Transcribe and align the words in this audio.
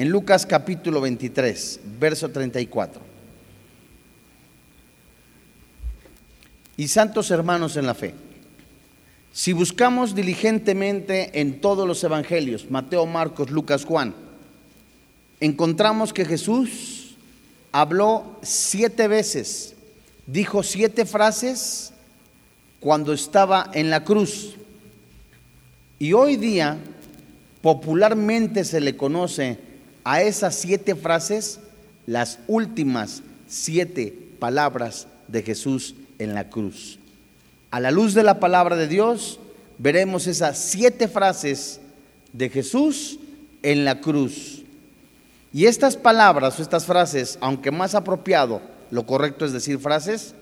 en 0.00 0.08
Lucas 0.08 0.46
capítulo 0.46 1.02
23, 1.02 1.80
verso 2.00 2.30
34. 2.30 3.02
Y 6.78 6.88
santos 6.88 7.30
hermanos 7.30 7.76
en 7.76 7.84
la 7.84 7.92
fe, 7.92 8.14
si 9.30 9.52
buscamos 9.52 10.14
diligentemente 10.14 11.38
en 11.38 11.60
todos 11.60 11.86
los 11.86 12.02
evangelios, 12.02 12.70
Mateo, 12.70 13.04
Marcos, 13.04 13.50
Lucas, 13.50 13.84
Juan, 13.84 14.14
encontramos 15.38 16.14
que 16.14 16.24
Jesús 16.24 17.16
habló 17.70 18.38
siete 18.40 19.06
veces, 19.06 19.74
dijo 20.26 20.62
siete 20.62 21.04
frases 21.04 21.92
cuando 22.80 23.12
estaba 23.12 23.70
en 23.74 23.90
la 23.90 24.02
cruz. 24.02 24.54
Y 25.98 26.14
hoy 26.14 26.36
día 26.36 26.78
popularmente 27.60 28.64
se 28.64 28.80
le 28.80 28.96
conoce 28.96 29.68
a 30.04 30.22
esas 30.22 30.54
siete 30.54 30.94
frases 30.94 31.60
las 32.06 32.38
últimas 32.46 33.22
siete 33.48 34.14
palabras 34.38 35.06
de 35.28 35.42
Jesús 35.42 35.94
en 36.18 36.34
la 36.34 36.48
cruz. 36.48 36.98
A 37.70 37.80
la 37.80 37.90
luz 37.90 38.14
de 38.14 38.22
la 38.22 38.40
palabra 38.40 38.76
de 38.76 38.88
Dios 38.88 39.38
veremos 39.78 40.26
esas 40.26 40.58
siete 40.58 41.08
frases 41.08 41.80
de 42.32 42.48
Jesús 42.48 43.18
en 43.62 43.84
la 43.84 44.00
cruz. 44.00 44.62
Y 45.52 45.66
estas 45.66 45.96
palabras 45.96 46.58
o 46.58 46.62
estas 46.62 46.84
frases, 46.84 47.38
aunque 47.40 47.70
más 47.70 47.94
apropiado, 47.94 48.60
lo 48.90 49.06
correcto 49.06 49.44
es 49.44 49.52
decir 49.52 49.78
frases, 49.78 50.34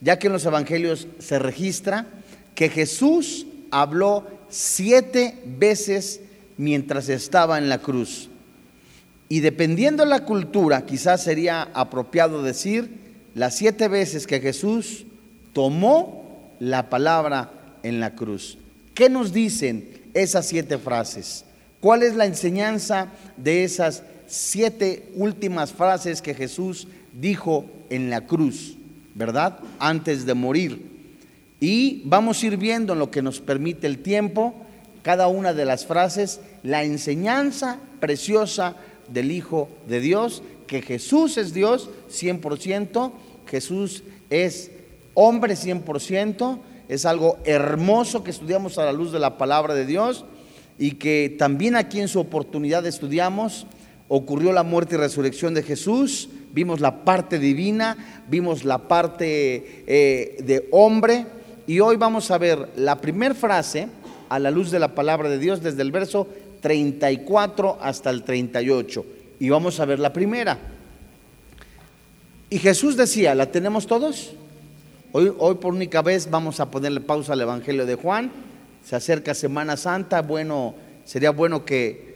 ya 0.00 0.18
que 0.18 0.28
en 0.28 0.32
los 0.32 0.44
evangelios 0.44 1.06
se 1.18 1.38
registra 1.38 2.06
que 2.54 2.68
Jesús 2.68 3.46
habló 3.70 4.26
siete 4.48 5.38
veces 5.44 6.20
mientras 6.56 7.08
estaba 7.08 7.58
en 7.58 7.68
la 7.68 7.78
cruz. 7.78 8.28
Y 9.28 9.40
dependiendo 9.40 10.04
de 10.04 10.10
la 10.10 10.24
cultura, 10.24 10.86
quizás 10.86 11.22
sería 11.22 11.68
apropiado 11.74 12.42
decir 12.42 12.90
las 13.34 13.56
siete 13.56 13.88
veces 13.88 14.26
que 14.26 14.40
Jesús 14.40 15.04
tomó 15.52 16.50
la 16.60 16.88
palabra 16.88 17.50
en 17.82 18.00
la 18.00 18.14
cruz. 18.14 18.58
¿Qué 18.94 19.08
nos 19.08 19.32
dicen 19.32 19.88
esas 20.14 20.46
siete 20.46 20.78
frases? 20.78 21.44
¿Cuál 21.80 22.02
es 22.02 22.16
la 22.16 22.26
enseñanza 22.26 23.08
de 23.36 23.64
esas 23.64 24.02
siete 24.26 25.10
últimas 25.14 25.72
frases 25.72 26.22
que 26.22 26.34
Jesús 26.34 26.88
dijo 27.12 27.66
en 27.90 28.10
la 28.10 28.22
cruz, 28.22 28.76
verdad? 29.14 29.58
Antes 29.78 30.26
de 30.26 30.34
morir. 30.34 30.86
Y 31.60 32.02
vamos 32.04 32.42
a 32.42 32.46
ir 32.46 32.56
viendo 32.56 32.92
en 32.94 32.98
lo 32.98 33.10
que 33.10 33.22
nos 33.22 33.40
permite 33.40 33.86
el 33.86 33.98
tiempo, 33.98 34.54
cada 35.02 35.28
una 35.28 35.52
de 35.52 35.64
las 35.64 35.86
frases, 35.86 36.40
la 36.62 36.84
enseñanza 36.84 37.78
preciosa 38.00 38.76
del 39.08 39.30
Hijo 39.30 39.68
de 39.88 40.00
Dios, 40.00 40.42
que 40.66 40.82
Jesús 40.82 41.36
es 41.38 41.54
Dios 41.54 41.90
100%, 42.10 43.12
Jesús 43.46 44.02
es 44.30 44.70
hombre 45.14 45.54
100%, 45.54 46.58
es 46.88 47.06
algo 47.06 47.38
hermoso 47.44 48.24
que 48.24 48.30
estudiamos 48.30 48.78
a 48.78 48.84
la 48.84 48.92
luz 48.92 49.12
de 49.12 49.18
la 49.18 49.36
palabra 49.36 49.74
de 49.74 49.86
Dios 49.86 50.24
y 50.78 50.92
que 50.92 51.34
también 51.38 51.76
aquí 51.76 52.00
en 52.00 52.08
su 52.08 52.20
oportunidad 52.20 52.86
estudiamos, 52.86 53.66
ocurrió 54.08 54.52
la 54.52 54.62
muerte 54.62 54.94
y 54.94 54.98
resurrección 54.98 55.54
de 55.54 55.62
Jesús, 55.62 56.30
vimos 56.52 56.80
la 56.80 57.04
parte 57.04 57.38
divina, 57.38 58.22
vimos 58.28 58.64
la 58.64 58.88
parte 58.88 59.84
eh, 59.86 60.42
de 60.42 60.68
hombre 60.70 61.26
y 61.66 61.80
hoy 61.80 61.96
vamos 61.96 62.30
a 62.30 62.38
ver 62.38 62.70
la 62.76 63.00
primera 63.00 63.34
frase 63.34 63.88
a 64.28 64.38
la 64.38 64.50
luz 64.50 64.70
de 64.70 64.78
la 64.78 64.94
palabra 64.94 65.28
de 65.28 65.38
Dios 65.38 65.62
desde 65.62 65.82
el 65.82 65.92
verso 65.92 66.28
34 66.60 67.78
hasta 67.80 68.10
el 68.10 68.22
38. 68.22 69.04
Y 69.40 69.48
vamos 69.48 69.78
a 69.80 69.84
ver 69.84 69.98
la 69.98 70.12
primera. 70.12 70.58
Y 72.50 72.58
Jesús 72.58 72.96
decía, 72.96 73.34
¿la 73.34 73.46
tenemos 73.46 73.86
todos? 73.86 74.32
Hoy, 75.12 75.32
hoy 75.38 75.54
por 75.56 75.74
única 75.74 76.02
vez 76.02 76.30
vamos 76.30 76.60
a 76.60 76.70
ponerle 76.70 77.00
pausa 77.00 77.34
al 77.34 77.40
Evangelio 77.40 77.86
de 77.86 77.94
Juan. 77.94 78.30
Se 78.84 78.96
acerca 78.96 79.34
Semana 79.34 79.76
Santa. 79.76 80.22
Bueno, 80.22 80.74
sería 81.04 81.30
bueno 81.30 81.64
que 81.64 82.08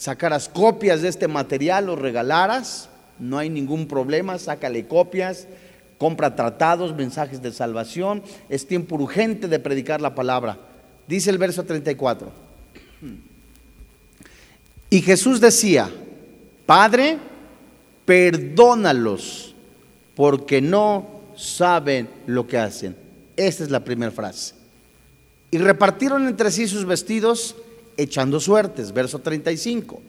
sacaras 0.00 0.48
copias 0.48 1.02
de 1.02 1.08
este 1.08 1.28
material 1.28 1.90
o 1.90 1.96
regalaras. 1.96 2.88
No 3.18 3.36
hay 3.36 3.50
ningún 3.50 3.86
problema, 3.86 4.38
sácale 4.38 4.86
copias, 4.86 5.46
compra 5.98 6.34
tratados, 6.34 6.96
mensajes 6.96 7.42
de 7.42 7.52
salvación. 7.52 8.22
Es 8.48 8.66
tiempo 8.66 8.94
urgente 8.94 9.46
de 9.46 9.58
predicar 9.58 10.00
la 10.00 10.14
palabra. 10.14 10.58
Dice 11.06 11.28
el 11.28 11.36
verso 11.36 11.64
34. 11.64 12.30
Y 14.90 15.02
Jesús 15.02 15.40
decía, 15.40 15.88
Padre, 16.66 17.18
perdónalos 18.04 19.54
porque 20.16 20.60
no 20.60 21.06
saben 21.36 22.08
lo 22.26 22.46
que 22.46 22.58
hacen. 22.58 22.96
Esta 23.36 23.62
es 23.62 23.70
la 23.70 23.84
primera 23.84 24.10
frase. 24.10 24.54
Y 25.52 25.58
repartieron 25.58 26.26
entre 26.26 26.50
sí 26.50 26.66
sus 26.66 26.84
vestidos 26.84 27.56
echando 27.96 28.40
suertes, 28.40 28.92
verso 28.92 29.20
35. 29.20 30.02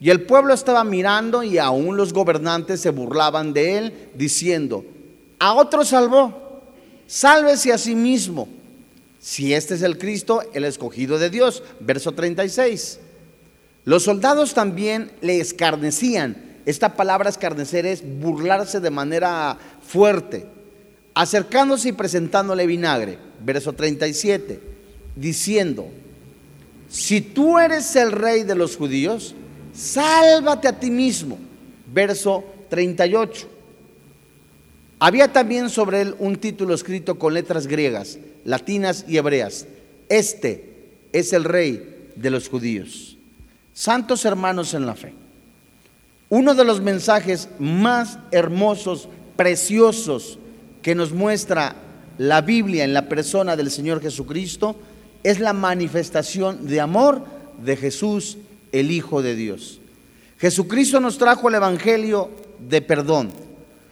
Y 0.00 0.10
el 0.10 0.22
pueblo 0.22 0.54
estaba 0.54 0.84
mirando 0.84 1.42
y 1.42 1.58
aún 1.58 1.96
los 1.96 2.12
gobernantes 2.12 2.80
se 2.80 2.90
burlaban 2.90 3.52
de 3.52 3.78
él, 3.78 3.92
diciendo, 4.14 4.84
a 5.38 5.54
otro 5.54 5.84
salvó, 5.84 6.62
sálvese 7.06 7.72
a 7.72 7.78
sí 7.78 7.94
mismo, 7.94 8.48
si 9.18 9.52
este 9.52 9.74
es 9.74 9.82
el 9.82 9.98
Cristo, 9.98 10.42
el 10.54 10.64
escogido 10.64 11.18
de 11.18 11.28
Dios, 11.28 11.62
verso 11.80 12.12
36. 12.12 13.00
Los 13.84 14.04
soldados 14.04 14.54
también 14.54 15.10
le 15.20 15.40
escarnecían. 15.40 16.36
Esta 16.66 16.94
palabra 16.96 17.30
escarnecer 17.30 17.86
es 17.86 18.02
burlarse 18.20 18.80
de 18.80 18.90
manera 18.90 19.58
fuerte, 19.82 20.46
acercándose 21.14 21.88
y 21.88 21.92
presentándole 21.92 22.66
vinagre, 22.66 23.18
verso 23.44 23.72
37, 23.72 24.60
diciendo, 25.16 25.88
si 26.88 27.20
tú 27.20 27.58
eres 27.58 27.94
el 27.96 28.12
rey 28.12 28.42
de 28.42 28.56
los 28.56 28.76
judíos, 28.76 29.34
sálvate 29.72 30.68
a 30.68 30.78
ti 30.78 30.90
mismo, 30.90 31.38
verso 31.92 32.44
38. 32.68 33.48
Había 34.98 35.32
también 35.32 35.70
sobre 35.70 36.02
él 36.02 36.14
un 36.18 36.36
título 36.36 36.74
escrito 36.74 37.18
con 37.18 37.32
letras 37.32 37.66
griegas, 37.66 38.18
latinas 38.44 39.04
y 39.08 39.16
hebreas. 39.16 39.66
Este 40.08 40.90
es 41.12 41.32
el 41.32 41.44
rey 41.44 42.12
de 42.16 42.30
los 42.30 42.48
judíos. 42.48 43.16
Santos 43.72 44.24
hermanos 44.24 44.74
en 44.74 44.86
la 44.86 44.94
fe, 44.94 45.14
uno 46.28 46.54
de 46.54 46.64
los 46.64 46.80
mensajes 46.80 47.48
más 47.58 48.18
hermosos, 48.30 49.08
preciosos 49.36 50.38
que 50.82 50.94
nos 50.94 51.12
muestra 51.12 51.74
la 52.18 52.40
Biblia 52.40 52.84
en 52.84 52.92
la 52.92 53.08
persona 53.08 53.56
del 53.56 53.70
Señor 53.70 54.00
Jesucristo 54.00 54.76
es 55.22 55.40
la 55.40 55.52
manifestación 55.52 56.66
de 56.66 56.80
amor 56.80 57.24
de 57.64 57.76
Jesús, 57.76 58.38
el 58.72 58.90
Hijo 58.90 59.22
de 59.22 59.34
Dios. 59.34 59.80
Jesucristo 60.38 61.00
nos 61.00 61.18
trajo 61.18 61.48
el 61.48 61.56
Evangelio 61.56 62.30
de 62.68 62.82
perdón, 62.82 63.30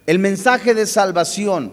el 0.07 0.19
mensaje 0.19 0.75
de 0.75 0.87
salvación 0.87 1.73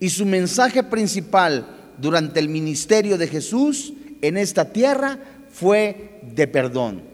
y 0.00 0.10
su 0.10 0.26
mensaje 0.26 0.82
principal 0.82 1.66
durante 1.98 2.40
el 2.40 2.48
ministerio 2.48 3.16
de 3.16 3.28
Jesús 3.28 3.92
en 4.20 4.36
esta 4.36 4.72
tierra 4.72 5.18
fue 5.50 6.20
de 6.22 6.46
perdón. 6.46 7.11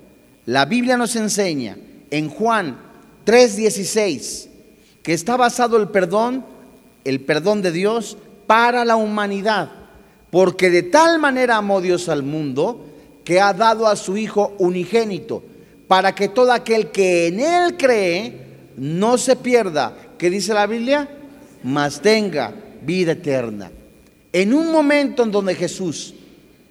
La 0.48 0.64
Biblia 0.64 0.96
nos 0.96 1.14
enseña 1.14 1.76
en 2.10 2.30
Juan 2.30 2.78
3:16 3.26 4.48
que 5.02 5.12
está 5.12 5.36
basado 5.36 5.76
el 5.76 5.88
perdón, 5.88 6.42
el 7.04 7.20
perdón 7.20 7.60
de 7.60 7.70
Dios 7.70 8.16
para 8.46 8.86
la 8.86 8.96
humanidad, 8.96 9.70
porque 10.30 10.70
de 10.70 10.84
tal 10.84 11.18
manera 11.18 11.58
amó 11.58 11.82
Dios 11.82 12.08
al 12.08 12.22
mundo 12.22 12.86
que 13.24 13.42
ha 13.42 13.52
dado 13.52 13.86
a 13.86 13.94
su 13.94 14.16
Hijo 14.16 14.54
unigénito, 14.56 15.42
para 15.86 16.14
que 16.14 16.28
todo 16.28 16.50
aquel 16.50 16.90
que 16.92 17.26
en 17.26 17.40
Él 17.40 17.76
cree 17.76 18.32
no 18.78 19.18
se 19.18 19.36
pierda, 19.36 19.94
¿qué 20.16 20.30
dice 20.30 20.54
la 20.54 20.66
Biblia? 20.66 21.10
Mas 21.62 22.00
tenga 22.00 22.54
vida 22.80 23.12
eterna. 23.12 23.70
En 24.32 24.54
un 24.54 24.72
momento 24.72 25.24
en 25.24 25.30
donde 25.30 25.54
Jesús, 25.54 26.14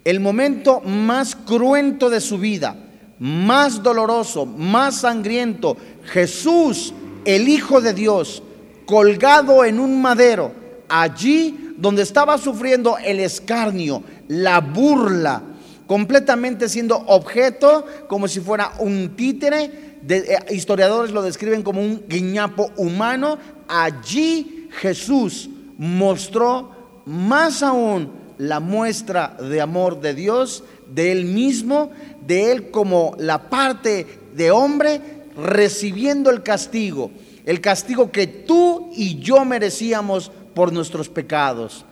el 0.04 0.20
momento 0.20 0.82
más 0.82 1.36
cruento 1.36 2.10
de 2.10 2.22
su 2.22 2.40
vida, 2.40 2.76
más 3.20 3.82
doloroso, 3.82 4.46
más 4.46 5.02
sangriento, 5.02 5.78
Jesús, 6.06 6.94
el 7.26 7.48
Hijo 7.48 7.82
de 7.82 7.94
Dios, 7.94 8.44
colgado 8.86 9.66
en 9.66 9.80
un 9.80 10.02
madero, 10.02 10.52
allí 10.88 11.74
donde 11.78 12.04
estaba 12.04 12.38
sufriendo 12.38 12.98
el 12.98 13.20
escarnio, 13.20 14.04
la 14.28 14.60
burla, 14.62 15.42
completamente 15.86 16.70
siendo 16.70 16.98
objeto 16.98 17.86
como 18.08 18.28
si 18.28 18.40
fuera 18.40 18.74
un 18.80 19.16
títere, 19.16 20.00
eh, 20.08 20.38
historiadores 20.52 21.12
lo 21.12 21.22
describen 21.22 21.64
como 21.64 21.82
un 21.82 22.04
guiñapo 22.08 22.72
humano, 22.78 23.38
allí 23.68 24.70
Jesús 24.72 25.50
mostró 25.78 26.72
más 27.06 27.64
aún 27.64 28.12
la 28.38 28.60
muestra 28.60 29.36
de 29.40 29.62
amor 29.62 30.00
de 30.02 30.14
Dios, 30.14 30.64
de 30.94 31.12
él 31.12 31.26
mismo, 31.26 31.92
de 32.28 32.52
él 32.52 32.70
como 32.70 33.16
la 33.18 33.50
parte 33.50 34.06
de 34.36 34.52
hombre 34.52 35.02
recibiendo 35.36 36.30
el 36.30 36.44
castigo, 36.44 37.10
el 37.46 37.62
castigo 37.62 38.12
que 38.12 38.28
tú 38.28 38.92
y 38.94 39.20
yo 39.20 39.46
merecíamos 39.46 40.32
por 40.54 40.74
nuestros 40.74 41.08
pecados. 41.08 41.86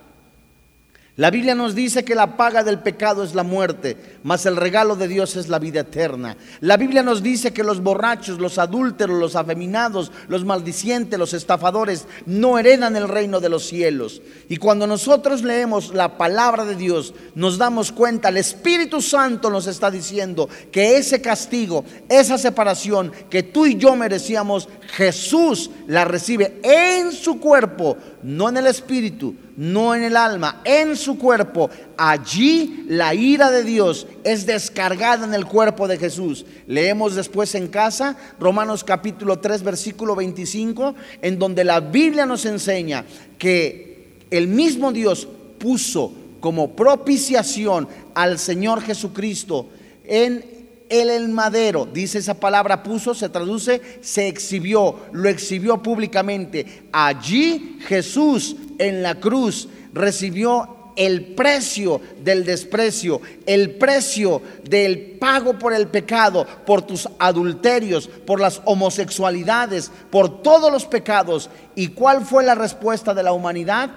La 1.18 1.30
Biblia 1.30 1.54
nos 1.54 1.74
dice 1.74 2.04
que 2.04 2.14
la 2.14 2.36
paga 2.36 2.62
del 2.62 2.80
pecado 2.80 3.24
es 3.24 3.34
la 3.34 3.42
muerte, 3.42 3.96
mas 4.22 4.44
el 4.44 4.54
regalo 4.54 4.96
de 4.96 5.08
Dios 5.08 5.34
es 5.36 5.48
la 5.48 5.58
vida 5.58 5.80
eterna. 5.80 6.36
La 6.60 6.76
Biblia 6.76 7.02
nos 7.02 7.22
dice 7.22 7.54
que 7.54 7.64
los 7.64 7.82
borrachos, 7.82 8.38
los 8.38 8.58
adúlteros, 8.58 9.18
los 9.18 9.34
afeminados, 9.34 10.12
los 10.28 10.44
maldicientes, 10.44 11.18
los 11.18 11.32
estafadores 11.32 12.06
no 12.26 12.58
heredan 12.58 12.96
el 12.96 13.08
reino 13.08 13.40
de 13.40 13.48
los 13.48 13.64
cielos. 13.64 14.20
Y 14.50 14.58
cuando 14.58 14.86
nosotros 14.86 15.42
leemos 15.42 15.94
la 15.94 16.18
palabra 16.18 16.66
de 16.66 16.76
Dios, 16.76 17.14
nos 17.34 17.56
damos 17.56 17.92
cuenta, 17.92 18.28
el 18.28 18.36
Espíritu 18.36 19.00
Santo 19.00 19.48
nos 19.48 19.66
está 19.68 19.90
diciendo 19.90 20.50
que 20.70 20.98
ese 20.98 21.22
castigo, 21.22 21.82
esa 22.10 22.36
separación 22.36 23.10
que 23.30 23.42
tú 23.42 23.64
y 23.64 23.76
yo 23.76 23.96
merecíamos, 23.96 24.68
Jesús 24.88 25.70
la 25.86 26.04
recibe 26.04 26.60
en 26.62 27.10
su 27.10 27.40
cuerpo, 27.40 27.96
no 28.22 28.48
en 28.48 28.56
el 28.56 28.66
Espíritu 28.66 29.34
no 29.56 29.94
en 29.94 30.02
el 30.02 30.16
alma, 30.16 30.60
en 30.64 30.96
su 30.96 31.18
cuerpo. 31.18 31.70
Allí 31.96 32.84
la 32.88 33.14
ira 33.14 33.50
de 33.50 33.64
Dios 33.64 34.06
es 34.22 34.46
descargada 34.46 35.26
en 35.26 35.34
el 35.34 35.46
cuerpo 35.46 35.88
de 35.88 35.98
Jesús. 35.98 36.44
Leemos 36.66 37.14
después 37.14 37.54
en 37.54 37.68
casa 37.68 38.16
Romanos 38.38 38.84
capítulo 38.84 39.38
3 39.38 39.62
versículo 39.62 40.14
25, 40.14 40.94
en 41.22 41.38
donde 41.38 41.64
la 41.64 41.80
Biblia 41.80 42.26
nos 42.26 42.44
enseña 42.44 43.04
que 43.38 44.26
el 44.30 44.48
mismo 44.48 44.92
Dios 44.92 45.26
puso 45.58 46.12
como 46.40 46.76
propiciación 46.76 47.88
al 48.14 48.38
Señor 48.38 48.82
Jesucristo 48.82 49.70
en 50.04 50.55
el 50.88 51.28
madero, 51.28 51.86
dice 51.86 52.18
esa 52.18 52.34
palabra 52.34 52.82
puso, 52.82 53.14
se 53.14 53.28
traduce, 53.28 53.80
se 54.00 54.28
exhibió, 54.28 55.00
lo 55.12 55.28
exhibió 55.28 55.82
públicamente. 55.82 56.88
Allí 56.92 57.78
Jesús 57.86 58.56
en 58.78 59.02
la 59.02 59.16
cruz 59.16 59.68
recibió 59.92 60.76
el 60.96 61.34
precio 61.34 62.00
del 62.24 62.44
desprecio, 62.44 63.20
el 63.44 63.72
precio 63.72 64.40
del 64.64 65.18
pago 65.20 65.58
por 65.58 65.74
el 65.74 65.88
pecado, 65.88 66.46
por 66.64 66.82
tus 66.82 67.08
adulterios, 67.18 68.08
por 68.08 68.40
las 68.40 68.62
homosexualidades, 68.64 69.90
por 70.10 70.42
todos 70.42 70.72
los 70.72 70.86
pecados. 70.86 71.50
¿Y 71.74 71.88
cuál 71.88 72.24
fue 72.24 72.44
la 72.44 72.54
respuesta 72.54 73.12
de 73.12 73.22
la 73.22 73.32
humanidad? 73.32 73.90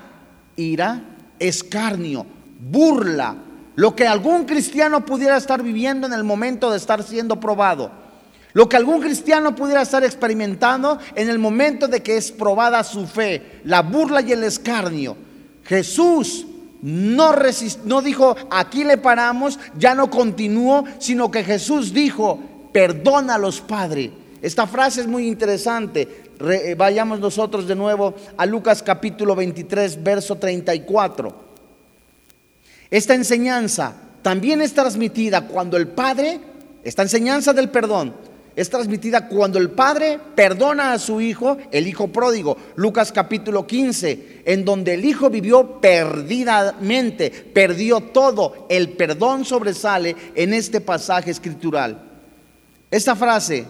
Ira, 0.58 1.02
escarnio, 1.40 2.26
burla, 2.60 3.38
lo 3.76 3.96
que 3.96 4.08
algún 4.08 4.46
cristiano 4.46 5.06
pudiera 5.06 5.38
estar 5.38 5.64
viviendo 5.64 6.08
en 6.08 6.14
el 6.14 6.24
momento 6.24 6.72
de 6.72 6.78
estar 6.78 7.04
siendo 7.04 7.40
probado. 7.40 7.92
Lo 8.54 8.68
que 8.68 8.78
algún 8.78 9.00
cristiano 9.00 9.56
pudiera 9.56 9.84
estar 9.84 10.04
experimentando 10.04 10.98
en 11.16 11.30
el 11.30 11.38
momento 11.38 11.88
de 11.88 12.02
que 12.02 12.18
es 12.18 12.32
probada 12.32 12.84
su 12.84 13.06
fe, 13.06 13.62
la 13.64 13.82
burla 13.82 14.22
y 14.22 14.32
el 14.32 14.44
escarnio. 14.44 15.16
Jesús 15.64 16.48
no, 16.82 17.36
no 17.86 18.02
dijo, 18.02 18.36
aquí 18.50 18.84
le 18.84 18.98
paramos, 18.98 19.60
ya 19.78 19.94
no 19.94 20.10
continúo, 20.10 20.84
sino 20.98 21.30
que 21.30 21.44
Jesús 21.44 21.94
dijo, 21.94 22.40
perdónalos, 22.74 23.62
Padre. 23.62 24.12
Esta 24.42 24.66
frase 24.66 25.02
es 25.02 25.08
muy 25.08 25.28
interesante. 25.28 26.32
Vayamos 26.78 27.20
nosotros 27.20 27.68
de 27.68 27.76
nuevo 27.76 28.16
a 28.38 28.46
Lucas 28.46 28.82
capítulo 28.82 29.36
23, 29.36 30.02
verso 30.02 30.38
34. 30.38 31.49
Esta 32.92 33.14
enseñanza 33.14 33.94
también 34.22 34.62
es 34.62 34.74
transmitida 34.74 35.48
cuando 35.48 35.78
el 35.78 35.88
Padre, 35.88 36.40
esta 36.84 37.04
enseñanza 37.04 37.54
del 37.54 37.70
perdón, 37.70 38.14
es 38.56 38.70
transmitida 38.70 39.28
cuando 39.28 39.58
el 39.58 39.70
Padre 39.70 40.20
perdona 40.36 40.92
a 40.92 41.00
su 41.00 41.22
Hijo, 41.22 41.58
el 41.72 41.88
Hijo 41.88 42.10
pródigo, 42.10 42.58
Lucas 42.76 43.12
capítulo 43.12 43.66
15, 43.66 44.42
en 44.44 44.66
donde 44.66 44.96
el 44.96 45.06
Hijo 45.06 45.30
vivió 45.30 45.80
perdidamente, 45.80 47.30
perdió 47.30 48.02
todo. 48.02 48.66
El 48.70 48.90
perdón 48.90 49.46
sobresale 49.46 50.16
en 50.36 50.54
este 50.54 50.82
pasaje 50.82 51.32
escritural. 51.32 52.02
Esta 52.92 53.16
frase, 53.16 53.66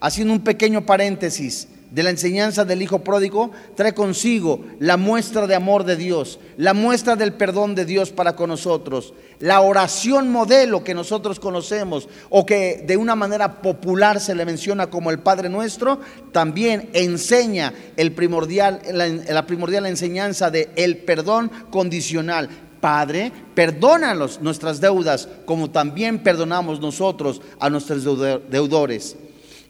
haciendo 0.00 0.32
un 0.32 0.40
pequeño 0.40 0.84
paréntesis, 0.84 1.68
de 1.92 2.02
la 2.02 2.08
enseñanza 2.08 2.64
del 2.64 2.80
Hijo 2.80 3.00
Pródigo 3.00 3.50
trae 3.74 3.92
consigo 3.92 4.64
la 4.78 4.96
muestra 4.96 5.46
de 5.46 5.54
amor 5.54 5.84
de 5.84 5.96
Dios, 5.96 6.38
la 6.56 6.72
muestra 6.72 7.16
del 7.16 7.34
perdón 7.34 7.74
de 7.74 7.84
Dios 7.84 8.10
para 8.10 8.34
con 8.34 8.48
nosotros, 8.48 9.12
la 9.40 9.60
oración 9.60 10.32
modelo 10.32 10.84
que 10.84 10.94
nosotros 10.94 11.38
conocemos 11.38 12.08
o 12.30 12.46
que 12.46 12.82
de 12.86 12.96
una 12.96 13.14
manera 13.14 13.60
popular 13.60 14.20
se 14.20 14.34
le 14.34 14.46
menciona 14.46 14.88
como 14.88 15.10
el 15.10 15.18
Padre 15.18 15.50
Nuestro, 15.50 16.00
también 16.32 16.88
enseña 16.94 17.74
el 17.98 18.12
primordial, 18.12 18.80
la, 18.90 19.08
la 19.08 19.46
primordial 19.46 19.84
enseñanza 19.84 20.50
de 20.50 20.70
el 20.76 20.96
perdón 20.96 21.50
condicional. 21.70 22.48
Padre, 22.80 23.30
perdónanos 23.54 24.40
nuestras 24.40 24.80
deudas 24.80 25.28
como 25.44 25.70
también 25.70 26.18
perdonamos 26.18 26.80
nosotros 26.80 27.40
a 27.60 27.70
nuestros 27.70 28.02
deudores. 28.50 29.14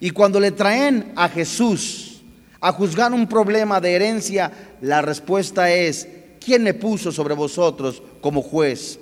Y 0.00 0.10
cuando 0.10 0.40
le 0.40 0.50
traen 0.50 1.12
a 1.14 1.28
Jesús, 1.28 2.11
a 2.62 2.72
juzgar 2.72 3.12
un 3.12 3.26
problema 3.26 3.80
de 3.80 3.92
herencia, 3.92 4.50
la 4.80 5.02
respuesta 5.02 5.70
es, 5.70 6.08
¿quién 6.42 6.62
me 6.62 6.74
puso 6.74 7.10
sobre 7.10 7.34
vosotros 7.34 8.00
como 8.20 8.40
juez? 8.40 9.00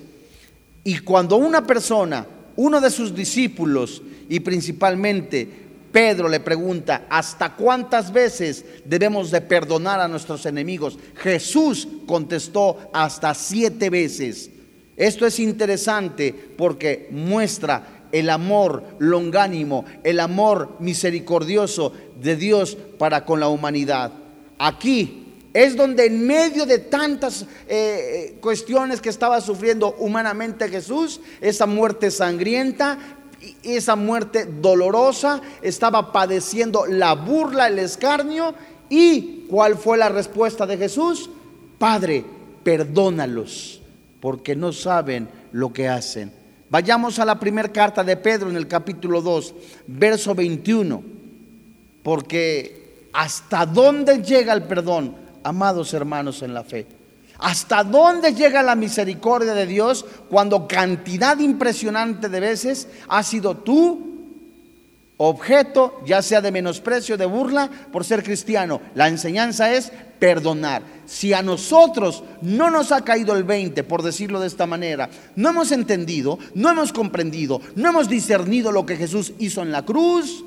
Y 0.83 0.97
cuando 0.97 1.35
una 1.37 1.65
persona, 1.65 2.25
uno 2.55 2.81
de 2.81 2.89
sus 2.89 3.13
discípulos 3.13 4.01
y 4.27 4.39
principalmente 4.39 5.47
Pedro 5.91 6.27
le 6.27 6.39
pregunta, 6.39 7.05
¿hasta 7.07 7.55
cuántas 7.55 8.11
veces 8.11 8.65
debemos 8.83 9.29
de 9.29 9.41
perdonar 9.41 9.99
a 9.99 10.07
nuestros 10.07 10.47
enemigos? 10.47 10.97
Jesús 11.17 11.87
contestó, 12.07 12.89
hasta 12.91 13.35
siete 13.35 13.91
veces. 13.91 14.49
Esto 14.97 15.27
es 15.27 15.39
interesante 15.39 16.33
porque 16.57 17.09
muestra 17.11 18.00
el 18.11 18.29
amor 18.29 18.83
longánimo, 18.99 19.85
el 20.03 20.19
amor 20.19 20.75
misericordioso 20.79 21.93
de 22.21 22.35
Dios 22.35 22.77
para 22.97 23.25
con 23.25 23.39
la 23.39 23.47
humanidad. 23.47 24.11
Aquí 24.57 25.21
es 25.53 25.75
donde 25.75 26.05
en 26.05 26.25
medio 26.25 26.65
de 26.65 26.79
tantas 26.79 27.41
eh, 27.41 27.47
eh, 27.67 28.37
cuestiones 28.39 29.01
que 29.01 29.09
estaba 29.09 29.41
sufriendo 29.41 29.95
humanamente 29.99 30.69
Jesús, 30.69 31.19
esa 31.41 31.65
muerte 31.65 32.09
sangrienta, 32.11 32.97
esa 33.63 33.95
muerte 33.95 34.45
dolorosa, 34.45 35.41
estaba 35.61 36.11
padeciendo 36.11 36.85
la 36.85 37.13
burla, 37.13 37.67
el 37.67 37.79
escarnio. 37.79 38.53
¿Y 38.89 39.45
cuál 39.49 39.77
fue 39.77 39.97
la 39.97 40.09
respuesta 40.09 40.65
de 40.65 40.77
Jesús? 40.77 41.29
Padre, 41.77 42.23
perdónalos, 42.63 43.81
porque 44.19 44.55
no 44.55 44.71
saben 44.71 45.27
lo 45.51 45.73
que 45.73 45.89
hacen. 45.89 46.40
Vayamos 46.71 47.19
a 47.19 47.25
la 47.25 47.37
primera 47.37 47.67
carta 47.67 48.01
de 48.01 48.15
Pedro 48.15 48.49
en 48.49 48.55
el 48.55 48.65
capítulo 48.65 49.21
2, 49.21 49.53
verso 49.87 50.33
21, 50.33 51.03
porque 52.01 53.09
hasta 53.11 53.65
dónde 53.65 54.23
llega 54.23 54.53
el 54.53 54.63
perdón, 54.63 55.13
amados 55.43 55.93
hermanos 55.93 56.41
en 56.43 56.53
la 56.53 56.63
fe. 56.63 56.87
¿Hasta 57.39 57.83
dónde 57.83 58.33
llega 58.33 58.63
la 58.63 58.77
misericordia 58.77 59.53
de 59.53 59.65
Dios 59.65 60.05
cuando 60.29 60.65
cantidad 60.65 61.37
impresionante 61.39 62.29
de 62.29 62.39
veces 62.39 62.87
ha 63.09 63.21
sido 63.21 63.57
tú 63.57 64.10
objeto, 65.29 66.01
ya 66.05 66.21
sea 66.21 66.41
de 66.41 66.51
menosprecio, 66.51 67.15
de 67.15 67.25
burla, 67.25 67.69
por 67.91 68.03
ser 68.03 68.23
cristiano. 68.23 68.81
La 68.95 69.07
enseñanza 69.07 69.71
es 69.71 69.91
perdonar. 70.17 70.81
Si 71.05 71.33
a 71.33 71.43
nosotros 71.43 72.23
no 72.41 72.71
nos 72.71 72.91
ha 72.91 73.03
caído 73.03 73.35
el 73.35 73.43
20, 73.43 73.83
por 73.83 74.01
decirlo 74.01 74.39
de 74.39 74.47
esta 74.47 74.65
manera, 74.65 75.09
no 75.35 75.49
hemos 75.49 75.71
entendido, 75.71 76.39
no 76.55 76.71
hemos 76.71 76.91
comprendido, 76.91 77.61
no 77.75 77.89
hemos 77.89 78.09
discernido 78.09 78.71
lo 78.71 78.85
que 78.85 78.97
Jesús 78.97 79.33
hizo 79.37 79.61
en 79.61 79.71
la 79.71 79.85
cruz, 79.85 80.43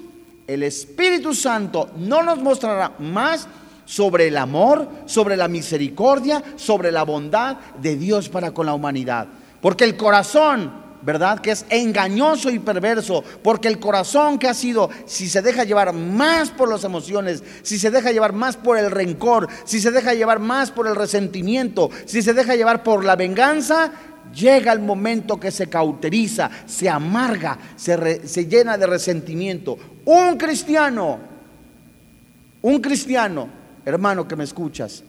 el 0.46 0.62
Espíritu 0.62 1.34
Santo 1.34 1.90
no 1.96 2.22
nos 2.22 2.38
mostrará 2.38 2.94
más 2.98 3.46
sobre 3.84 4.28
el 4.28 4.36
amor, 4.36 4.88
sobre 5.06 5.36
la 5.36 5.46
misericordia, 5.46 6.42
sobre 6.56 6.90
la 6.90 7.04
bondad 7.04 7.58
de 7.80 7.96
Dios 7.96 8.28
para 8.28 8.52
con 8.52 8.66
la 8.66 8.74
humanidad. 8.74 9.28
Porque 9.60 9.84
el 9.84 9.96
corazón 9.96 10.83
¿verdad? 11.04 11.40
Que 11.40 11.50
es 11.50 11.66
engañoso 11.68 12.50
y 12.50 12.58
perverso, 12.58 13.22
porque 13.42 13.68
el 13.68 13.78
corazón 13.78 14.38
que 14.38 14.48
ha 14.48 14.54
sido, 14.54 14.90
si 15.06 15.28
se 15.28 15.42
deja 15.42 15.64
llevar 15.64 15.92
más 15.92 16.50
por 16.50 16.68
las 16.68 16.84
emociones, 16.84 17.42
si 17.62 17.78
se 17.78 17.90
deja 17.90 18.12
llevar 18.12 18.32
más 18.32 18.56
por 18.56 18.78
el 18.78 18.90
rencor, 18.90 19.48
si 19.64 19.80
se 19.80 19.90
deja 19.90 20.14
llevar 20.14 20.38
más 20.38 20.70
por 20.70 20.86
el 20.86 20.96
resentimiento, 20.96 21.90
si 22.06 22.22
se 22.22 22.32
deja 22.32 22.56
llevar 22.56 22.82
por 22.82 23.04
la 23.04 23.16
venganza, 23.16 23.92
llega 24.34 24.72
el 24.72 24.80
momento 24.80 25.38
que 25.38 25.50
se 25.50 25.68
cauteriza, 25.68 26.50
se 26.66 26.88
amarga, 26.88 27.58
se, 27.76 28.26
se 28.26 28.46
llena 28.46 28.78
de 28.78 28.86
resentimiento. 28.86 29.76
Un 30.06 30.36
cristiano, 30.38 31.18
un 32.62 32.80
cristiano, 32.80 33.48
hermano 33.84 34.26
que 34.26 34.36
me 34.36 34.44
escuchas, 34.44 35.04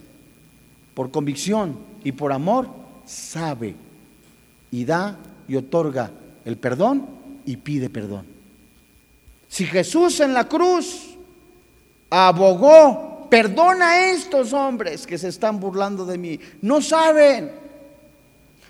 por 0.93 1.09
convicción 1.09 1.77
y 2.03 2.11
por 2.11 2.33
amor, 2.33 2.67
sabe 3.05 3.75
y 4.71 4.83
da 4.83 5.17
y 5.47 5.55
otorga 5.55 6.11
el 6.43 6.57
perdón 6.57 7.05
y 7.45 7.57
pide 7.57 7.89
perdón. 7.89 8.25
Si 9.47 9.65
Jesús 9.65 10.19
en 10.19 10.33
la 10.33 10.47
cruz 10.47 11.15
abogó, 12.09 13.27
perdona 13.29 13.91
a 13.91 14.11
estos 14.11 14.53
hombres 14.53 15.05
que 15.07 15.17
se 15.17 15.29
están 15.29 15.59
burlando 15.59 16.05
de 16.05 16.17
mí, 16.17 16.39
no 16.61 16.81
saben. 16.81 17.64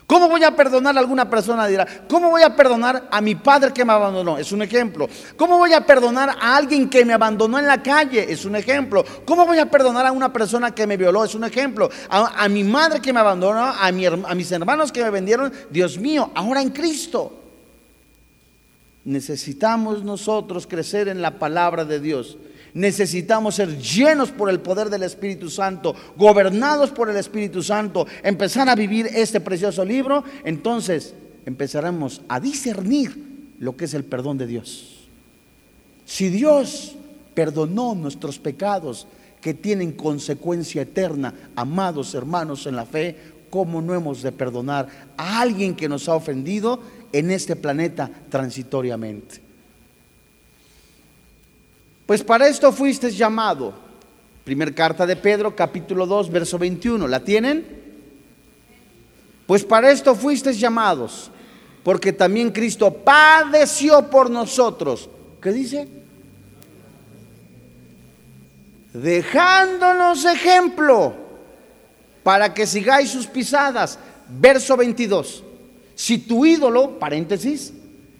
¿Cómo 0.06 0.28
voy 0.28 0.44
a 0.44 0.54
perdonar 0.54 0.96
a 0.96 1.00
alguna 1.00 1.28
persona? 1.28 1.66
Dirá, 1.66 1.84
¿cómo 2.08 2.30
voy 2.30 2.42
a 2.42 2.54
perdonar 2.54 3.08
a 3.10 3.20
mi 3.20 3.34
padre 3.34 3.72
que 3.72 3.84
me 3.84 3.92
abandonó? 3.92 4.38
Es 4.38 4.52
un 4.52 4.62
ejemplo. 4.62 5.08
¿Cómo 5.36 5.58
voy 5.58 5.72
a 5.72 5.84
perdonar 5.84 6.30
a 6.40 6.56
alguien 6.56 6.88
que 6.88 7.04
me 7.04 7.12
abandonó 7.12 7.58
en 7.58 7.66
la 7.66 7.82
calle? 7.82 8.24
Es 8.32 8.44
un 8.44 8.54
ejemplo. 8.54 9.04
¿Cómo 9.24 9.44
voy 9.44 9.58
a 9.58 9.68
perdonar 9.68 10.06
a 10.06 10.12
una 10.12 10.32
persona 10.32 10.72
que 10.72 10.86
me 10.86 10.96
violó? 10.96 11.24
Es 11.24 11.34
un 11.34 11.42
ejemplo. 11.42 11.90
A, 12.08 12.48
mi 12.48 12.62
madre 12.62 13.00
que 13.00 13.12
me 13.12 13.18
abandonó, 13.18 13.64
a, 13.64 13.90
mis 13.90 14.52
hermanos 14.52 14.92
que 14.92 15.02
me 15.02 15.10
vendieron. 15.10 15.52
Dios 15.70 15.98
mío, 15.98 16.30
ahora 16.36 16.62
en 16.62 16.70
Cristo. 16.70 17.42
Necesitamos 19.04 20.04
nosotros 20.04 20.68
crecer 20.68 21.08
en 21.08 21.20
la 21.20 21.32
palabra 21.32 21.84
de 21.84 21.98
Dios 21.98 22.38
necesitamos 22.76 23.54
ser 23.54 23.78
llenos 23.78 24.30
por 24.30 24.50
el 24.50 24.60
poder 24.60 24.90
del 24.90 25.02
Espíritu 25.02 25.48
Santo, 25.48 25.96
gobernados 26.14 26.90
por 26.90 27.08
el 27.08 27.16
Espíritu 27.16 27.62
Santo, 27.62 28.06
empezar 28.22 28.68
a 28.68 28.74
vivir 28.74 29.08
este 29.14 29.40
precioso 29.40 29.82
libro, 29.82 30.22
entonces 30.44 31.14
empezaremos 31.46 32.20
a 32.28 32.38
discernir 32.38 33.54
lo 33.58 33.78
que 33.78 33.86
es 33.86 33.94
el 33.94 34.04
perdón 34.04 34.36
de 34.36 34.46
Dios. 34.46 35.08
Si 36.04 36.28
Dios 36.28 36.94
perdonó 37.32 37.94
nuestros 37.94 38.38
pecados 38.38 39.06
que 39.40 39.54
tienen 39.54 39.92
consecuencia 39.92 40.82
eterna, 40.82 41.32
amados 41.56 42.14
hermanos 42.14 42.66
en 42.66 42.76
la 42.76 42.84
fe, 42.84 43.16
¿cómo 43.48 43.80
no 43.80 43.94
hemos 43.94 44.20
de 44.20 44.32
perdonar 44.32 44.86
a 45.16 45.40
alguien 45.40 45.74
que 45.74 45.88
nos 45.88 46.10
ha 46.10 46.14
ofendido 46.14 46.80
en 47.10 47.30
este 47.30 47.56
planeta 47.56 48.10
transitoriamente? 48.28 49.45
Pues 52.06 52.22
para 52.22 52.46
esto 52.46 52.72
fuiste 52.72 53.10
llamado. 53.10 53.74
Primer 54.44 54.74
carta 54.74 55.04
de 55.04 55.16
Pedro, 55.16 55.56
capítulo 55.56 56.06
2, 56.06 56.30
verso 56.30 56.56
21. 56.56 57.08
¿La 57.08 57.20
tienen? 57.20 57.66
Pues 59.46 59.64
para 59.64 59.90
esto 59.90 60.14
fuiste 60.14 60.52
llamados, 60.52 61.30
porque 61.82 62.12
también 62.12 62.50
Cristo 62.50 62.92
padeció 62.92 64.08
por 64.08 64.30
nosotros. 64.30 65.08
¿Qué 65.40 65.52
dice? 65.52 65.88
Dejándonos 68.92 70.24
ejemplo 70.24 71.14
para 72.22 72.54
que 72.54 72.66
sigáis 72.66 73.10
sus 73.10 73.26
pisadas. 73.26 73.98
Verso 74.28 74.76
22. 74.76 75.44
Si 75.94 76.18
tu 76.18 76.44
ídolo, 76.44 76.98
paréntesis, 76.98 77.72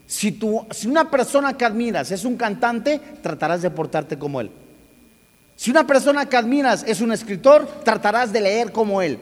si, 0.07 0.33
tú, 0.33 0.67
si 0.71 0.87
una 0.87 1.11
persona 1.11 1.57
que 1.57 1.65
admiras 1.65 2.11
es 2.11 2.25
un 2.25 2.37
cantante, 2.37 3.01
tratarás 3.23 3.63
de 3.63 3.71
portarte 3.71 4.19
como 4.19 4.41
él. 4.41 4.51
Si 5.57 5.71
una 5.71 5.87
persona 5.87 6.27
que 6.27 6.37
admiras 6.37 6.85
es 6.87 7.01
un 7.01 7.13
escritor, 7.13 7.67
tratarás 7.83 8.33
de 8.33 8.41
leer 8.41 8.73
como 8.73 9.03
él. 9.03 9.19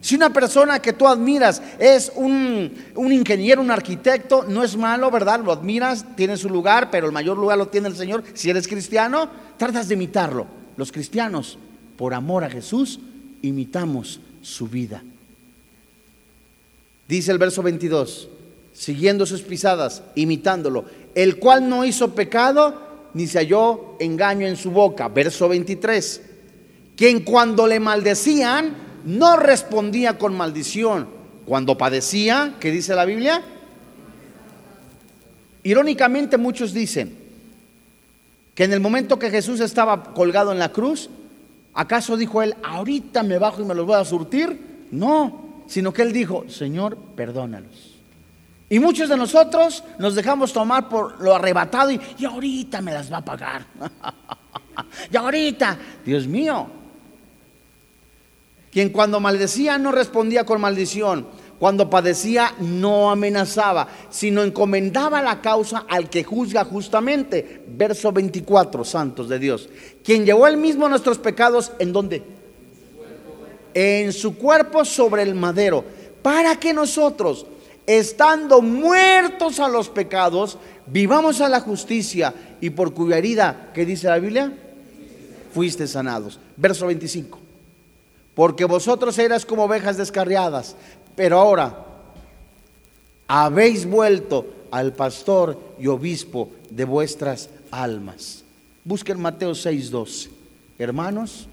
Si 0.00 0.16
una 0.16 0.32
persona 0.32 0.80
que 0.80 0.92
tú 0.92 1.06
admiras 1.06 1.62
es 1.78 2.12
un, 2.14 2.72
un, 2.96 3.12
ingeniero, 3.12 3.62
un 3.62 3.70
arquitecto, 3.70 4.44
no 4.46 4.64
es 4.64 4.76
malo, 4.76 5.10
¿verdad? 5.10 5.40
Lo 5.40 5.52
admiras, 5.52 6.04
tiene 6.16 6.36
su 6.36 6.50
lugar, 6.50 6.90
pero 6.90 7.06
el 7.06 7.12
mayor 7.12 7.38
lugar 7.38 7.56
lo 7.56 7.68
tiene 7.68 7.88
el 7.88 7.96
Señor. 7.96 8.24
Si 8.34 8.50
eres 8.50 8.66
cristiano, 8.66 9.30
tratas 9.56 9.88
de 9.88 9.94
imitarlo. 9.94 10.46
Los 10.76 10.90
cristianos, 10.90 11.56
por 11.96 12.14
amor 12.14 12.44
a 12.44 12.50
Jesús, 12.50 12.98
imitamos 13.42 14.20
su 14.42 14.66
vida. 14.66 15.02
Dice 17.08 17.30
el 17.30 17.38
verso 17.38 17.62
22, 17.62 18.28
siguiendo 18.72 19.26
sus 19.26 19.42
pisadas, 19.42 20.02
imitándolo, 20.14 20.84
el 21.14 21.38
cual 21.38 21.68
no 21.68 21.84
hizo 21.84 22.14
pecado 22.14 22.80
ni 23.14 23.26
se 23.26 23.38
halló 23.38 23.96
engaño 24.00 24.46
en 24.46 24.56
su 24.56 24.70
boca. 24.70 25.08
Verso 25.08 25.48
23. 25.48 26.22
Quien 26.96 27.20
cuando 27.24 27.66
le 27.66 27.80
maldecían 27.80 28.74
no 29.04 29.36
respondía 29.36 30.18
con 30.18 30.36
maldición. 30.36 31.08
Cuando 31.44 31.76
padecía, 31.76 32.54
¿qué 32.60 32.70
dice 32.70 32.94
la 32.94 33.04
Biblia? 33.04 33.42
Irónicamente 35.64 36.38
muchos 36.38 36.72
dicen 36.72 37.18
que 38.54 38.64
en 38.64 38.72
el 38.72 38.80
momento 38.80 39.18
que 39.18 39.30
Jesús 39.30 39.60
estaba 39.60 40.14
colgado 40.14 40.52
en 40.52 40.58
la 40.58 40.70
cruz, 40.70 41.10
¿acaso 41.74 42.16
dijo 42.16 42.42
él, 42.42 42.54
ahorita 42.62 43.22
me 43.22 43.38
bajo 43.38 43.62
y 43.62 43.64
me 43.64 43.74
los 43.74 43.86
voy 43.86 43.96
a 43.96 44.04
surtir? 44.04 44.86
No, 44.90 45.64
sino 45.66 45.92
que 45.92 46.02
él 46.02 46.12
dijo, 46.12 46.44
Señor, 46.48 46.96
perdónalos 47.16 47.91
y 48.72 48.80
muchos 48.80 49.10
de 49.10 49.18
nosotros 49.18 49.84
nos 49.98 50.14
dejamos 50.14 50.50
tomar 50.50 50.88
por 50.88 51.20
lo 51.20 51.34
arrebatado 51.34 51.90
y, 51.90 52.00
y 52.18 52.24
ahorita 52.24 52.80
me 52.80 52.94
las 52.94 53.12
va 53.12 53.18
a 53.18 53.22
pagar. 53.22 53.66
y 55.12 55.14
ahorita, 55.14 55.76
Dios 56.02 56.26
mío. 56.26 56.68
Quien 58.70 58.88
cuando 58.88 59.20
maldecía 59.20 59.76
no 59.76 59.92
respondía 59.92 60.46
con 60.46 60.58
maldición, 60.62 61.26
cuando 61.58 61.90
padecía 61.90 62.54
no 62.60 63.10
amenazaba, 63.10 63.88
sino 64.08 64.42
encomendaba 64.42 65.20
la 65.20 65.42
causa 65.42 65.84
al 65.86 66.08
que 66.08 66.24
juzga 66.24 66.64
justamente. 66.64 67.62
Verso 67.68 68.10
24, 68.10 68.86
santos 68.86 69.28
de 69.28 69.38
Dios. 69.38 69.68
Quien 70.02 70.24
llevó 70.24 70.46
él 70.46 70.56
mismo 70.56 70.88
nuestros 70.88 71.18
pecados, 71.18 71.72
¿en 71.78 71.92
dónde? 71.92 72.22
En 73.74 74.14
su 74.14 74.34
cuerpo 74.38 74.86
sobre 74.86 75.24
el 75.24 75.34
madero, 75.34 75.84
para 76.22 76.56
que 76.56 76.72
nosotros 76.72 77.44
estando 77.86 78.62
muertos 78.62 79.60
a 79.60 79.68
los 79.68 79.88
pecados, 79.88 80.58
vivamos 80.86 81.40
a 81.40 81.48
la 81.48 81.60
justicia 81.60 82.34
y 82.60 82.70
por 82.70 82.94
cuya 82.94 83.18
herida, 83.18 83.70
¿qué 83.74 83.84
dice 83.84 84.08
la 84.08 84.18
Biblia? 84.18 84.52
Fuiste 85.52 85.86
sanados. 85.86 86.38
Verso 86.56 86.86
25. 86.86 87.38
Porque 88.34 88.64
vosotros 88.64 89.18
eras 89.18 89.44
como 89.44 89.64
ovejas 89.64 89.96
descarriadas, 89.96 90.74
pero 91.14 91.38
ahora 91.38 91.86
habéis 93.26 93.86
vuelto 93.86 94.46
al 94.70 94.94
pastor 94.94 95.58
y 95.78 95.86
obispo 95.86 96.50
de 96.70 96.84
vuestras 96.84 97.50
almas. 97.70 98.42
Busquen 98.84 99.20
Mateo 99.20 99.52
6:12. 99.54 100.30
Hermanos, 100.78 101.46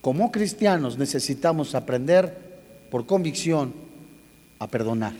como 0.00 0.32
cristianos 0.32 0.98
necesitamos 0.98 1.74
aprender 1.74 2.36
por 2.90 3.06
convicción 3.06 3.72
a 4.64 4.68
perdonar. 4.68 5.12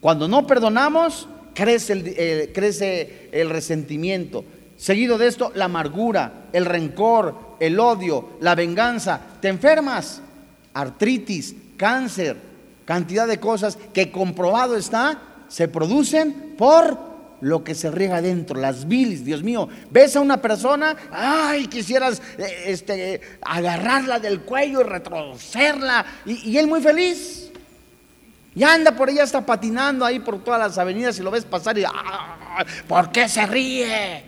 Cuando 0.00 0.28
no 0.28 0.46
perdonamos, 0.46 1.28
crece 1.54 1.92
el, 1.92 2.52
crece 2.52 3.28
el 3.32 3.50
resentimiento. 3.50 4.44
Seguido 4.76 5.18
de 5.18 5.26
esto, 5.26 5.52
la 5.54 5.66
amargura, 5.66 6.46
el 6.52 6.64
rencor, 6.64 7.56
el 7.60 7.78
odio, 7.78 8.30
la 8.40 8.54
venganza. 8.54 9.20
Te 9.40 9.48
enfermas, 9.48 10.22
artritis, 10.72 11.54
cáncer, 11.76 12.36
cantidad 12.86 13.28
de 13.28 13.38
cosas 13.38 13.76
que 13.92 14.10
comprobado 14.10 14.76
está, 14.76 15.20
se 15.48 15.68
producen 15.68 16.54
por 16.56 17.10
lo 17.42 17.64
que 17.64 17.74
se 17.74 17.90
riega 17.90 18.22
dentro, 18.22 18.58
las 18.58 18.88
bilis, 18.88 19.24
Dios 19.24 19.42
mío. 19.42 19.68
Ves 19.90 20.16
a 20.16 20.20
una 20.20 20.40
persona, 20.40 20.96
ay, 21.10 21.66
quisieras 21.66 22.22
eh, 22.38 22.64
este, 22.66 23.20
agarrarla 23.42 24.18
del 24.18 24.40
cuello 24.40 24.80
y 24.80 24.84
retrocerla, 24.84 26.04
y, 26.24 26.50
y 26.50 26.58
él 26.58 26.66
muy 26.66 26.80
feliz. 26.80 27.49
Y 28.54 28.64
anda 28.64 28.96
por 28.96 29.08
ella, 29.08 29.22
está 29.22 29.44
patinando 29.44 30.04
ahí 30.04 30.18
por 30.18 30.42
todas 30.42 30.60
las 30.60 30.78
avenidas 30.78 31.18
y 31.18 31.22
lo 31.22 31.30
ves 31.30 31.44
pasar 31.44 31.78
y, 31.78 31.84
¡ah! 31.84 32.64
¿por 32.88 33.12
qué 33.12 33.28
se 33.28 33.46
ríe? 33.46 34.24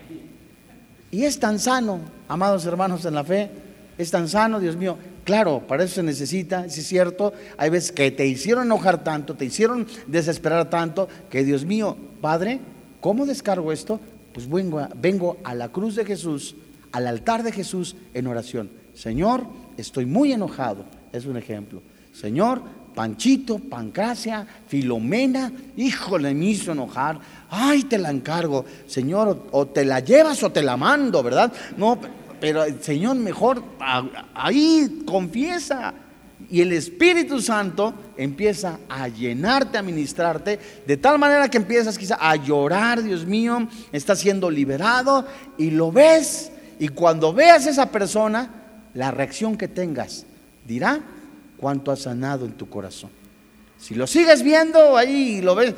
Y 1.10 1.24
es 1.24 1.38
tan 1.38 1.58
sano, 1.58 2.00
amados 2.28 2.64
hermanos 2.64 3.04
en 3.04 3.14
la 3.14 3.24
fe, 3.24 3.50
es 3.98 4.10
tan 4.10 4.28
sano, 4.28 4.60
Dios 4.60 4.76
mío. 4.76 4.96
Claro, 5.24 5.60
para 5.66 5.84
eso 5.84 5.96
se 5.96 6.02
necesita, 6.02 6.68
si 6.68 6.80
es 6.80 6.86
cierto, 6.86 7.32
hay 7.56 7.70
veces 7.70 7.92
que 7.92 8.10
te 8.10 8.26
hicieron 8.26 8.64
enojar 8.64 9.04
tanto, 9.04 9.34
te 9.34 9.44
hicieron 9.44 9.86
desesperar 10.06 10.70
tanto, 10.70 11.08
que 11.28 11.44
Dios 11.44 11.64
mío, 11.64 11.96
Padre, 12.20 12.60
¿cómo 13.00 13.26
descargo 13.26 13.72
esto? 13.72 14.00
Pues 14.32 14.48
vengo 14.48 14.86
vengo 14.96 15.36
a 15.44 15.54
la 15.54 15.68
cruz 15.68 15.94
de 15.94 16.04
Jesús, 16.04 16.56
al 16.90 17.06
altar 17.06 17.42
de 17.42 17.52
Jesús 17.52 17.96
en 18.14 18.26
oración. 18.26 18.70
Señor, 18.94 19.46
estoy 19.76 20.06
muy 20.06 20.32
enojado, 20.32 20.84
es 21.12 21.26
un 21.26 21.36
ejemplo. 21.36 21.82
Señor, 22.12 22.62
Panchito, 22.94 23.58
Pancracia, 23.58 24.46
Filomena, 24.66 25.50
híjole, 25.76 26.34
me 26.34 26.46
hizo 26.46 26.72
enojar. 26.72 27.18
Ay, 27.50 27.84
te 27.84 27.98
la 27.98 28.10
encargo, 28.10 28.64
Señor, 28.86 29.48
o 29.50 29.66
te 29.66 29.84
la 29.84 30.00
llevas 30.00 30.42
o 30.42 30.50
te 30.50 30.62
la 30.62 30.76
mando, 30.76 31.22
¿verdad? 31.22 31.52
No, 31.76 31.98
pero 32.40 32.64
Señor, 32.80 33.16
mejor 33.16 33.62
ahí 34.34 35.02
confiesa. 35.06 35.94
Y 36.50 36.60
el 36.60 36.72
Espíritu 36.72 37.40
Santo 37.40 37.94
empieza 38.16 38.78
a 38.88 39.08
llenarte, 39.08 39.78
a 39.78 39.82
ministrarte, 39.82 40.58
de 40.86 40.96
tal 40.96 41.18
manera 41.18 41.48
que 41.48 41.56
empiezas 41.56 41.96
quizá 41.96 42.18
a 42.20 42.36
llorar, 42.36 43.02
Dios 43.02 43.24
mío, 43.24 43.68
está 43.92 44.16
siendo 44.16 44.50
liberado 44.50 45.26
y 45.56 45.70
lo 45.70 45.92
ves. 45.92 46.50
Y 46.78 46.88
cuando 46.88 47.32
veas 47.32 47.66
a 47.66 47.70
esa 47.70 47.90
persona, 47.90 48.50
la 48.92 49.10
reacción 49.10 49.56
que 49.56 49.68
tengas 49.68 50.26
dirá 50.66 51.00
cuánto 51.62 51.92
ha 51.92 51.96
sanado 51.96 52.44
en 52.44 52.54
tu 52.54 52.68
corazón. 52.68 53.10
Si 53.78 53.94
lo 53.94 54.08
sigues 54.08 54.42
viendo 54.42 54.96
ahí 54.96 55.40
lo 55.40 55.54
ves, 55.54 55.72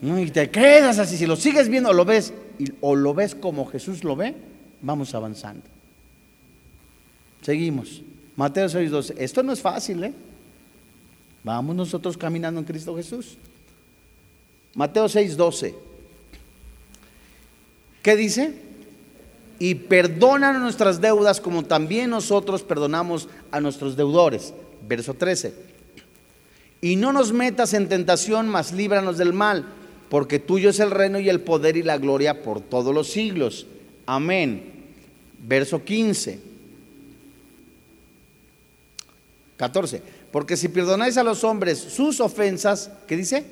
Y 0.00 0.30
te 0.30 0.48
quedas 0.48 1.00
así, 1.00 1.16
si 1.16 1.26
lo 1.26 1.34
sigues 1.34 1.68
viendo, 1.68 1.92
lo 1.92 2.04
ves, 2.04 2.32
o 2.80 2.94
lo 2.94 3.12
ves 3.12 3.34
como 3.34 3.66
Jesús 3.66 4.04
lo 4.04 4.14
ve, 4.14 4.36
vamos 4.80 5.14
avanzando. 5.14 5.64
Seguimos. 7.40 8.02
Mateo 8.36 8.68
6:12. 8.68 9.14
Esto 9.18 9.42
no 9.42 9.52
es 9.52 9.60
fácil, 9.60 10.04
¿eh? 10.04 10.12
Vamos 11.42 11.74
nosotros 11.74 12.16
caminando 12.16 12.60
en 12.60 12.66
Cristo 12.66 12.96
Jesús. 12.96 13.36
Mateo 14.74 15.08
6:12. 15.08 15.74
¿Qué 18.00 18.16
dice? 18.16 18.54
Y 19.62 19.76
perdonan 19.76 20.60
nuestras 20.60 21.00
deudas 21.00 21.40
como 21.40 21.62
también 21.62 22.10
nosotros 22.10 22.64
perdonamos 22.64 23.28
a 23.52 23.60
nuestros 23.60 23.96
deudores. 23.96 24.52
Verso 24.88 25.14
13. 25.14 25.54
Y 26.80 26.96
no 26.96 27.12
nos 27.12 27.32
metas 27.32 27.72
en 27.72 27.88
tentación, 27.88 28.48
mas 28.48 28.72
líbranos 28.72 29.18
del 29.18 29.32
mal, 29.32 29.64
porque 30.08 30.40
tuyo 30.40 30.70
es 30.70 30.80
el 30.80 30.90
reino 30.90 31.20
y 31.20 31.28
el 31.28 31.42
poder 31.42 31.76
y 31.76 31.84
la 31.84 31.96
gloria 31.96 32.42
por 32.42 32.60
todos 32.60 32.92
los 32.92 33.06
siglos. 33.12 33.68
Amén. 34.04 34.64
Verso 35.38 35.84
15. 35.84 36.40
14. 39.58 40.02
Porque 40.32 40.56
si 40.56 40.70
perdonáis 40.70 41.16
a 41.18 41.22
los 41.22 41.44
hombres 41.44 41.78
sus 41.78 42.18
ofensas, 42.18 42.90
¿qué 43.06 43.16
dice? 43.16 43.44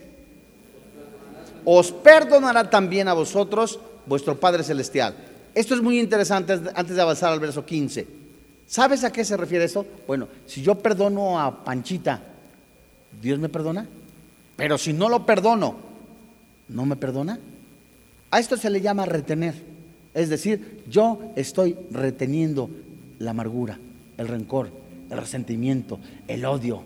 Os 1.64 1.92
perdonará 1.92 2.68
también 2.68 3.06
a 3.06 3.14
vosotros 3.14 3.78
vuestro 4.06 4.40
Padre 4.40 4.64
Celestial. 4.64 5.28
Esto 5.54 5.74
es 5.74 5.82
muy 5.82 5.98
interesante 5.98 6.52
antes 6.74 6.96
de 6.96 7.02
avanzar 7.02 7.32
al 7.32 7.40
verso 7.40 7.64
15. 7.64 8.06
¿Sabes 8.66 9.02
a 9.02 9.10
qué 9.10 9.24
se 9.24 9.36
refiere 9.36 9.64
eso? 9.64 9.84
Bueno, 10.06 10.28
si 10.46 10.62
yo 10.62 10.76
perdono 10.76 11.40
a 11.40 11.64
Panchita, 11.64 12.22
¿Dios 13.20 13.38
me 13.38 13.48
perdona? 13.48 13.86
Pero 14.56 14.78
si 14.78 14.92
no 14.92 15.08
lo 15.08 15.26
perdono, 15.26 15.76
¿no 16.68 16.86
me 16.86 16.96
perdona? 16.96 17.40
A 18.30 18.38
esto 18.38 18.56
se 18.56 18.70
le 18.70 18.80
llama 18.80 19.06
retener. 19.06 19.54
Es 20.14 20.28
decir, 20.28 20.82
yo 20.88 21.32
estoy 21.36 21.76
reteniendo 21.90 22.70
la 23.18 23.32
amargura, 23.32 23.78
el 24.18 24.28
rencor, 24.28 24.70
el 25.10 25.18
resentimiento, 25.18 25.98
el 26.28 26.44
odio. 26.44 26.84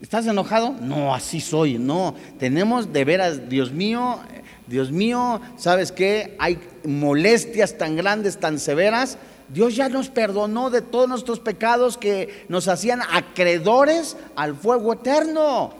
¿Estás 0.00 0.26
enojado? 0.26 0.74
No, 0.80 1.14
así 1.14 1.40
soy. 1.40 1.78
No, 1.78 2.14
tenemos 2.38 2.92
de 2.92 3.04
veras, 3.04 3.48
Dios 3.48 3.72
mío, 3.72 4.18
Dios 4.66 4.90
mío, 4.90 5.40
¿sabes 5.56 5.92
qué? 5.92 6.36
Hay 6.38 6.58
molestias 6.84 7.76
tan 7.76 7.96
grandes, 7.96 8.38
tan 8.38 8.58
severas. 8.58 9.18
Dios 9.48 9.76
ya 9.76 9.88
nos 9.88 10.08
perdonó 10.08 10.70
de 10.70 10.80
todos 10.80 11.08
nuestros 11.08 11.38
pecados 11.38 11.98
que 11.98 12.46
nos 12.48 12.66
hacían 12.68 13.02
acreedores 13.02 14.16
al 14.36 14.54
fuego 14.56 14.94
eterno. 14.94 15.74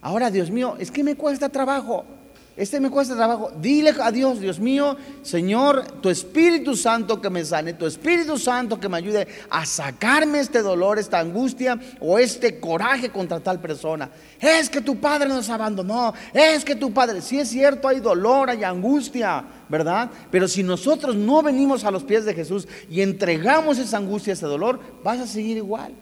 Ahora, 0.00 0.30
Dios 0.30 0.50
mío, 0.50 0.76
es 0.78 0.90
que 0.90 1.02
me 1.02 1.16
cuesta 1.16 1.48
trabajo. 1.48 2.04
Este 2.56 2.78
me 2.78 2.88
cuesta 2.88 3.16
trabajo. 3.16 3.50
Dile 3.60 3.92
a 4.00 4.12
Dios, 4.12 4.38
Dios 4.38 4.60
mío, 4.60 4.96
Señor, 5.22 5.84
tu 6.00 6.08
Espíritu 6.08 6.76
Santo 6.76 7.20
que 7.20 7.28
me 7.28 7.44
sane, 7.44 7.72
tu 7.72 7.84
Espíritu 7.84 8.38
Santo 8.38 8.78
que 8.78 8.88
me 8.88 8.96
ayude 8.96 9.26
a 9.50 9.66
sacarme 9.66 10.38
este 10.38 10.62
dolor, 10.62 11.00
esta 11.00 11.18
angustia 11.18 11.80
o 11.98 12.16
este 12.16 12.60
coraje 12.60 13.10
contra 13.10 13.40
tal 13.40 13.60
persona. 13.60 14.08
Es 14.38 14.70
que 14.70 14.80
tu 14.80 15.00
Padre 15.00 15.28
nos 15.28 15.50
abandonó, 15.50 16.14
es 16.32 16.64
que 16.64 16.76
tu 16.76 16.92
Padre, 16.92 17.22
si 17.22 17.40
es 17.40 17.48
cierto, 17.48 17.88
hay 17.88 17.98
dolor, 17.98 18.48
hay 18.48 18.62
angustia, 18.62 19.44
¿verdad? 19.68 20.08
Pero 20.30 20.46
si 20.46 20.62
nosotros 20.62 21.16
no 21.16 21.42
venimos 21.42 21.82
a 21.82 21.90
los 21.90 22.04
pies 22.04 22.24
de 22.24 22.34
Jesús 22.34 22.68
y 22.88 23.00
entregamos 23.00 23.78
esa 23.78 23.96
angustia, 23.96 24.32
ese 24.32 24.46
dolor, 24.46 24.78
vas 25.02 25.18
a 25.18 25.26
seguir 25.26 25.56
igual. 25.56 25.92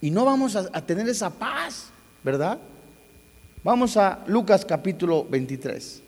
Y 0.00 0.10
no 0.10 0.24
vamos 0.24 0.56
a, 0.56 0.68
a 0.72 0.80
tener 0.80 1.08
esa 1.08 1.30
paz, 1.30 1.90
¿verdad? 2.24 2.58
Vamos 3.64 3.96
a 3.96 4.24
Lucas 4.26 4.64
capítulo 4.64 5.24
23. 5.24 6.02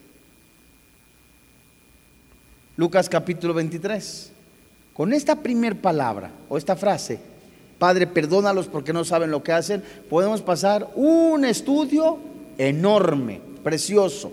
Lucas 2.76 3.08
capítulo 3.08 3.54
23. 3.54 4.32
Con 4.92 5.12
esta 5.12 5.36
primer 5.36 5.80
palabra 5.80 6.32
o 6.48 6.58
esta 6.58 6.74
frase, 6.74 7.20
Padre, 7.78 8.08
perdónalos 8.08 8.66
porque 8.66 8.92
no 8.92 9.04
saben 9.04 9.30
lo 9.30 9.44
que 9.44 9.52
hacen, 9.52 9.84
podemos 10.10 10.42
pasar 10.42 10.90
un 10.96 11.44
estudio 11.44 12.18
enorme, 12.58 13.40
precioso. 13.62 14.32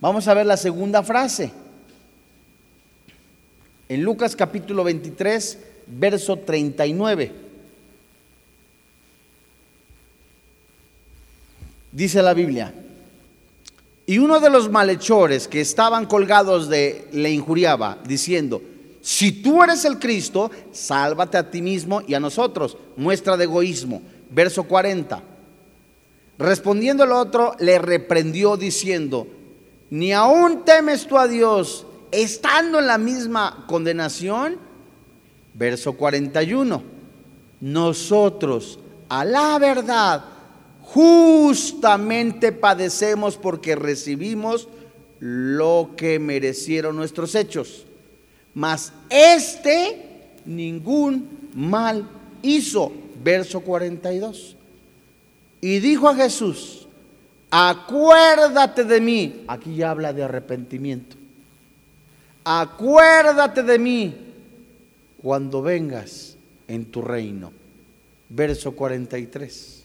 Vamos 0.00 0.28
a 0.28 0.34
ver 0.34 0.46
la 0.46 0.56
segunda 0.56 1.02
frase. 1.02 1.50
En 3.90 4.02
Lucas 4.02 4.34
capítulo 4.34 4.82
23, 4.82 5.58
verso 5.88 6.38
39. 6.38 7.51
Dice 11.92 12.22
la 12.22 12.34
Biblia, 12.34 12.74
y 14.06 14.18
uno 14.18 14.40
de 14.40 14.50
los 14.50 14.70
malhechores 14.70 15.46
que 15.46 15.60
estaban 15.60 16.06
colgados 16.06 16.68
de 16.68 17.06
le 17.12 17.30
injuriaba, 17.30 17.98
diciendo, 18.04 18.60
si 19.02 19.32
tú 19.32 19.62
eres 19.62 19.84
el 19.84 19.98
Cristo, 19.98 20.50
sálvate 20.70 21.36
a 21.36 21.50
ti 21.50 21.60
mismo 21.60 22.02
y 22.06 22.14
a 22.14 22.20
nosotros. 22.20 22.76
Muestra 22.96 23.36
de 23.36 23.44
egoísmo. 23.44 24.00
Verso 24.30 24.62
40. 24.62 25.20
Respondiendo 26.38 27.02
el 27.02 27.10
otro, 27.10 27.56
le 27.58 27.78
reprendió 27.78 28.56
diciendo, 28.56 29.26
ni 29.90 30.12
aún 30.12 30.64
temes 30.64 31.06
tú 31.06 31.18
a 31.18 31.26
Dios, 31.26 31.84
estando 32.12 32.78
en 32.78 32.86
la 32.86 32.96
misma 32.96 33.64
condenación. 33.66 34.56
Verso 35.52 35.94
41. 35.94 36.82
Nosotros, 37.60 38.78
a 39.08 39.24
la 39.24 39.58
verdad, 39.58 40.24
justamente 40.92 42.52
padecemos 42.52 43.38
porque 43.38 43.74
recibimos 43.76 44.68
lo 45.20 45.90
que 45.96 46.18
merecieron 46.18 46.96
nuestros 46.96 47.34
hechos. 47.34 47.86
Mas 48.54 48.92
este 49.08 50.10
ningún 50.44 51.48
mal 51.54 52.06
hizo. 52.42 52.92
Verso 53.24 53.60
42. 53.60 54.56
Y 55.60 55.78
dijo 55.78 56.08
a 56.08 56.16
Jesús, 56.16 56.88
acuérdate 57.50 58.84
de 58.84 59.00
mí. 59.00 59.44
Aquí 59.46 59.76
ya 59.76 59.90
habla 59.92 60.12
de 60.12 60.24
arrepentimiento. 60.24 61.16
Acuérdate 62.44 63.62
de 63.62 63.78
mí 63.78 64.14
cuando 65.22 65.62
vengas 65.62 66.36
en 66.68 66.84
tu 66.84 67.00
reino. 67.00 67.52
Verso 68.28 68.72
43. 68.72 69.81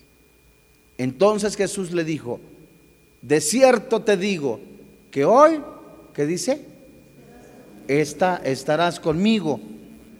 Entonces 0.98 1.56
Jesús 1.56 1.92
le 1.92 2.04
dijo, 2.04 2.40
de 3.22 3.42
cierto 3.42 4.02
te 4.02 4.18
digo 4.18 4.60
que 5.12 5.26
hoy, 5.26 5.62
¿qué 6.14 6.26
dice? 6.26 6.62
Esta, 7.88 8.38
estarás 8.38 9.00
conmigo 9.00 9.60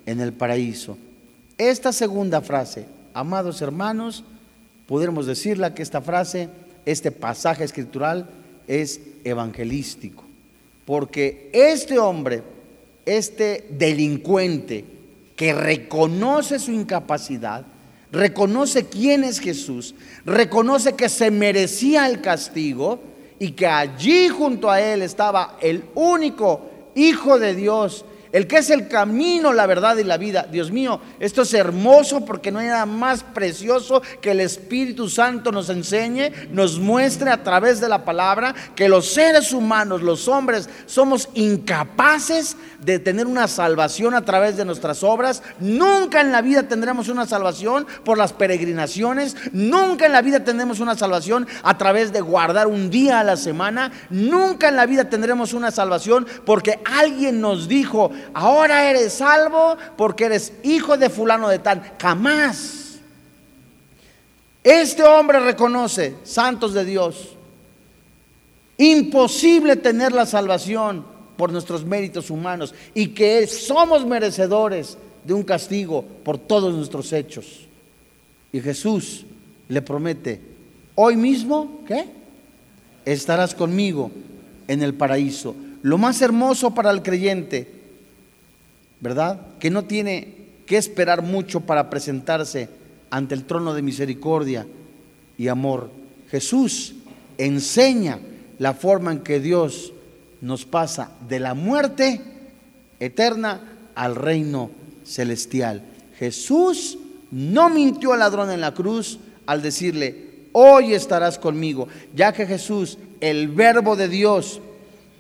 en 0.06 0.22
el 0.22 0.34
paraíso. 0.34 0.98
Esta 1.58 1.92
segunda 1.92 2.42
frase, 2.42 2.86
amados 3.14 3.62
hermanos, 3.62 4.24
podremos 4.88 5.26
decirla 5.26 5.74
que 5.74 5.84
esta 5.84 6.02
frase, 6.02 6.50
este 6.86 7.12
pasaje 7.12 7.64
escritural 7.64 8.30
es 8.68 9.02
evangelístico, 9.24 10.24
porque 10.86 11.50
este 11.54 11.98
hombre, 11.98 12.44
este 13.06 13.68
delincuente 13.72 14.86
que 15.36 15.54
reconoce 15.54 16.60
su 16.60 16.72
incapacidad, 16.72 17.66
reconoce 18.12 18.86
quién 18.88 19.24
es 19.24 19.40
Jesús, 19.40 19.96
reconoce 20.26 20.94
que 20.94 21.10
se 21.10 21.32
merecía 21.32 22.08
el 22.08 22.22
castigo 22.22 23.00
y 23.40 23.52
que 23.52 23.68
allí 23.68 24.30
junto 24.30 24.70
a 24.70 24.82
él 24.82 25.02
estaba 25.02 25.58
el 25.62 25.84
único 25.96 26.72
Hijo 26.96 27.38
de 27.38 27.54
Dios 27.54 28.06
el 28.32 28.48
que 28.48 28.58
es 28.58 28.70
el 28.70 28.88
camino, 28.88 29.54
la 29.54 29.66
verdad 29.66 29.98
y 29.98 30.04
la 30.04 30.18
vida. 30.18 30.48
Dios 30.50 30.72
mío, 30.72 31.00
esto 31.20 31.44
es 31.44 31.54
hermoso 31.54 32.26
porque 32.26 32.52
no 32.52 32.60
hay 32.60 32.68
nada 32.68 32.86
más 32.86 33.24
precioso 33.24 34.02
que 34.22 34.32
el 34.32 34.40
Espíritu 34.40 35.10
Santo 35.10 35.52
nos 35.52 35.70
enseñe, 35.70 36.32
nos 36.52 36.80
muestre 36.80 37.30
a 37.30 37.44
través 37.44 37.80
de 37.80 37.90
la 37.90 38.06
palabra 38.06 38.54
que 38.76 38.90
los 38.90 39.08
seres 39.08 39.52
humanos, 39.54 40.02
los 40.02 40.28
hombres, 40.28 40.70
somos 40.86 41.30
incapaces 41.34 42.56
de 42.80 43.00
tener 43.00 43.28
una 43.28 43.48
salvación 43.48 44.14
a 44.14 44.24
través 44.24 44.58
de 44.58 44.66
nuestras 44.66 45.04
obras. 45.04 45.42
Nunca 45.60 46.22
en 46.22 46.32
la 46.32 46.42
vida 46.42 46.64
tendremos 46.64 47.10
una 47.10 47.26
salvación 47.26 47.88
por 48.04 48.18
las 48.18 48.34
peregrinaciones. 48.34 49.36
Nunca 49.52 50.06
en 50.06 50.12
la 50.12 50.22
vida 50.22 50.44
tendremos 50.44 50.80
una 50.80 50.96
salvación 50.96 51.48
a 51.64 51.78
través 51.78 52.14
de 52.14 52.22
guardar 52.22 52.68
un 52.68 52.90
día 52.90 53.20
a 53.20 53.24
la 53.24 53.38
semana. 53.38 53.92
Nunca 54.10 54.70
en 54.70 54.76
la 54.76 54.86
vida 54.86 55.10
tendremos 55.10 55.54
una 55.54 55.72
salvación 55.72 56.28
porque 56.46 56.80
alguien 56.86 57.42
nos 57.42 57.68
dijo, 57.68 58.12
ahora 58.34 58.90
eres 58.90 59.14
salvo 59.14 59.78
porque 59.96 60.26
eres 60.26 60.54
hijo 60.64 60.98
de 60.98 61.10
fulano 61.10 61.50
de 61.50 61.60
tal. 61.60 61.94
Jamás. 62.02 63.00
Este 64.64 65.04
hombre 65.04 65.40
reconoce, 65.40 66.16
santos 66.24 66.74
de 66.74 66.84
Dios, 66.84 67.38
imposible 68.78 69.76
tener 69.78 70.12
la 70.12 70.26
salvación 70.26 71.06
por 71.38 71.52
nuestros 71.52 71.86
méritos 71.86 72.30
humanos 72.30 72.74
y 72.94 73.10
que 73.10 73.48
somos 73.48 74.06
merecedores 74.06 74.98
de 75.24 75.34
un 75.34 75.44
castigo 75.44 76.04
por 76.24 76.38
todos 76.38 76.74
nuestros 76.74 77.14
hechos. 77.14 77.68
Y 78.52 78.60
Jesús 78.60 79.26
le 79.70 79.82
promete, 79.82 80.42
hoy 80.96 81.16
mismo, 81.16 81.82
¿qué? 81.88 82.06
Estarás 83.06 83.54
conmigo 83.54 84.12
en 84.68 84.82
el 84.82 84.94
paraíso. 84.94 85.56
Lo 85.82 85.98
más 85.98 86.22
hermoso 86.22 86.74
para 86.74 86.92
el 86.92 87.04
creyente, 87.04 87.77
¿verdad? 89.00 89.40
Que 89.60 89.70
no 89.70 89.86
tiene 89.86 90.36
que 90.66 90.78
esperar 90.78 91.22
mucho 91.22 91.62
para 91.62 91.90
presentarse 91.90 92.70
ante 93.10 93.36
el 93.36 93.46
trono 93.46 93.74
de 93.74 93.82
misericordia 93.82 94.68
y 95.38 95.48
amor. 95.48 95.90
Jesús 96.30 96.96
enseña 97.38 98.20
la 98.60 98.74
forma 98.74 99.12
en 99.12 99.20
que 99.20 99.40
Dios 99.40 99.94
nos 100.42 100.66
pasa 100.66 101.12
de 101.28 101.40
la 101.40 101.54
muerte 101.54 102.22
eterna 103.00 103.62
al 103.96 104.16
reino 104.16 104.72
celestial. 105.04 105.84
Jesús 106.18 106.98
no 107.32 107.70
mintió 107.70 108.14
al 108.14 108.20
ladrón 108.20 108.52
en 108.52 108.62
la 108.62 108.74
cruz 108.74 109.20
al 109.46 109.62
decirle, 109.62 110.28
hoy 110.52 110.94
estarás 110.94 111.40
conmigo, 111.40 111.88
ya 112.14 112.34
que 112.34 112.46
Jesús, 112.46 112.98
el 113.22 113.48
verbo 113.48 113.96
de 113.96 114.10
Dios, 114.10 114.60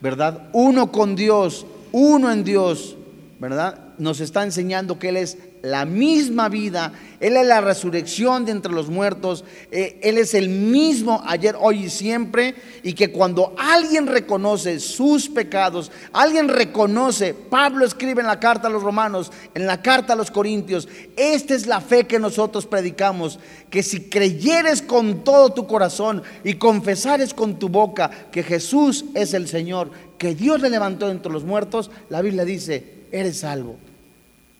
¿verdad? 0.01 0.49
Uno 0.53 0.91
con 0.91 1.15
Dios, 1.15 1.65
uno 1.91 2.31
en 2.31 2.43
Dios, 2.43 2.96
¿verdad? 3.39 3.93
Nos 3.99 4.19
está 4.19 4.43
enseñando 4.43 4.97
que 4.97 5.09
Él 5.09 5.17
es 5.17 5.37
la 5.61 5.85
misma 5.85 6.49
vida, 6.49 6.93
Él 7.19 7.37
es 7.37 7.45
la 7.45 7.61
resurrección 7.61 8.45
de 8.45 8.51
entre 8.51 8.71
los 8.71 8.89
muertos, 8.89 9.43
eh, 9.71 9.99
Él 10.01 10.17
es 10.17 10.33
el 10.33 10.49
mismo 10.49 11.21
ayer, 11.25 11.55
hoy 11.59 11.85
y 11.85 11.89
siempre, 11.89 12.55
y 12.81 12.93
que 12.93 13.11
cuando 13.11 13.53
alguien 13.57 14.07
reconoce 14.07 14.79
sus 14.79 15.29
pecados, 15.29 15.91
alguien 16.13 16.47
reconoce, 16.47 17.35
Pablo 17.35 17.85
escribe 17.85 18.21
en 18.21 18.27
la 18.27 18.39
carta 18.39 18.69
a 18.69 18.71
los 18.71 18.81
romanos, 18.81 19.31
en 19.53 19.67
la 19.67 19.83
carta 19.83 20.13
a 20.13 20.15
los 20.15 20.31
corintios, 20.31 20.87
esta 21.15 21.53
es 21.53 21.67
la 21.67 21.81
fe 21.81 22.05
que 22.05 22.19
nosotros 22.19 22.65
predicamos, 22.65 23.39
que 23.69 23.83
si 23.83 24.09
creyeres 24.09 24.81
con 24.81 25.23
todo 25.23 25.51
tu 25.51 25.67
corazón 25.67 26.23
y 26.43 26.55
confesares 26.55 27.35
con 27.35 27.59
tu 27.59 27.69
boca 27.69 28.09
que 28.31 28.41
Jesús 28.41 29.05
es 29.13 29.35
el 29.35 29.47
Señor, 29.47 29.91
que 30.17 30.33
Dios 30.33 30.59
le 30.61 30.71
levantó 30.71 31.11
entre 31.11 31.31
los 31.31 31.43
muertos, 31.43 31.91
la 32.09 32.21
Biblia 32.21 32.43
dice, 32.43 32.96
eres 33.11 33.39
salvo. 33.39 33.77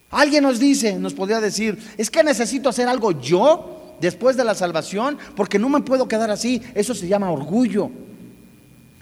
Alguien 0.09 0.43
nos 0.43 0.59
dice, 0.59 0.97
nos 0.97 1.13
podría 1.13 1.41
decir, 1.41 1.77
es 1.97 2.09
que 2.09 2.23
necesito 2.23 2.69
hacer 2.69 2.87
algo 2.87 3.19
yo 3.19 3.95
después 3.99 4.37
de 4.37 4.43
la 4.43 4.55
salvación 4.55 5.17
porque 5.35 5.59
no 5.59 5.69
me 5.69 5.81
puedo 5.81 6.07
quedar 6.07 6.31
así. 6.31 6.61
Eso 6.73 6.93
se 6.93 7.07
llama 7.07 7.31
orgullo. 7.31 7.91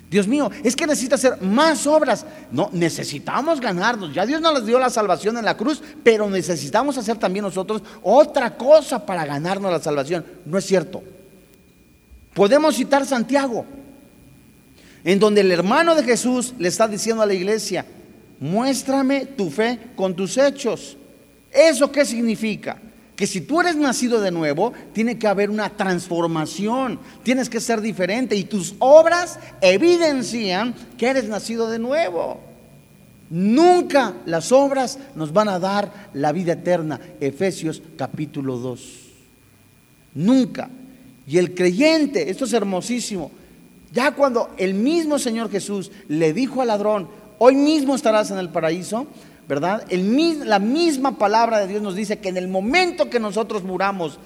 Dios 0.09 0.27
mío, 0.27 0.49
es 0.63 0.75
que 0.75 0.87
necesito 0.87 1.15
hacer 1.15 1.41
más 1.41 1.85
obras. 1.87 2.25
No, 2.51 2.69
necesitamos 2.71 3.59
ganarnos. 3.59 4.13
Ya 4.13 4.25
Dios 4.25 4.39
nos 4.39 4.65
dio 4.65 4.79
la 4.79 4.89
salvación 4.89 5.37
en 5.37 5.45
la 5.45 5.57
cruz, 5.57 5.81
pero 6.03 6.29
necesitamos 6.29 6.97
hacer 6.97 7.17
también 7.17 7.43
nosotros 7.43 7.81
otra 8.01 8.55
cosa 8.55 9.05
para 9.05 9.25
ganarnos 9.25 9.71
la 9.71 9.79
salvación. 9.79 10.25
No 10.45 10.57
es 10.57 10.65
cierto. 10.65 11.03
Podemos 12.33 12.75
citar 12.75 13.05
Santiago, 13.05 13.65
en 15.03 15.19
donde 15.19 15.41
el 15.41 15.51
hermano 15.51 15.95
de 15.95 16.03
Jesús 16.03 16.53
le 16.59 16.67
está 16.67 16.87
diciendo 16.87 17.23
a 17.23 17.25
la 17.25 17.33
iglesia, 17.33 17.85
muéstrame 18.39 19.25
tu 19.25 19.49
fe 19.49 19.79
con 19.95 20.15
tus 20.15 20.37
hechos. 20.37 20.97
¿Eso 21.51 21.91
qué 21.91 22.05
significa? 22.05 22.77
Que 23.15 23.27
si 23.27 23.41
tú 23.41 23.61
eres 23.61 23.77
nacido 23.77 24.19
de 24.19 24.31
nuevo, 24.31 24.73
tiene 24.93 25.17
que 25.17 25.27
haber 25.27 25.49
una 25.49 25.69
transformación, 25.69 26.99
tienes 27.23 27.49
que 27.49 27.61
ser 27.61 27.79
diferente 27.79 28.35
y 28.35 28.43
tus 28.43 28.75
obras 28.79 29.39
evidencian 29.61 30.75
que 30.97 31.07
eres 31.07 31.29
nacido 31.29 31.69
de 31.69 31.79
nuevo. 31.79 32.41
Nunca 33.29 34.13
las 34.25 34.51
obras 34.51 34.99
nos 35.15 35.33
van 35.33 35.47
a 35.47 35.59
dar 35.59 36.09
la 36.13 36.31
vida 36.31 36.53
eterna. 36.53 36.99
Efesios 37.19 37.81
capítulo 37.97 38.57
2. 38.57 38.81
Nunca. 40.15 40.69
Y 41.27 41.37
el 41.37 41.55
creyente, 41.55 42.29
esto 42.29 42.45
es 42.45 42.53
hermosísimo, 42.53 43.31
ya 43.91 44.11
cuando 44.11 44.53
el 44.57 44.73
mismo 44.73 45.17
Señor 45.17 45.49
Jesús 45.49 45.91
le 46.07 46.33
dijo 46.33 46.61
al 46.61 46.67
ladrón, 46.67 47.07
Hoy 47.37 47.55
mismo 47.55 47.95
estarás 47.95 48.31
en 48.31 48.37
el 48.37 48.49
paraíso, 48.49 49.07
¿verdad? 49.47 49.85
La 49.91 50.59
misma 50.59 51.17
palabra 51.17 51.59
de 51.59 51.67
Dios 51.67 51.81
nos 51.81 51.95
dice 51.95 52.19
que 52.19 52.29
en 52.29 52.37
el 52.37 52.47
momento 52.47 53.09
que 53.09 53.19
nosotros 53.19 53.63
muramos, 53.63 54.19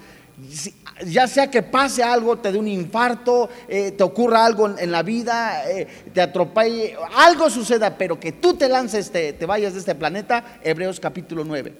ya 1.06 1.26
sea 1.26 1.50
que 1.50 1.62
pase 1.62 2.02
algo, 2.02 2.38
te 2.38 2.52
dé 2.52 2.58
un 2.58 2.68
infarto, 2.68 3.48
eh, 3.68 3.92
te 3.92 4.02
ocurra 4.02 4.44
algo 4.44 4.78
en, 4.78 4.90
la 4.92 5.02
vida, 5.02 5.68
eh, 5.70 5.86
te 6.12 6.20
atropelle, 6.20 6.96
algo 7.16 7.50
suceda, 7.50 7.98
pero 7.98 8.18
que 8.20 8.32
tú 8.32 8.54
te 8.54 8.68
lances, 8.68 9.10
te, 9.10 9.32
te 9.32 9.46
vayas 9.46 9.74
de 9.74 9.80
este 9.80 9.94
planeta, 9.94 10.58
Hebreos 10.62 11.00
capítulo 11.00 11.44
9. 11.44 11.74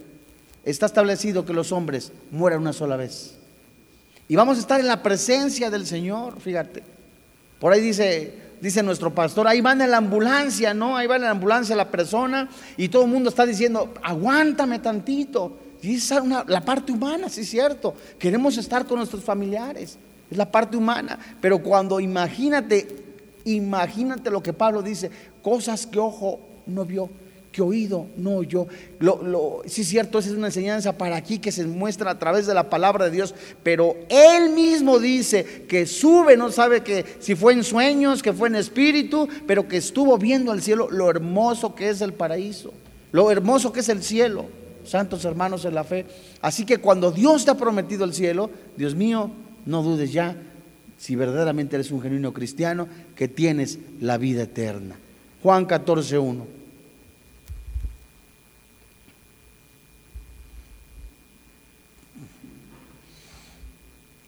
Está 0.65 0.87
establecido 0.87 1.47
que 1.47 1.53
los 1.53 1.73
hombres 1.73 2.13
mueran 2.31 2.61
una 2.61 2.73
sola 2.73 2.97
vez. 2.97 3.37
Y 4.29 4.37
vamos 4.37 4.59
a 4.59 4.61
estar 4.61 4.79
en 4.79 4.87
la 4.87 5.03
presencia 5.03 5.71
del 5.71 5.87
Señor, 5.87 6.41
fíjate. 6.41 6.83
Por 7.59 7.73
ahí 7.73 7.81
dice, 7.81 8.35
dice 8.61 8.83
nuestro 8.83 9.15
pastor, 9.15 9.49
ahí 9.49 9.61
van 9.61 9.81
en 9.81 9.91
la 9.91 9.97
ambulancia, 9.97 10.75
¿no? 10.75 10.97
Ahí 10.97 11.07
va 11.07 11.17
en 11.17 11.23
la 11.23 11.31
ambulancia 11.31 11.75
la 11.75 11.91
persona 11.91 12.49
y 12.77 12.89
todo 12.89 13.05
el 13.05 13.11
mundo 13.11 13.31
está 13.31 13.47
diciendo, 13.47 13.93
aguántame 14.03 14.79
tantito. 14.79 15.57
Y 15.83 15.95
esa 15.95 16.19
es 16.19 16.25
la 16.47 16.61
parte 16.61 16.93
humana, 16.93 17.29
sí 17.29 17.41
es 17.41 17.51
cierto. 17.51 17.95
Queremos 18.19 18.59
estar 18.59 18.87
con 18.87 18.99
nuestros 18.99 19.25
familiares, 19.25 19.99
es 20.31 20.37
la 20.37 20.51
parte 20.51 20.77
humana. 20.77 21.19
Pero 21.41 21.63
cuando 21.63 22.01
imagínate, 22.01 22.87
imagínate 23.45 24.31
lo 24.31 24.43
que 24.43 24.53
Pablo 24.53 24.83
dice, 24.83 25.11
cosas 25.43 25.87
que 25.87 25.99
ojo 25.99 26.41
no 26.67 26.85
vio, 26.85 27.09
que 27.53 27.63
oído 27.63 28.07
no 28.17 28.37
oyó. 28.37 28.67
Lo, 28.99 29.23
lo, 29.23 29.63
sí 29.67 29.83
es 29.83 29.89
cierto, 29.89 30.19
esa 30.19 30.31
es 30.31 30.37
una 30.37 30.49
enseñanza 30.49 30.97
para 30.97 31.17
aquí 31.17 31.39
que 31.39 31.53
se 31.53 31.67
muestra 31.67 32.11
a 32.11 32.19
través 32.19 32.47
de 32.47 32.55
la 32.55 32.71
palabra 32.71 33.07
de 33.07 33.11
Dios, 33.11 33.35
pero 33.63 33.97
él 34.09 34.51
mismo 34.51 34.99
dice 34.99 35.65
que 35.69 35.87
sube, 35.87 36.37
no 36.37 36.51
sabe 36.51 36.83
que 36.83 37.05
si 37.19 37.35
fue 37.35 37.53
en 37.53 37.65
sueños, 37.65 38.23
que 38.23 38.33
fue 38.33 38.49
en 38.49 38.57
espíritu, 38.57 39.29
pero 39.47 39.67
que 39.67 39.79
estuvo 39.79 40.17
viendo 40.19 40.53
al 40.53 40.63
cielo 40.63 40.89
lo 40.91 41.11
hermoso 41.11 41.75
que 41.75 41.89
es 41.89 42.01
el 42.01 42.13
paraíso, 42.13 42.73
lo 43.13 43.31
hermoso 43.31 43.73
que 43.73 43.81
es 43.81 43.89
el 43.89 44.03
cielo, 44.03 44.47
santos 44.85 45.25
hermanos 45.25 45.65
en 45.65 45.75
la 45.75 45.85
fe. 45.85 46.07
Así 46.41 46.65
que 46.65 46.79
cuando 46.79 47.11
Dios 47.11 47.45
te 47.45 47.51
ha 47.51 47.57
prometido 47.57 48.05
el 48.05 48.15
cielo, 48.15 48.51
Dios 48.77 48.95
mío, 48.95 49.31
no 49.67 49.83
dudes 49.83 50.13
ya, 50.13 50.37
si 50.99 51.17
verdaderamente 51.17 51.77
eres 51.77 51.91
un 51.91 52.01
genuino 52.03 52.33
cristiano, 52.33 52.87
que 53.17 53.27
tienes 53.27 53.79
la 54.01 54.19
vida 54.19 54.43
eterna. 54.43 54.97
Juan 55.43 55.65
14, 55.65 56.19
1. 56.19 56.60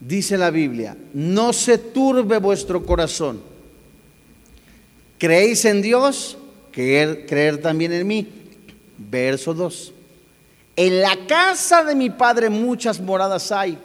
Dice 0.07 0.37
la 0.37 0.51
Biblia, 0.51 0.97
no 1.15 1.53
se 1.53 1.79
turbe 1.79 2.39
vuestro 2.39 2.85
corazón. 2.85 3.41
¿Creéis 5.19 5.65
en 5.65 5.81
Dios? 5.81 6.37
Creer, 6.73 7.27
creer 7.27 7.61
también 7.61 7.93
en 7.93 8.07
mí. 8.07 8.29
Verso 8.99 9.55
2. 9.55 9.93
En 10.75 11.01
la 11.01 11.17
casa 11.27 11.85
de 11.85 11.95
mi 11.95 12.11
Padre 12.11 12.51
muchas 12.51 13.01
moradas 13.01 13.53
hay. 13.53 13.79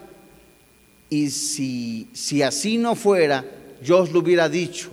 Y 1.10 1.30
si, 1.30 2.08
si 2.14 2.42
así 2.42 2.78
no 2.78 2.96
fuera, 2.96 3.46
yo 3.84 4.00
os 4.00 4.12
lo 4.12 4.20
hubiera 4.20 4.50
dicho. 4.50 4.90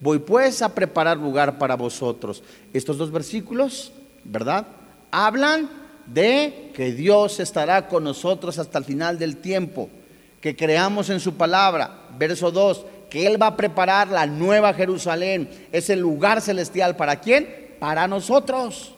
Voy 0.00 0.20
pues 0.20 0.62
a 0.62 0.74
preparar 0.74 1.16
lugar 1.16 1.58
para 1.58 1.74
vosotros. 1.74 2.42
Estos 2.72 2.96
dos 2.98 3.10
versículos, 3.10 3.92
¿verdad? 4.22 4.66
Hablan 5.10 5.68
de 6.06 6.70
que 6.74 6.92
Dios 6.92 7.40
estará 7.40 7.88
con 7.88 8.04
nosotros 8.04 8.58
hasta 8.58 8.78
el 8.78 8.84
final 8.84 9.18
del 9.18 9.38
tiempo 9.38 9.90
que 10.40 10.56
creamos 10.56 11.10
en 11.10 11.20
su 11.20 11.34
palabra. 11.34 12.06
Verso 12.18 12.50
2, 12.50 12.84
que 13.10 13.26
Él 13.26 13.40
va 13.40 13.48
a 13.48 13.56
preparar 13.56 14.08
la 14.08 14.26
nueva 14.26 14.74
Jerusalén, 14.74 15.48
ese 15.72 15.96
lugar 15.96 16.40
celestial. 16.40 16.96
¿Para 16.96 17.20
quién? 17.20 17.76
Para 17.78 18.06
nosotros. 18.06 18.94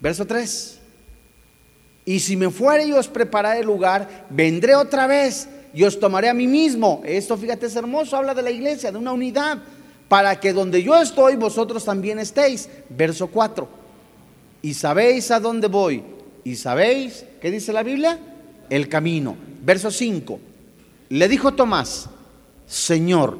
Verso 0.00 0.26
3. 0.26 0.80
Y 2.04 2.20
si 2.20 2.36
me 2.36 2.50
fuere 2.50 2.86
y 2.86 2.92
os 2.92 3.08
prepararé 3.08 3.60
el 3.60 3.66
lugar, 3.66 4.26
vendré 4.30 4.74
otra 4.76 5.06
vez 5.06 5.48
y 5.74 5.82
os 5.84 5.98
tomaré 5.98 6.28
a 6.28 6.34
mí 6.34 6.46
mismo. 6.46 7.02
Esto, 7.04 7.36
fíjate, 7.36 7.66
es 7.66 7.76
hermoso, 7.76 8.16
habla 8.16 8.32
de 8.32 8.42
la 8.42 8.50
iglesia, 8.50 8.92
de 8.92 8.98
una 8.98 9.12
unidad, 9.12 9.58
para 10.08 10.38
que 10.38 10.52
donde 10.52 10.82
yo 10.82 10.96
estoy, 10.96 11.34
vosotros 11.34 11.84
también 11.84 12.18
estéis. 12.18 12.68
Verso 12.88 13.26
4. 13.26 13.68
Y 14.62 14.74
sabéis 14.74 15.30
a 15.30 15.40
dónde 15.40 15.66
voy. 15.66 16.02
Y 16.44 16.54
sabéis, 16.54 17.24
¿qué 17.40 17.50
dice 17.50 17.72
la 17.72 17.82
Biblia? 17.82 18.18
El 18.70 18.88
camino. 18.88 19.36
Verso 19.66 19.90
5. 19.90 20.38
Le 21.08 21.28
dijo 21.28 21.54
Tomás, 21.54 22.08
Señor, 22.68 23.36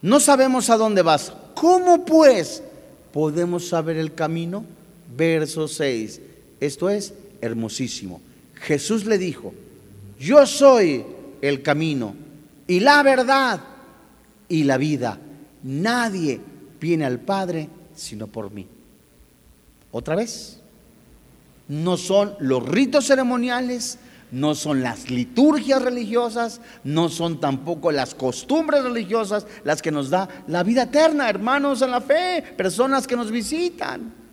no 0.00 0.20
sabemos 0.20 0.70
a 0.70 0.78
dónde 0.78 1.02
vas. 1.02 1.34
¿Cómo 1.54 2.06
pues 2.06 2.62
podemos 3.12 3.68
saber 3.68 3.98
el 3.98 4.14
camino? 4.14 4.64
Verso 5.14 5.68
6. 5.68 6.20
Esto 6.60 6.88
es 6.88 7.12
hermosísimo. 7.42 8.22
Jesús 8.54 9.04
le 9.04 9.18
dijo, 9.18 9.52
yo 10.18 10.46
soy 10.46 11.04
el 11.42 11.60
camino 11.60 12.14
y 12.66 12.80
la 12.80 13.02
verdad 13.02 13.60
y 14.48 14.64
la 14.64 14.78
vida. 14.78 15.18
Nadie 15.62 16.40
viene 16.80 17.04
al 17.04 17.20
Padre 17.20 17.68
sino 17.94 18.28
por 18.28 18.50
mí. 18.50 18.66
Otra 19.92 20.16
vez, 20.16 20.58
no 21.68 21.98
son 21.98 22.34
los 22.40 22.66
ritos 22.66 23.06
ceremoniales, 23.06 23.98
no 24.30 24.54
son 24.54 24.82
las 24.82 25.10
liturgias 25.10 25.82
religiosas, 25.82 26.60
no 26.84 27.08
son 27.08 27.40
tampoco 27.40 27.90
las 27.92 28.14
costumbres 28.14 28.82
religiosas 28.82 29.46
las 29.64 29.82
que 29.82 29.90
nos 29.90 30.10
da 30.10 30.28
la 30.46 30.62
vida 30.62 30.84
eterna, 30.84 31.28
hermanos 31.28 31.82
en 31.82 31.90
la 31.90 32.00
fe, 32.00 32.42
personas 32.56 33.06
que 33.06 33.16
nos 33.16 33.30
visitan. 33.30 34.27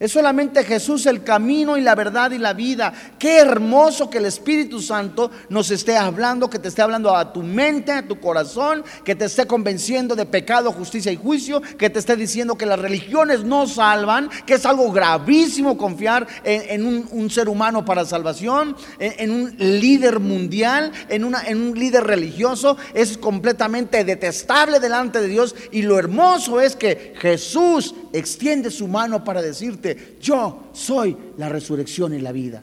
Es 0.00 0.12
solamente 0.12 0.64
Jesús 0.64 1.04
el 1.04 1.22
camino 1.22 1.76
y 1.76 1.82
la 1.82 1.94
verdad 1.94 2.30
y 2.30 2.38
la 2.38 2.54
vida. 2.54 2.90
Qué 3.18 3.36
hermoso 3.36 4.08
que 4.08 4.16
el 4.16 4.24
Espíritu 4.24 4.80
Santo 4.80 5.30
nos 5.50 5.70
esté 5.70 5.98
hablando, 5.98 6.48
que 6.48 6.58
te 6.58 6.68
esté 6.68 6.80
hablando 6.80 7.14
a 7.14 7.34
tu 7.34 7.42
mente, 7.42 7.92
a 7.92 8.08
tu 8.08 8.18
corazón, 8.18 8.82
que 9.04 9.14
te 9.14 9.26
esté 9.26 9.46
convenciendo 9.46 10.16
de 10.16 10.24
pecado, 10.24 10.72
justicia 10.72 11.12
y 11.12 11.16
juicio, 11.16 11.60
que 11.76 11.90
te 11.90 11.98
esté 11.98 12.16
diciendo 12.16 12.56
que 12.56 12.64
las 12.64 12.78
religiones 12.78 13.44
no 13.44 13.66
salvan, 13.66 14.30
que 14.46 14.54
es 14.54 14.64
algo 14.64 14.90
gravísimo 14.90 15.76
confiar 15.76 16.26
en, 16.44 16.86
un, 16.86 17.28
ser 17.28 17.50
humano 17.50 17.84
para 17.84 18.06
salvación, 18.06 18.74
en, 18.98 19.30
un 19.30 19.54
líder 19.58 20.18
mundial, 20.18 20.92
en, 21.10 21.24
un 21.24 21.78
líder 21.78 22.04
religioso. 22.04 22.78
Es 22.94 23.18
completamente 23.18 24.02
detestable 24.04 24.80
delante 24.80 25.20
de 25.20 25.28
Dios 25.28 25.54
y 25.70 25.82
lo 25.82 25.98
hermoso 25.98 26.58
es 26.58 26.74
que 26.74 27.12
Jesús 27.18 27.94
extiende 28.12 28.70
su 28.70 28.88
mano 28.88 29.22
para 29.24 29.42
decirte, 29.42 30.16
yo 30.20 30.70
soy 30.72 31.16
la 31.36 31.48
resurrección 31.48 32.14
y 32.14 32.20
la 32.20 32.32
vida. 32.32 32.62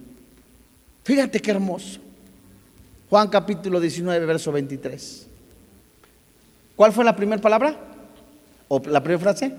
Fíjate 1.03 1.39
qué 1.39 1.51
hermoso. 1.51 1.99
Juan 3.09 3.29
capítulo 3.29 3.79
19, 3.79 4.25
verso 4.25 4.51
23. 4.51 5.27
¿Cuál 6.75 6.91
fue 6.91 7.05
la 7.05 7.15
primera 7.15 7.41
palabra? 7.41 7.77
¿O 8.67 8.81
la 8.85 9.01
primera 9.01 9.21
frase? 9.21 9.53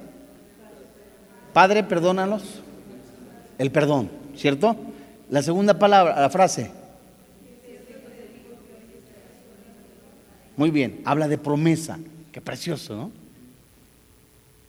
Padre, 1.53 1.83
perdónanos. 1.83 2.43
El 3.57 3.73
perdón, 3.73 4.11
¿cierto? 4.37 4.77
La 5.31 5.43
segunda 5.43 5.79
palabra, 5.79 6.21
la 6.21 6.31
frase. 6.31 6.71
Muy 10.57 10.71
bien, 10.71 11.01
habla 11.05 11.29
de 11.29 11.39
promesa. 11.39 11.99
Qué 12.33 12.41
precioso, 12.41 12.95
¿no? 12.95 13.13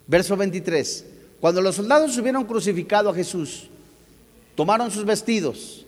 Verso 0.08 0.38
23. 0.38 1.06
Cuando 1.41 1.62
los 1.62 1.75
soldados 1.75 2.17
hubieron 2.17 2.43
crucificado 2.43 3.10
a 3.10 3.13
Jesús, 3.13 3.69
tomaron 4.56 4.91
sus 4.91 5.06
vestidos 5.06 5.86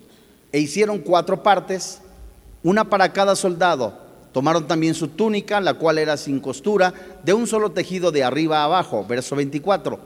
e 0.52 0.60
hicieron 0.60 1.00
cuatro 1.00 1.44
partes, 1.44 2.00
una 2.64 2.90
para 2.90 3.12
cada 3.12 3.36
soldado. 3.36 4.00
Tomaron 4.32 4.66
también 4.66 4.94
su 4.94 5.10
túnica, 5.10 5.60
la 5.60 5.74
cual 5.74 5.98
era 5.98 6.16
sin 6.16 6.40
costura, 6.40 6.94
de 7.24 7.34
un 7.34 7.48
solo 7.48 7.72
tejido 7.72 8.12
de 8.12 8.24
arriba 8.24 8.60
a 8.60 8.66
abajo. 8.66 9.06
Verso 9.06 9.36
24. 9.36 10.00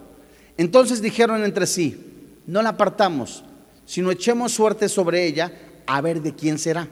Entonces 0.58 1.02
dijeron 1.02 1.44
entre 1.44 1.68
sí, 1.68 2.40
no 2.48 2.64
la 2.64 2.70
apartamos, 2.70 3.44
sino 3.86 4.10
echemos 4.10 4.52
suerte 4.52 4.90
sobre 4.90 5.28
ella 5.28 5.52
a 5.86 6.02
ver 6.02 6.22
de 6.22 6.34
quién 6.34 6.58
será. 6.58 6.88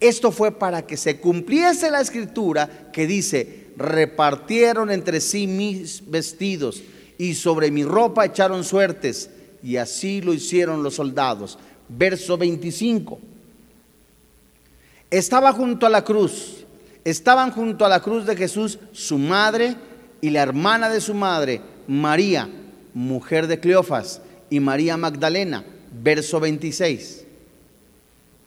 Esto 0.00 0.32
fue 0.32 0.52
para 0.52 0.86
que 0.86 0.96
se 0.96 1.20
cumpliese 1.20 1.90
la 1.90 2.00
escritura 2.00 2.90
que 2.92 3.06
dice, 3.06 3.68
repartieron 3.76 4.90
entre 4.90 5.20
sí 5.20 5.46
mis 5.46 6.08
vestidos 6.10 6.82
y 7.18 7.34
sobre 7.34 7.70
mi 7.70 7.84
ropa 7.84 8.24
echaron 8.24 8.64
suertes. 8.64 9.30
Y 9.62 9.76
así 9.76 10.20
lo 10.20 10.34
hicieron 10.34 10.82
los 10.82 10.94
soldados. 10.94 11.58
Verso 11.88 12.36
25. 12.36 13.18
Estaba 15.10 15.52
junto 15.52 15.86
a 15.86 15.90
la 15.90 16.02
cruz, 16.02 16.64
estaban 17.04 17.52
junto 17.52 17.84
a 17.84 17.88
la 17.88 18.00
cruz 18.00 18.26
de 18.26 18.36
Jesús 18.36 18.78
su 18.92 19.16
madre 19.16 19.76
y 20.20 20.30
la 20.30 20.42
hermana 20.42 20.88
de 20.88 21.00
su 21.00 21.14
madre, 21.14 21.60
María, 21.86 22.48
mujer 22.94 23.46
de 23.46 23.60
Cleofas, 23.60 24.20
y 24.50 24.60
María 24.60 24.96
Magdalena. 24.96 25.64
Verso 26.02 26.40
26. 26.40 27.24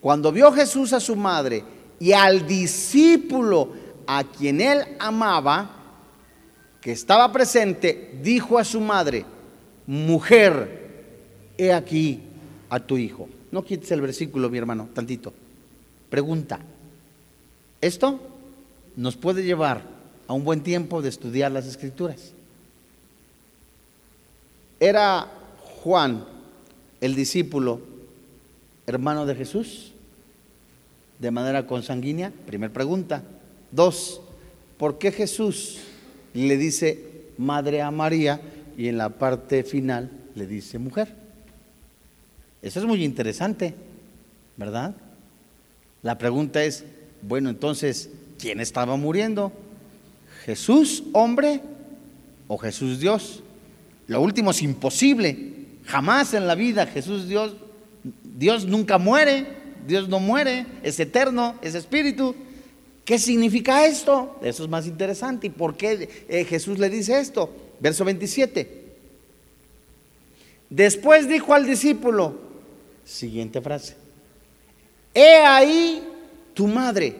Cuando 0.01 0.31
vio 0.31 0.51
Jesús 0.51 0.93
a 0.93 0.99
su 0.99 1.15
madre 1.15 1.63
y 1.99 2.11
al 2.11 2.45
discípulo 2.45 3.71
a 4.05 4.23
quien 4.23 4.61
él 4.61 4.83
amaba, 4.99 5.76
que 6.87 6.93
estaba 6.93 7.29
presente, 7.33 8.17
dijo 8.23 8.57
a 8.57 8.63
su 8.63 8.79
madre, 8.79 9.25
mujer, 9.87 11.03
he 11.57 11.73
aquí 11.73 12.21
a 12.69 12.79
tu 12.79 12.97
hijo. 12.97 13.27
No 13.51 13.65
quites 13.65 13.91
el 13.91 13.99
versículo, 13.99 14.49
mi 14.49 14.57
hermano, 14.57 14.87
tantito. 14.93 15.33
Pregunta, 16.09 16.61
¿esto 17.81 18.21
nos 18.95 19.17
puede 19.17 19.43
llevar 19.43 19.81
a 20.29 20.33
un 20.33 20.45
buen 20.45 20.61
tiempo 20.61 21.01
de 21.01 21.09
estudiar 21.09 21.51
las 21.51 21.65
escrituras? 21.65 22.31
¿Era 24.79 25.29
Juan, 25.83 26.23
el 27.01 27.15
discípulo, 27.15 27.81
hermano 28.85 29.25
de 29.25 29.35
Jesús? 29.35 29.91
¿De 31.19 31.31
manera 31.31 31.67
consanguínea? 31.67 32.31
Primer 32.45 32.71
pregunta. 32.71 33.23
Dos, 33.73 34.21
¿por 34.77 34.97
qué 34.97 35.11
Jesús 35.11 35.81
le 36.45 36.57
dice 36.57 36.99
madre 37.37 37.81
a 37.81 37.91
María 37.91 38.41
y 38.77 38.87
en 38.87 38.97
la 38.97 39.09
parte 39.09 39.63
final 39.63 40.11
le 40.35 40.45
dice 40.45 40.77
mujer? 40.77 41.13
Eso 42.61 42.79
es 42.79 42.85
muy 42.85 43.03
interesante, 43.03 43.73
¿verdad? 44.55 44.95
La 46.03 46.17
pregunta 46.17 46.63
es, 46.63 46.83
bueno, 47.21 47.49
entonces, 47.49 48.09
¿quién 48.39 48.59
estaba 48.59 48.97
muriendo? 48.97 49.51
¿Jesús 50.45 51.03
hombre 51.13 51.61
o 52.47 52.57
Jesús 52.57 52.99
Dios? 52.99 53.43
Lo 54.07 54.21
último 54.21 54.51
es 54.51 54.61
imposible. 54.61 55.53
Jamás 55.85 56.33
en 56.33 56.47
la 56.47 56.55
vida 56.55 56.85
Jesús 56.85 57.27
Dios, 57.27 57.55
Dios 58.23 58.65
nunca 58.65 58.97
muere, 58.97 59.45
Dios 59.87 60.09
no 60.09 60.19
muere, 60.19 60.65
es 60.83 60.99
eterno, 60.99 61.55
es 61.61 61.75
espíritu. 61.75 62.35
¿Qué 63.07 63.17
significa 63.17 63.85
esto? 63.85 64.37
Eso 64.41 64.65
es 64.65 64.69
más 64.69 64.85
interesante. 64.85 65.47
¿Y 65.47 65.49
por 65.49 65.77
qué 65.77 66.25
eh, 66.27 66.43
Jesús 66.43 66.77
le 66.77 66.89
dice 66.89 67.17
esto? 67.17 67.49
Verso 67.79 68.03
27. 68.03 68.83
Después 70.69 71.29
dijo 71.29 71.53
al 71.53 71.65
discípulo, 71.65 72.37
siguiente 73.05 73.61
frase, 73.61 73.95
he 75.13 75.37
ahí 75.37 76.05
tu 76.53 76.67
madre. 76.67 77.15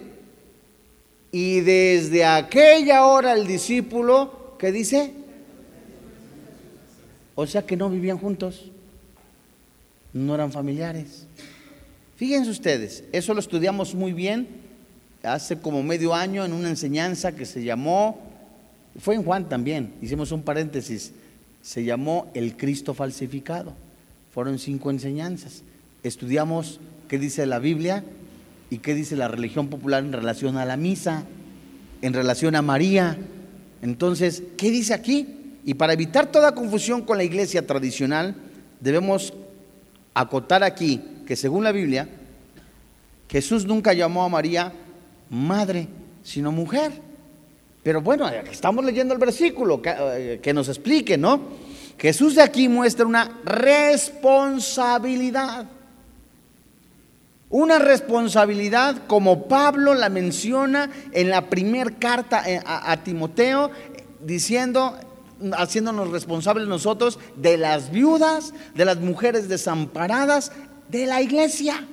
Y 1.32 1.62
desde 1.62 2.26
aquella 2.26 3.06
hora 3.06 3.32
el 3.32 3.48
discípulo, 3.48 4.58
¿qué 4.60 4.74
dice? 4.74 5.14
O 7.34 7.48
sea 7.48 7.66
que 7.66 7.78
no 7.78 7.90
vivían 7.90 8.18
juntos, 8.18 8.72
no 10.12 10.36
eran 10.36 10.52
familiares. 10.52 11.28
Fíjense 12.18 12.52
ustedes, 12.52 13.06
eso 13.14 13.34
lo 13.34 13.40
estudiamos 13.40 13.96
muy 13.96 14.12
bien 14.12 14.67
hace 15.24 15.60
como 15.60 15.84
medio 15.84 16.14
año 16.14 16.46
en 16.46 16.54
una 16.54 16.70
enseñanza 16.70 17.32
que 17.34 17.46
se 17.46 17.64
llamó, 17.64 18.20
fue 19.00 19.16
en 19.16 19.24
Juan 19.24 19.50
también, 19.50 19.94
hicimos 20.02 20.32
un 20.32 20.44
paréntesis, 20.44 21.14
se 21.62 21.84
llamó 21.84 22.32
El 22.34 22.56
Cristo 22.56 22.94
falsificado. 22.94 23.74
Fueron 24.34 24.60
cinco 24.60 24.90
enseñanzas. 24.92 25.64
Estudiamos 26.04 26.80
qué 27.08 27.18
dice 27.18 27.46
la 27.46 27.60
Biblia 27.60 28.04
y 28.70 28.78
qué 28.78 28.94
dice 28.94 29.16
la 29.16 29.28
religión 29.28 29.68
popular 29.68 30.04
en 30.04 30.14
relación 30.14 30.58
a 30.58 30.66
la 30.66 30.78
misa, 30.78 31.24
en 32.02 32.14
relación 32.14 32.56
a 32.56 32.62
María. 32.62 33.18
Entonces, 33.82 34.44
¿qué 34.58 34.72
dice 34.72 34.94
aquí? 34.94 35.28
Y 35.66 35.74
para 35.74 35.94
evitar 35.94 36.32
toda 36.32 36.56
confusión 36.56 37.02
con 37.02 37.18
la 37.18 37.24
iglesia 37.24 37.68
tradicional, 37.68 38.36
debemos 38.80 39.34
acotar 40.14 40.64
aquí 40.64 41.02
que 41.26 41.36
según 41.36 41.64
la 41.64 41.72
Biblia, 41.72 42.08
Jesús 43.30 43.66
nunca 43.66 43.94
llamó 43.94 44.24
a 44.24 44.30
María 44.30 44.72
madre, 45.30 45.88
sino 46.24 46.52
mujer. 46.52 46.92
Pero 47.84 48.02
bueno, 48.02 48.28
estamos 48.28 48.84
leyendo 48.84 49.14
el 49.14 49.20
versículo 49.20 49.80
que, 49.82 50.40
que 50.42 50.54
nos 50.54 50.68
explique, 50.68 51.18
¿no? 51.18 51.40
Jesús 51.98 52.36
de 52.36 52.42
aquí 52.42 52.68
muestra 52.70 53.06
una 53.06 53.40
responsabilidad. 53.44 55.68
Una 57.50 57.80
responsabilidad 57.80 59.08
como 59.08 59.48
Pablo 59.48 59.94
la 59.94 60.10
menciona 60.10 60.90
en 61.14 61.30
la 61.30 61.50
primera 61.50 61.92
carta 61.92 62.44
eh, 62.46 62.62
a, 62.66 62.92
a, 62.92 63.04
Timoteo, 63.04 63.72
diciendo, 64.20 64.98
haciéndonos 65.54 66.12
responsables 66.12 66.68
nosotros 66.68 67.20
de 67.38 67.58
las 67.58 67.90
viudas, 67.90 68.54
de 68.76 68.84
las 68.84 68.98
mujeres 68.98 69.48
desamparadas 69.48 70.52
de 70.90 71.06
la 71.06 71.22
iglesia. 71.22 71.88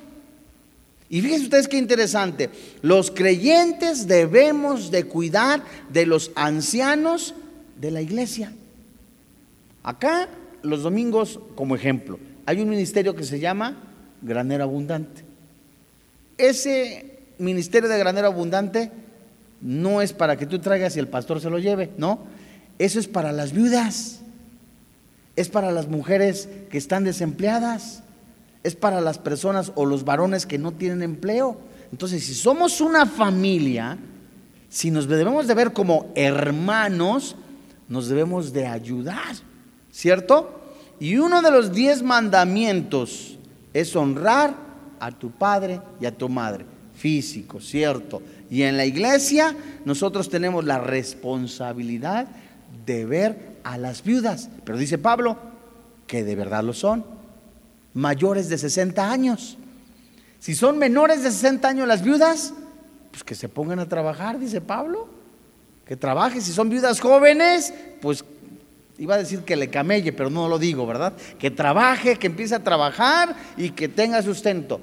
Y 1.14 1.22
fíjense 1.22 1.44
ustedes 1.44 1.68
qué 1.68 1.78
interesante, 1.78 2.50
los 2.82 3.12
creyentes 3.12 4.08
debemos 4.08 4.90
de 4.90 5.04
cuidar 5.04 5.62
de 5.88 6.06
los 6.06 6.32
ancianos 6.34 7.36
de 7.80 7.92
la 7.92 8.02
iglesia. 8.02 8.52
Acá, 9.84 10.28
los 10.62 10.82
domingos, 10.82 11.38
como 11.54 11.76
ejemplo, 11.76 12.18
hay 12.46 12.60
un 12.60 12.68
ministerio 12.68 13.14
que 13.14 13.22
se 13.22 13.38
llama 13.38 13.76
Granero 14.22 14.64
Abundante. 14.64 15.22
Ese 16.36 17.20
ministerio 17.38 17.88
de 17.88 17.96
Granero 17.96 18.26
Abundante 18.26 18.90
no 19.60 20.02
es 20.02 20.12
para 20.12 20.36
que 20.36 20.46
tú 20.46 20.58
traigas 20.58 20.96
y 20.96 20.98
el 20.98 21.06
pastor 21.06 21.40
se 21.40 21.48
lo 21.48 21.60
lleve, 21.60 21.90
no. 21.96 22.24
Eso 22.80 22.98
es 22.98 23.06
para 23.06 23.30
las 23.30 23.52
viudas, 23.52 24.18
es 25.36 25.48
para 25.48 25.70
las 25.70 25.86
mujeres 25.86 26.48
que 26.70 26.78
están 26.78 27.04
desempleadas, 27.04 28.02
es 28.64 28.74
para 28.74 29.00
las 29.00 29.18
personas 29.18 29.70
o 29.76 29.86
los 29.86 30.04
varones 30.04 30.46
que 30.46 30.58
no 30.58 30.72
tienen 30.72 31.02
empleo. 31.02 31.56
Entonces, 31.92 32.24
si 32.24 32.34
somos 32.34 32.80
una 32.80 33.06
familia, 33.06 33.96
si 34.68 34.90
nos 34.90 35.06
debemos 35.06 35.46
de 35.46 35.54
ver 35.54 35.72
como 35.72 36.10
hermanos, 36.16 37.36
nos 37.88 38.08
debemos 38.08 38.52
de 38.52 38.66
ayudar, 38.66 39.36
¿cierto? 39.92 40.62
Y 40.98 41.18
uno 41.18 41.42
de 41.42 41.50
los 41.50 41.72
diez 41.72 42.02
mandamientos 42.02 43.38
es 43.72 43.94
honrar 43.94 44.54
a 44.98 45.12
tu 45.12 45.30
padre 45.30 45.80
y 46.00 46.06
a 46.06 46.16
tu 46.16 46.28
madre, 46.28 46.64
físico, 46.94 47.60
¿cierto? 47.60 48.22
Y 48.50 48.62
en 48.62 48.76
la 48.76 48.86
iglesia 48.86 49.54
nosotros 49.84 50.30
tenemos 50.30 50.64
la 50.64 50.78
responsabilidad 50.78 52.28
de 52.86 53.04
ver 53.04 53.56
a 53.64 53.76
las 53.76 54.02
viudas, 54.02 54.48
pero 54.64 54.78
dice 54.78 54.96
Pablo 54.96 55.36
que 56.06 56.24
de 56.24 56.34
verdad 56.36 56.64
lo 56.64 56.72
son, 56.72 57.04
mayores 57.94 58.48
de 58.48 58.58
60 58.58 59.10
años. 59.10 59.56
Si 60.40 60.54
son 60.54 60.76
menores 60.76 61.22
de 61.22 61.30
60 61.30 61.66
años 61.66 61.88
las 61.88 62.02
viudas, 62.02 62.52
pues 63.10 63.24
que 63.24 63.34
se 63.34 63.48
pongan 63.48 63.78
a 63.78 63.88
trabajar, 63.88 64.38
dice 64.38 64.60
Pablo. 64.60 65.08
Que 65.86 65.96
trabaje. 65.96 66.40
Si 66.40 66.52
son 66.52 66.68
viudas 66.68 67.00
jóvenes, 67.00 67.72
pues 68.02 68.24
iba 68.98 69.14
a 69.14 69.18
decir 69.18 69.40
que 69.40 69.56
le 69.56 69.70
camelle, 69.70 70.12
pero 70.12 70.30
no 70.30 70.48
lo 70.48 70.58
digo, 70.58 70.86
¿verdad? 70.86 71.14
Que 71.38 71.50
trabaje, 71.50 72.16
que 72.16 72.26
empiece 72.26 72.54
a 72.54 72.62
trabajar 72.64 73.34
y 73.56 73.70
que 73.70 73.88
tenga 73.88 74.22
sustento. 74.22 74.80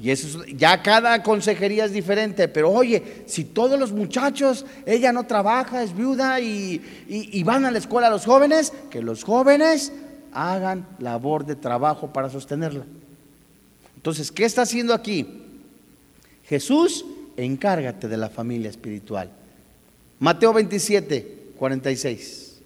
Y 0.00 0.10
eso 0.10 0.44
ya 0.46 0.82
cada 0.82 1.22
consejería 1.22 1.84
es 1.84 1.92
diferente, 1.92 2.48
pero 2.48 2.70
oye, 2.70 3.24
si 3.26 3.44
todos 3.44 3.78
los 3.78 3.92
muchachos, 3.92 4.66
ella 4.86 5.12
no 5.12 5.24
trabaja, 5.26 5.82
es 5.82 5.94
viuda 5.94 6.40
y 6.40 7.42
van 7.44 7.64
a 7.64 7.70
la 7.70 7.78
escuela 7.78 8.10
los 8.10 8.24
jóvenes, 8.26 8.72
que 8.90 9.02
los 9.02 9.22
jóvenes 9.22 9.92
hagan 10.34 10.86
labor 10.98 11.46
de 11.46 11.56
trabajo 11.56 12.12
para 12.12 12.28
sostenerla. 12.28 12.84
Entonces, 13.96 14.30
¿qué 14.30 14.44
está 14.44 14.62
haciendo 14.62 14.92
aquí? 14.92 15.26
Jesús, 16.44 17.06
encárgate 17.36 18.08
de 18.08 18.16
la 18.16 18.28
familia 18.28 18.68
espiritual. 18.68 19.30
Mateo 20.18 20.52
27, 20.52 21.52
46. 21.56 22.58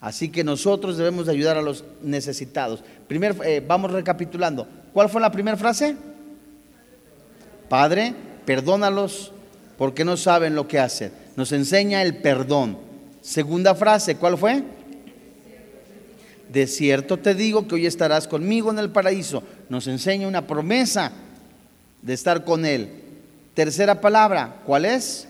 Así 0.00 0.28
que 0.28 0.44
nosotros 0.44 0.96
debemos 0.96 1.26
de 1.26 1.32
ayudar 1.32 1.56
a 1.56 1.62
los 1.62 1.84
necesitados. 2.02 2.84
Primero, 3.08 3.42
eh, 3.42 3.62
vamos 3.66 3.90
recapitulando. 3.90 4.68
¿Cuál 4.92 5.08
fue 5.08 5.20
la 5.20 5.32
primera 5.32 5.56
frase? 5.56 5.96
Padre, 7.68 8.14
perdónalos 8.44 9.32
porque 9.76 10.04
no 10.04 10.16
saben 10.16 10.54
lo 10.54 10.68
que 10.68 10.78
hacen. 10.78 11.12
Nos 11.36 11.52
enseña 11.52 12.02
el 12.02 12.18
perdón. 12.18 12.78
Segunda 13.20 13.74
frase, 13.74 14.16
¿cuál 14.16 14.38
fue? 14.38 14.62
De 16.48 16.66
cierto 16.66 17.18
te 17.18 17.34
digo 17.34 17.66
que 17.68 17.74
hoy 17.74 17.86
estarás 17.86 18.26
conmigo 18.26 18.70
en 18.70 18.78
el 18.78 18.90
paraíso. 18.90 19.42
Nos 19.68 19.86
enseña 19.86 20.26
una 20.26 20.46
promesa 20.46 21.12
de 22.02 22.14
estar 22.14 22.44
con 22.44 22.64
Él. 22.64 22.88
Tercera 23.54 24.00
palabra, 24.00 24.62
¿cuál 24.64 24.84
es? 24.84 25.28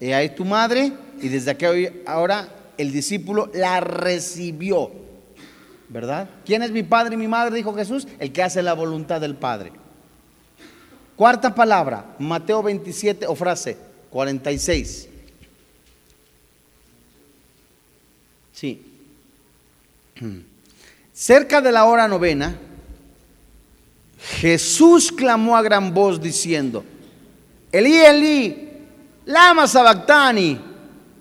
He 0.00 0.14
ahí 0.14 0.30
tu 0.30 0.44
madre 0.44 0.92
y 1.20 1.28
desde 1.28 1.50
aquí 1.50 1.66
ahora 2.06 2.48
el 2.76 2.92
discípulo 2.92 3.50
la 3.54 3.80
recibió. 3.80 4.90
¿Verdad? 5.88 6.28
¿Quién 6.44 6.62
es 6.62 6.70
mi 6.70 6.82
padre 6.82 7.14
y 7.14 7.18
mi 7.18 7.28
madre? 7.28 7.56
Dijo 7.56 7.74
Jesús, 7.74 8.06
el 8.18 8.32
que 8.32 8.42
hace 8.42 8.62
la 8.62 8.74
voluntad 8.74 9.20
del 9.20 9.34
Padre. 9.34 9.72
Cuarta 11.16 11.54
palabra, 11.54 12.14
Mateo 12.18 12.62
27 12.62 13.26
o 13.26 13.34
frase 13.34 13.76
46. 14.10 15.08
Sí. 18.52 18.87
Cerca 21.12 21.60
de 21.60 21.72
la 21.72 21.84
hora 21.84 22.06
novena, 22.06 22.56
Jesús 24.40 25.12
clamó 25.12 25.56
a 25.56 25.62
gran 25.62 25.92
voz 25.92 26.20
diciendo, 26.20 26.84
Elí, 27.72 27.96
Elí, 27.96 28.68
lama 29.26 29.66
sabactani. 29.66 30.60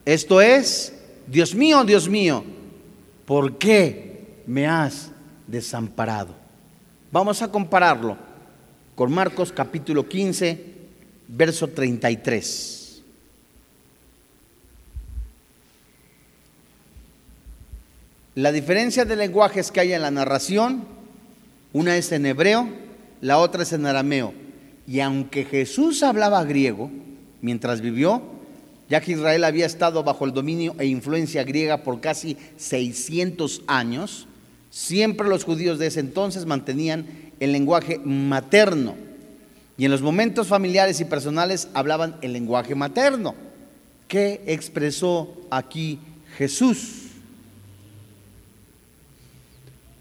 Esto 0.06 0.40
es, 0.40 0.94
Dios 1.28 1.54
mío, 1.54 1.84
Dios 1.84 2.08
mío, 2.08 2.44
¿por 3.26 3.58
qué 3.58 4.42
me 4.46 4.68
has 4.68 5.12
desamparado? 5.46 6.34
Vamos 7.12 7.42
a 7.42 7.52
compararlo 7.52 8.18
con 8.96 9.12
Marcos 9.12 9.52
capítulo 9.52 10.08
15, 10.08 10.76
verso 11.28 11.68
33. 11.68 12.77
La 18.38 18.52
diferencia 18.52 19.04
de 19.04 19.16
lenguajes 19.16 19.72
que 19.72 19.80
hay 19.80 19.94
en 19.94 20.04
la 20.04 20.12
narración, 20.12 20.84
una 21.74 21.98
es 21.98 22.12
en 22.12 22.24
hebreo, 22.28 22.70
la 23.20 23.40
otra 23.40 23.64
es 23.64 23.74
en 23.74 23.88
arameo. 23.88 24.32
Y 24.86 25.00
aunque 25.00 25.44
Jesús 25.44 26.04
hablaba 26.04 26.44
griego 26.44 26.92
mientras 27.42 27.82
vivió, 27.82 28.22
ya 28.90 29.02
que 29.02 29.14
Israel 29.14 29.44
había 29.44 29.66
estado 29.66 30.04
bajo 30.04 30.24
el 30.24 30.34
dominio 30.34 30.76
e 30.78 30.86
influencia 30.86 31.44
griega 31.44 31.82
por 31.82 32.00
casi 32.00 32.38
600 32.58 33.64
años, 33.66 34.28
siempre 34.70 35.28
los 35.28 35.44
judíos 35.44 35.80
de 35.80 35.88
ese 35.88 36.02
entonces 36.02 36.46
mantenían 36.46 37.08
el 37.40 37.52
lenguaje 37.52 37.98
materno. 38.06 38.94
Y 39.80 39.86
en 39.86 39.90
los 39.90 40.04
momentos 40.04 40.46
familiares 40.46 41.00
y 41.00 41.06
personales 41.06 41.70
hablaban 41.74 42.18
el 42.22 42.34
lenguaje 42.34 42.76
materno. 42.76 43.34
¿Qué 44.08 44.44
expresó 44.46 45.36
aquí 45.50 45.98
Jesús? 46.38 47.07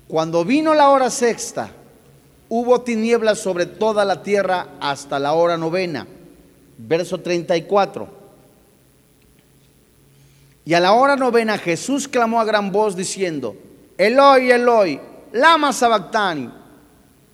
Cuando 0.09 0.45
vino 0.45 0.73
la 0.75 0.90
hora 0.90 1.11
sexta, 1.11 1.71
hubo 2.49 2.81
tinieblas 2.83 3.38
sobre 3.40 3.66
toda 3.66 4.05
la 4.05 4.23
tierra 4.23 4.69
hasta 4.81 5.19
la 5.19 5.33
hora 5.33 5.57
novena. 5.57 6.07
Verso 6.79 7.21
34. 7.21 8.09
Y 10.64 10.75
a 10.75 10.81
la 10.81 10.92
hora 10.92 11.16
novena 11.16 11.59
Jesús 11.59 12.07
clamó 12.09 12.40
a 12.40 12.45
gran 12.45 12.71
voz 12.71 12.97
diciendo, 12.97 13.57
Eloi, 13.99 14.51
Eloi, 14.51 15.01
lama 15.33 15.73
sabactani, 15.73 16.51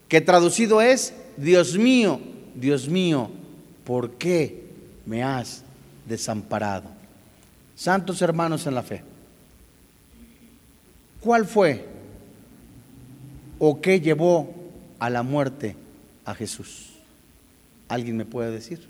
que 0.09 0.21
traducido 0.21 0.81
es, 0.81 1.15
Dios 1.37 1.77
mío, 1.77 2.21
Dios 2.55 2.89
mío, 2.89 3.31
¿por 3.85 4.13
qué 4.13 4.65
me 5.07 5.23
has 5.23 5.63
desamparado? 6.07 6.85
Santos 7.75 8.21
hermanos 8.21 8.67
en 8.67 8.75
la 8.75 8.83
fe, 8.83 9.03
¿cuál 11.21 11.47
fue 11.47 11.92
o 13.65 13.81
qué 13.81 14.01
llevó 14.01 14.53
a 14.99 15.09
la 15.09 15.23
muerte 15.23 15.77
a 16.25 16.35
Jesús? 16.35 16.95
¿Alguien 17.87 18.17
me 18.17 18.25
puede 18.25 18.51
decir? 18.51 18.89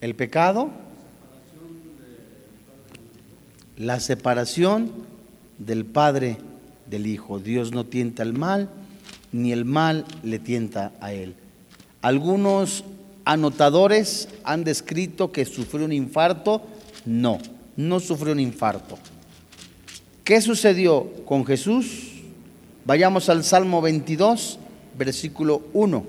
El 0.00 0.16
pecado, 0.16 0.70
la 3.76 4.00
separación 4.00 4.90
del 5.58 5.84
Padre 5.84 6.38
del 6.86 7.06
Hijo. 7.06 7.38
Dios 7.38 7.70
no 7.70 7.86
tienta 7.86 8.24
al 8.24 8.32
mal, 8.32 8.70
ni 9.30 9.52
el 9.52 9.64
mal 9.64 10.04
le 10.24 10.40
tienta 10.40 10.90
a 11.00 11.12
él. 11.12 11.36
Algunos 12.02 12.82
anotadores 13.24 14.28
han 14.42 14.64
descrito 14.64 15.30
que 15.30 15.44
sufrió 15.44 15.84
un 15.84 15.92
infarto. 15.92 16.62
No, 17.06 17.38
no 17.76 18.00
sufrió 18.00 18.32
un 18.32 18.40
infarto. 18.40 18.98
¿Qué 20.24 20.40
sucedió 20.40 21.24
con 21.24 21.44
Jesús? 21.44 22.22
Vayamos 22.84 23.28
al 23.28 23.44
Salmo 23.44 23.80
22, 23.82 24.58
versículo 24.96 25.62
1. 25.72 26.04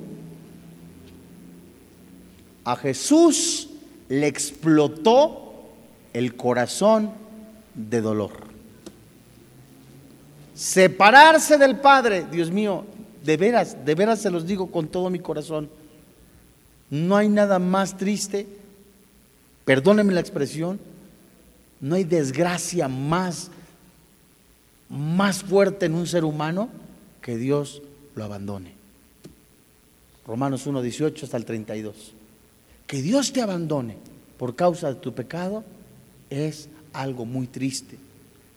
A 2.63 2.75
Jesús 2.75 3.69
le 4.09 4.27
explotó 4.27 5.69
el 6.13 6.35
corazón 6.35 7.11
de 7.73 8.01
dolor. 8.01 8.31
Separarse 10.53 11.57
del 11.57 11.79
Padre, 11.79 12.25
Dios 12.31 12.51
mío, 12.51 12.85
de 13.23 13.37
veras, 13.37 13.85
de 13.85 13.95
veras 13.95 14.19
se 14.19 14.29
los 14.29 14.45
digo 14.45 14.67
con 14.67 14.87
todo 14.87 15.09
mi 15.09 15.19
corazón. 15.19 15.69
No 16.89 17.15
hay 17.15 17.29
nada 17.29 17.57
más 17.57 17.97
triste, 17.97 18.47
perdónenme 19.65 20.13
la 20.13 20.19
expresión, 20.19 20.79
no 21.81 21.95
hay 21.95 22.03
desgracia 22.03 22.87
más, 22.87 23.49
más 24.87 25.43
fuerte 25.43 25.87
en 25.87 25.95
un 25.95 26.07
ser 26.07 26.23
humano 26.23 26.69
que 27.21 27.37
Dios 27.37 27.81
lo 28.15 28.23
abandone. 28.23 28.73
Romanos 30.25 30.67
1, 30.67 30.81
18 30.81 31.25
hasta 31.25 31.37
el 31.37 31.45
32. 31.45 32.13
Que 32.85 33.01
Dios 33.01 33.33
te 33.33 33.41
abandone 33.41 33.97
por 34.37 34.55
causa 34.55 34.89
de 34.89 34.99
tu 34.99 35.13
pecado 35.13 35.63
es 36.29 36.69
algo 36.93 37.25
muy 37.25 37.47
triste. 37.47 37.97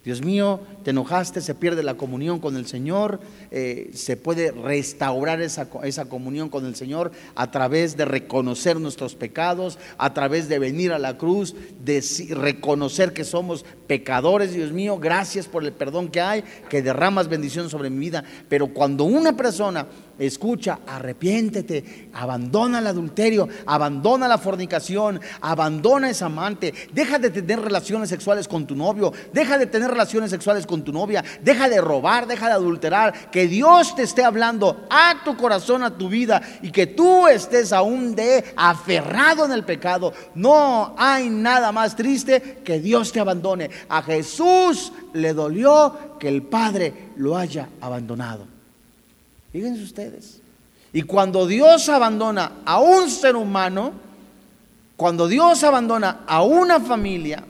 Dios 0.05 0.22
mío, 0.22 0.61
te 0.82 0.90
enojaste, 0.90 1.40
se 1.40 1.55
pierde 1.55 1.82
la 1.82 1.94
comunión 1.94 2.38
con 2.38 2.57
el 2.57 2.66
Señor, 2.66 3.20
eh, 3.50 3.90
se 3.94 4.18
puede 4.18 4.50
restaurar 4.50 5.40
esa, 5.40 5.68
esa, 5.82 6.05
comunión 6.05 6.50
con 6.50 6.66
el 6.66 6.76
Señor 6.76 7.11
a 7.34 7.50
través 7.50 7.96
de 7.96 8.05
reconocer 8.05 8.78
nuestros 8.78 9.14
pecados, 9.14 9.78
a 9.96 10.12
través 10.12 10.48
de 10.50 10.59
venir 10.59 10.92
a 10.92 10.98
la 10.98 11.16
cruz, 11.16 11.55
de 11.82 12.05
reconocer 12.34 13.14
que 13.14 13.24
somos 13.24 13.64
pecadores, 13.86 14.52
Dios 14.52 14.72
mío, 14.72 14.98
gracias 14.98 15.46
por 15.46 15.64
el 15.64 15.72
perdón 15.72 16.09
que 16.09 16.20
hay, 16.20 16.44
que 16.68 16.82
derramas 16.82 17.28
bendición 17.28 17.70
sobre 17.70 17.88
mi 17.88 17.98
vida. 17.98 18.24
Pero 18.50 18.68
cuando 18.68 19.05
una 19.05 19.34
persona 19.34 19.86
escucha, 20.19 20.81
arrepiéntete, 20.87 22.11
abandona 22.15 22.79
el 22.79 22.87
adulterio, 22.87 23.49
abandona 23.67 24.29
la 24.29 24.39
fornicación, 24.39 25.21
abandona 25.41 26.11
esa 26.11 26.27
amante, 26.27 26.75
deja 26.93 27.19
de 27.19 27.31
tener 27.31 27.61
relaciones 27.61 28.09
sexuales 28.09 28.49
con 28.49 28.67
tu 28.67 28.75
novio, 28.75 29.12
deja 29.33 29.59
de 29.59 29.67
tener 29.67 29.91
relaciones 29.91 30.31
sexuales 30.31 30.67
con 30.67 30.83
tu 30.83 30.93
novia, 30.93 31.25
deja 31.43 31.69
de 31.69 31.81
robar, 31.81 32.27
deja 32.27 32.47
de 32.47 32.55
adulterar, 32.55 33.31
que 33.31 33.47
Dios 33.47 33.95
te 33.95 34.03
esté 34.03 34.25
hablando 34.25 34.87
a 34.91 35.23
tu 35.25 35.37
corazón, 35.37 35.83
a 35.83 35.97
tu 35.97 36.09
vida 36.09 36.41
y 36.62 36.71
que 36.71 36.87
tú 36.87 37.27
estés 37.27 37.73
aún 37.73 38.15
de 38.15 38.45
aferrado 38.57 39.45
en 39.45 39.53
el 39.53 39.65
pecado. 39.65 40.12
No 40.35 40.95
hay 40.97 41.29
nada 41.29 41.73
más 41.73 41.97
triste 41.97 42.61
que 42.65 42.81
Dios 42.81 43.12
te 43.12 43.21
abandone. 43.21 43.71
A 43.89 44.03
Jesús 44.03 44.93
le 45.12 45.33
dolió 45.35 46.17
que 46.19 46.29
el 46.29 46.43
Padre 46.43 47.11
lo 47.17 47.37
haya 47.37 47.69
abandonado. 47.81 48.53
Fíjense 49.55 49.84
ustedes. 49.84 50.40
Y 50.92 51.02
cuando 51.02 51.46
Dios 51.46 51.88
abandona 51.88 52.50
a 52.64 52.80
un 52.80 53.09
ser 53.09 53.36
humano, 53.36 53.92
cuando 54.96 55.28
Dios 55.28 55.62
abandona 55.62 56.24
a 56.26 56.42
una 56.42 56.80
familia, 56.80 57.44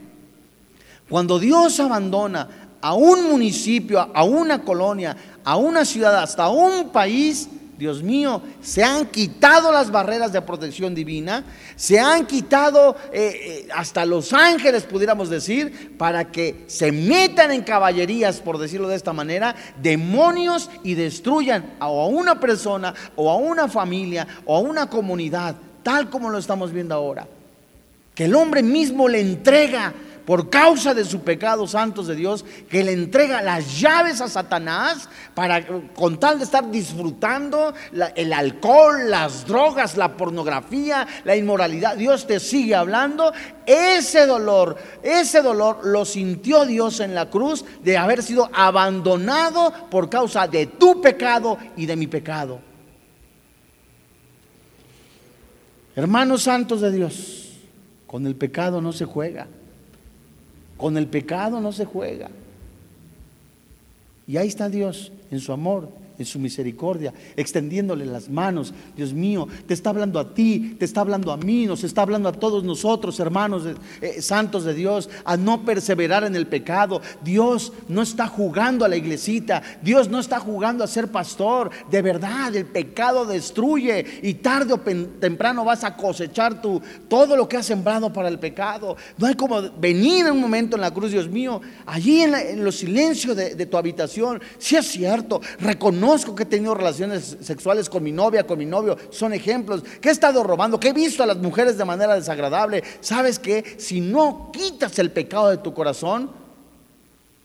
cuando 1.09 1.39
Dios 1.39 1.81
abandona 1.81 2.47
a 2.83 2.93
un 2.93 3.31
municipio, 3.31 4.07
a 4.15 4.23
una 4.23 4.61
colonia, 4.61 5.17
a 5.45 5.57
una 5.57 5.87
ciudad, 5.87 6.23
hasta 6.23 6.51
un 6.51 6.91
país, 6.91 7.49
Dios 7.79 8.03
mío, 8.03 8.41
se 8.63 8.85
han 8.85 9.07
quitado 9.07 9.73
las 9.73 9.91
barreras 9.91 10.33
de 10.33 10.41
protección 10.43 10.95
divina, 10.95 11.45
se 11.75 11.99
han 11.99 12.27
quitado 12.27 12.97
eh, 13.13 13.65
eh, 13.67 13.69
hasta 13.75 14.07
los 14.07 14.33
ángeles, 14.33 14.85
pudiéramos 14.85 15.29
decir, 15.29 15.97
para 15.99 16.31
que 16.31 16.65
se 16.69 16.93
metan 16.93 17.51
en 17.51 17.63
caballerías, 17.63 18.41
por 18.41 18.59
decirlo 18.59 18.89
de 18.89 18.97
esta 18.97 19.13
manera, 19.13 19.57
demonios 19.83 20.71
y 20.85 20.95
destruyan 20.95 21.75
a 21.81 21.91
una 21.91 22.39
persona 22.39 22.95
o 23.17 23.31
a 23.31 23.37
una 23.37 23.69
familia 23.69 24.27
o 24.45 24.57
a 24.57 24.61
una 24.61 24.89
comunidad, 24.89 25.57
tal 25.83 26.11
como 26.11 26.31
lo 26.31 26.39
estamos 26.39 26.73
viendo 26.73 26.95
ahora. 26.95 27.27
Que 28.15 28.27
el 28.27 28.35
hombre 28.37 28.63
mismo 28.63 29.09
le 29.09 29.21
entrega 29.21 29.93
por 30.25 30.49
causa 30.49 30.95
de 30.95 31.05
su 31.05 31.21
pecado, 31.21 31.67
santos 31.67 32.07
de 32.07 32.17
Dios, 32.17 32.45
que 32.69 32.83
le 32.83 32.93
entrega 32.93 33.43
las 33.43 33.81
llaves 33.81 34.21
a 34.21 34.29
Satanás 34.29 35.09
para 35.35 35.65
con 35.95 36.19
tal 36.19 36.39
de 36.39 36.45
estar 36.45 36.71
disfrutando 36.71 37.75
el 38.15 38.33
alcohol, 38.33 39.11
las 39.11 39.47
drogas, 39.47 39.97
la 39.97 40.17
pornografía, 40.17 41.07
la 41.25 41.37
inmoralidad. 41.37 41.97
Dios 41.97 42.27
te 42.27 42.41
sigue 42.41 42.75
hablando. 42.75 43.33
Ese 43.67 44.27
dolor, 44.27 44.77
ese 45.03 45.43
dolor 45.43 45.81
lo 45.85 46.05
sintió 46.05 46.65
Dios 46.65 47.01
en 47.01 47.15
la 47.15 47.31
cruz 47.31 47.65
de 47.83 47.99
haber 47.99 48.23
sido 48.23 48.51
abandonado 48.53 49.73
por 49.91 50.09
causa 50.09 50.47
de 50.49 50.67
tu 50.67 51.01
pecado 51.01 51.59
y 51.77 51.87
de 51.87 51.97
mi 51.97 52.07
pecado. 52.07 52.61
Hermanos 55.97 56.43
santos 56.43 56.81
de 56.81 56.91
Dios, 56.91 57.53
con 58.07 58.27
el 58.27 58.35
pecado 58.35 58.81
no 58.81 58.93
se 58.93 59.05
juega. 59.05 59.47
Con 60.77 60.97
el 60.97 61.07
pecado 61.07 61.61
no 61.61 61.73
se 61.73 61.85
juega. 61.85 62.31
Y 64.27 64.37
ahí 64.37 64.49
está 64.49 64.69
Dios 64.69 65.13
en 65.31 65.41
su 65.41 65.53
amor 65.53 66.04
en 66.19 66.25
su 66.25 66.39
misericordia, 66.39 67.13
extendiéndole 67.37 68.07
las 68.07 68.29
manos. 68.29 68.73
Dios 68.97 69.13
mío, 69.13 69.49
te 69.67 69.75
está 69.75 69.91
hablando 69.91 70.19
a 70.21 70.35
ti, 70.35 70.77
te 70.79 70.85
está 70.85 71.01
hablando 71.01 71.33
a 71.33 71.37
mí, 71.37 71.67
nos 71.67 71.85
está 71.85 72.03
hablando 72.03 72.29
a 72.29 72.33
todos 72.33 72.65
nosotros, 72.65 73.19
hermanos 73.21 73.63
eh, 74.01 74.23
santos 74.23 74.65
de 74.65 74.75
Dios, 74.75 75.09
a 75.25 75.37
no 75.37 75.65
perseverar 75.65 76.25
en 76.25 76.37
el 76.37 76.47
pecado. 76.47 77.01
Dios 77.23 77.73
no 77.89 78.03
está 78.03 78.27
jugando 78.27 78.85
a 78.85 78.89
la 78.89 78.97
iglesita, 78.97 79.63
Dios 79.83 80.09
no 80.09 80.21
está 80.21 80.39
jugando 80.39 80.85
a 80.85 80.89
ser 80.89 81.09
pastor. 81.09 81.71
De 81.91 82.03
verdad, 82.03 82.55
el 82.55 82.67
pecado 82.67 83.27
destruye 83.27 84.21
y 84.23 84.35
tarde 84.35 84.75
o 84.75 84.79
temprano 84.79 85.65
vas 85.65 85.85
a 85.85 85.97
cosechar 85.97 86.61
tu, 86.61 86.81
todo 87.09 87.37
lo 87.37 87.49
que 87.49 87.57
has 87.57 87.67
sembrado 87.67 88.13
para 88.13 88.29
el 88.29 88.39
pecado. 88.39 88.97
No 89.19 89.27
hay 89.27 89.35
como 89.35 89.63
venir 89.73 90.27
en 90.27 90.33
un 90.33 90.41
momento 90.41 90.77
en 90.77 90.83
la 90.83 90.93
cruz, 90.93 91.11
Dios 91.11 91.29
mío, 91.29 91.61
allí 91.87 92.23
en, 92.23 92.65
los 92.65 92.77
silencios 92.77 93.37
de, 93.37 93.67
tu 93.67 93.77
habitación, 93.77 94.41
si 94.59 94.77
es 94.77 94.87
cierto, 94.87 95.41
reconoce 95.59 96.04
conozco 96.05 96.35
que 96.35 96.43
he 96.43 96.47
tenido 96.47 96.75
relaciones 96.75 97.39
sexuales 97.41 97.89
con 97.89 98.03
mi 98.03 98.13
novia, 98.13 98.47
con 98.47 98.59
mi 98.59 98.67
novio, 98.67 98.99
son 99.11 99.33
ejemplos, 99.33 99.83
que 100.03 100.11
he 100.11 100.13
estado 100.13 100.43
robando, 100.43 100.79
que 100.79 100.89
he 100.89 100.93
visto 100.93 101.23
a 101.23 101.27
las 101.27 101.39
mujeres 101.39 101.79
de 101.79 101.85
manera 101.87 102.15
desagradable. 102.15 102.85
¿Sabes 103.01 103.39
que 103.39 103.77
Si 103.79 104.03
no 104.03 104.51
quitas 104.53 104.99
el 104.99 105.11
pecado 105.11 105.49
de 105.49 105.57
tu 105.57 105.73
corazón, 105.73 106.31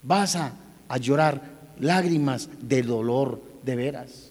vas 0.03 0.35
a, 0.35 0.53
llorar 0.99 1.41
lágrimas 1.79 2.49
de 2.59 2.81
dolor 2.81 3.41
de 3.63 3.75
veras. 3.75 4.29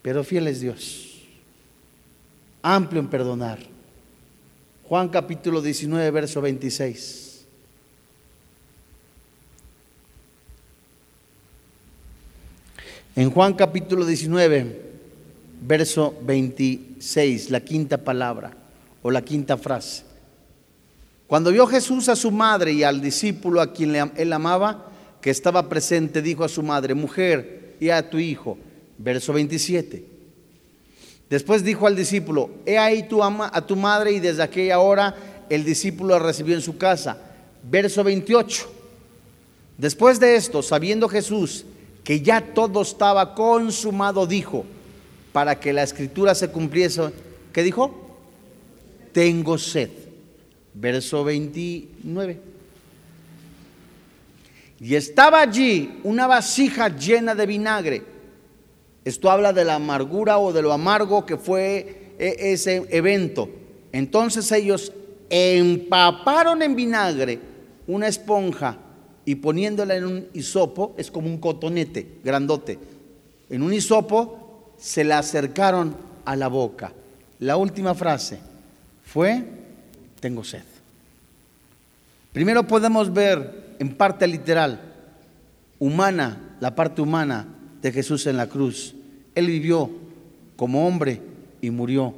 Pero 0.00 0.24
fiel 0.24 0.48
es 0.48 0.60
Dios, 0.60 1.20
amplio 2.62 3.00
en 3.00 3.08
perdonar. 3.08 3.58
Juan 4.88 5.10
capítulo 5.10 5.60
19, 5.60 6.10
verso 6.10 6.40
26. 6.40 7.21
En 13.14 13.30
Juan 13.30 13.52
capítulo 13.52 14.06
19, 14.06 14.80
verso 15.60 16.14
26, 16.22 17.50
la 17.50 17.60
quinta 17.60 17.98
palabra 17.98 18.56
o 19.02 19.10
la 19.10 19.20
quinta 19.20 19.58
frase. 19.58 20.04
Cuando 21.26 21.50
vio 21.50 21.66
Jesús 21.66 22.08
a 22.08 22.16
su 22.16 22.30
madre 22.30 22.72
y 22.72 22.84
al 22.84 23.02
discípulo 23.02 23.60
a 23.60 23.70
quien 23.74 24.12
él 24.16 24.32
amaba, 24.32 24.90
que 25.20 25.28
estaba 25.28 25.68
presente, 25.68 26.22
dijo 26.22 26.42
a 26.42 26.48
su 26.48 26.62
madre, 26.62 26.94
mujer, 26.94 27.76
y 27.80 27.90
a 27.90 28.08
tu 28.08 28.18
hijo. 28.18 28.56
Verso 28.96 29.34
27. 29.34 30.04
Después 31.28 31.62
dijo 31.62 31.86
al 31.86 31.96
discípulo, 31.96 32.48
he 32.64 32.78
ahí 32.78 33.02
tu 33.08 33.22
ama, 33.22 33.50
a 33.52 33.66
tu 33.66 33.76
madre 33.76 34.12
y 34.12 34.20
desde 34.20 34.42
aquella 34.42 34.78
hora 34.78 35.14
el 35.50 35.64
discípulo 35.64 36.18
la 36.18 36.24
recibió 36.24 36.54
en 36.54 36.62
su 36.62 36.78
casa. 36.78 37.18
Verso 37.62 38.02
28. 38.02 38.70
Después 39.76 40.18
de 40.18 40.36
esto, 40.36 40.62
sabiendo 40.62 41.08
Jesús 41.08 41.66
que 42.04 42.20
ya 42.20 42.40
todo 42.54 42.82
estaba 42.82 43.34
consumado, 43.34 44.26
dijo, 44.26 44.64
para 45.32 45.58
que 45.58 45.72
la 45.72 45.82
escritura 45.82 46.34
se 46.34 46.48
cumpliese. 46.48 47.12
¿Qué 47.52 47.62
dijo? 47.62 47.94
Tengo 49.12 49.58
sed. 49.58 49.90
Verso 50.74 51.24
29. 51.24 52.40
Y 54.80 54.94
estaba 54.96 55.40
allí 55.40 56.00
una 56.02 56.26
vasija 56.26 56.88
llena 56.88 57.34
de 57.34 57.46
vinagre. 57.46 58.02
Esto 59.04 59.30
habla 59.30 59.52
de 59.52 59.64
la 59.64 59.76
amargura 59.76 60.38
o 60.38 60.52
de 60.52 60.62
lo 60.62 60.72
amargo 60.72 61.24
que 61.24 61.36
fue 61.36 62.14
e, 62.18 62.52
ese 62.52 62.86
evento. 62.90 63.48
Entonces 63.92 64.50
ellos 64.50 64.92
empaparon 65.30 66.62
en 66.62 66.74
vinagre 66.74 67.38
una 67.86 68.08
esponja 68.08 68.78
y 69.24 69.36
poniéndola 69.36 69.96
en 69.96 70.04
un 70.04 70.26
hisopo, 70.32 70.94
es 70.96 71.10
como 71.10 71.28
un 71.28 71.38
cotonete 71.38 72.18
grandote. 72.24 72.78
En 73.50 73.62
un 73.62 73.72
hisopo 73.72 74.74
se 74.78 75.04
la 75.04 75.18
acercaron 75.18 75.96
a 76.24 76.36
la 76.36 76.48
boca. 76.48 76.92
La 77.38 77.56
última 77.56 77.94
frase 77.94 78.38
fue, 79.04 79.44
tengo 80.20 80.42
sed. 80.44 80.62
Primero 82.32 82.66
podemos 82.66 83.12
ver 83.12 83.76
en 83.78 83.94
parte 83.94 84.26
literal, 84.26 84.80
humana, 85.78 86.56
la 86.60 86.74
parte 86.74 87.02
humana 87.02 87.46
de 87.82 87.92
Jesús 87.92 88.26
en 88.26 88.36
la 88.36 88.48
cruz. 88.48 88.94
Él 89.34 89.46
vivió 89.46 89.90
como 90.56 90.86
hombre 90.86 91.20
y 91.60 91.70
murió 91.70 92.14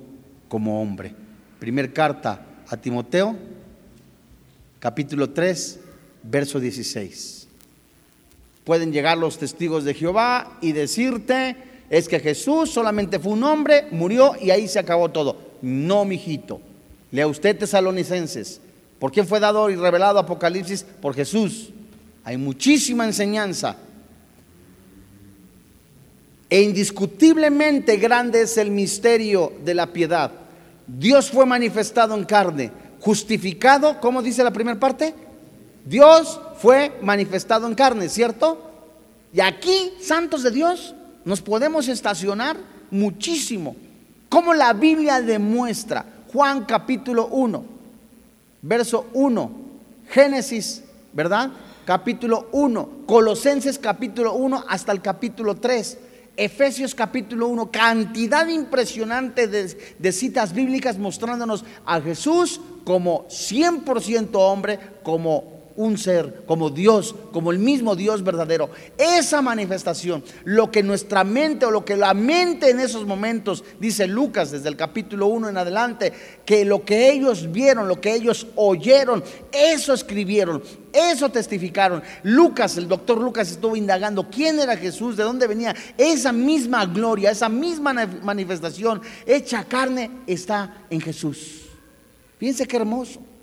como 0.48 0.80
hombre. 0.80 1.14
Primer 1.59 1.92
carta 1.92 2.44
a 2.68 2.76
Timoteo, 2.76 3.34
capítulo 4.78 5.30
3, 5.30 5.80
verso 6.25 6.59
16. 6.59 7.47
Pueden 8.64 8.93
llegar 8.93 9.18
los 9.18 9.39
testigos 9.39 9.85
de 9.85 9.95
Jehová 9.95 10.59
y 10.61 10.72
decirte, 10.72 11.57
es 11.91 12.09
que 12.09 12.18
Jesús 12.18 12.70
solamente 12.70 13.18
fue 13.18 13.33
un 13.33 13.45
hombre, 13.45 13.87
murió 13.91 14.33
y 14.41 14.51
ahí 14.51 14.66
se 14.66 14.79
acabó 14.79 15.11
todo. 15.11 15.37
No, 15.61 16.05
mijito. 16.05 16.61
Lea 17.11 17.27
usted 17.27 17.59
tesalonicenses. 17.59 18.61
¿Por 18.99 19.12
quién 19.12 19.27
fue 19.27 19.39
dado 19.39 19.68
y 19.68 19.77
revelado 19.77 20.18
Apocalipsis? 20.18 20.83
Por 20.83 21.14
Jesús. 21.14 21.70
Hay 22.25 22.39
muchísima 22.39 23.05
enseñanza. 23.05 23.77
E 26.49 26.62
indiscutiblemente 26.62 27.97
grande 27.97 28.43
es 28.43 28.57
el 28.57 28.70
misterio 28.70 29.53
de 29.64 29.75
la 29.75 29.93
piedad. 29.93 30.31
Dios 30.87 31.31
fue 31.31 31.47
manifestado 31.47 32.14
en 32.14 32.25
carne, 32.25 32.70
justificado, 33.01 34.01
¿cómo 34.01 34.22
dice 34.22 34.45
la 34.45 34.53
primera 34.53 34.79
parte? 34.79 35.14
Dios 35.85 36.41
fue 36.59 36.99
manifestado 37.03 37.66
en 37.66 37.74
carne, 37.74 38.09
¿cierto? 38.09 38.59
Y 39.32 39.41
aquí, 39.41 39.93
santos 40.01 40.43
de 40.43 40.51
Dios, 40.51 40.95
nos 41.24 41.43
podemos 41.43 41.89
estacionar 41.89 42.57
muchísimo. 42.91 43.76
Como 44.28 44.55
la 44.55 44.72
Biblia 44.72 45.20
demuestra, 45.20 46.07
Juan 46.32 46.64
capítulo 46.64 47.26
1, 47.26 47.64
verso 48.62 49.07
1, 49.12 49.51
Génesis, 50.09 50.82
¿verdad? 51.12 51.51
Capítulo 51.85 52.49
1, 52.53 52.89
Colosenses 53.07 53.78
capítulo 53.78 54.32
1 54.35 54.64
hasta 54.68 54.93
el 54.93 55.03
capítulo 55.03 55.57
3. 55.57 55.99
Efesios 56.37 56.95
capítulo 56.97 57.47
1, 57.47 57.70
cantidad 57.70 58.49
impresionante 58.49 59.47
de, 59.47 59.95
de, 59.97 60.12
citas 60.12 60.53
bíblicas 60.53 60.99
mostrándonos 60.99 61.64
a 61.87 62.01
Jesús 62.01 62.61
como 62.85 63.28
100% 63.28 64.30
hombre, 64.32 64.80
como 65.05 65.53
un 65.77 65.99
ser, 65.99 66.45
como 66.47 66.70
Dios, 66.70 67.14
como 67.33 67.51
el 67.51 67.59
mismo 67.59 67.97
Dios 67.97 68.22
verdadero. 68.22 68.70
Esa 68.97 69.43
manifestación, 69.43 70.22
lo 70.45 70.70
que 70.70 70.83
nuestra 70.83 71.25
mente 71.25 71.66
o 71.66 71.70
lo 71.70 71.85
que 71.85 71.97
la 71.97 72.14
mente 72.14 72.70
en 72.70 72.81
esos 72.81 73.07
momentos, 73.07 73.64
dice 73.81 74.07
Lucas 74.07 74.53
desde 74.53 74.68
el 74.68 74.77
capítulo 74.77 75.27
1 75.27 75.49
en 75.49 75.57
adelante, 75.57 76.12
que 76.45 76.64
lo 76.64 76.85
que 76.85 77.11
ellos 77.11 77.51
vieron, 77.51 77.89
lo 77.89 78.01
que 78.01 78.14
ellos 78.14 78.47
oyeron, 78.55 79.25
eso 79.51 79.95
escribieron, 79.95 80.62
eso 80.93 81.29
testificaron. 81.29 82.03
Lucas, 82.22 82.77
el 82.77 82.87
doctor 82.87 83.18
Lucas 83.18 83.51
estuvo 83.51 83.75
indagando 83.75 84.31
quién 84.31 84.61
era 84.61 84.77
Jesús, 84.77 85.16
de 85.16 85.25
dónde 85.25 85.49
venía. 85.49 85.75
Esa 85.99 86.33
misma 86.33 86.87
gloria, 86.87 87.33
esa 87.33 87.49
misma 87.49 87.93
manifestación 88.22 89.03
hecha 89.27 89.64
carne 89.64 90.11
está 90.27 90.85
en 90.89 91.01
Jesús. 91.01 91.62
Fíjense 92.39 92.66
qué 92.66 92.77
hermoso. 92.77 93.34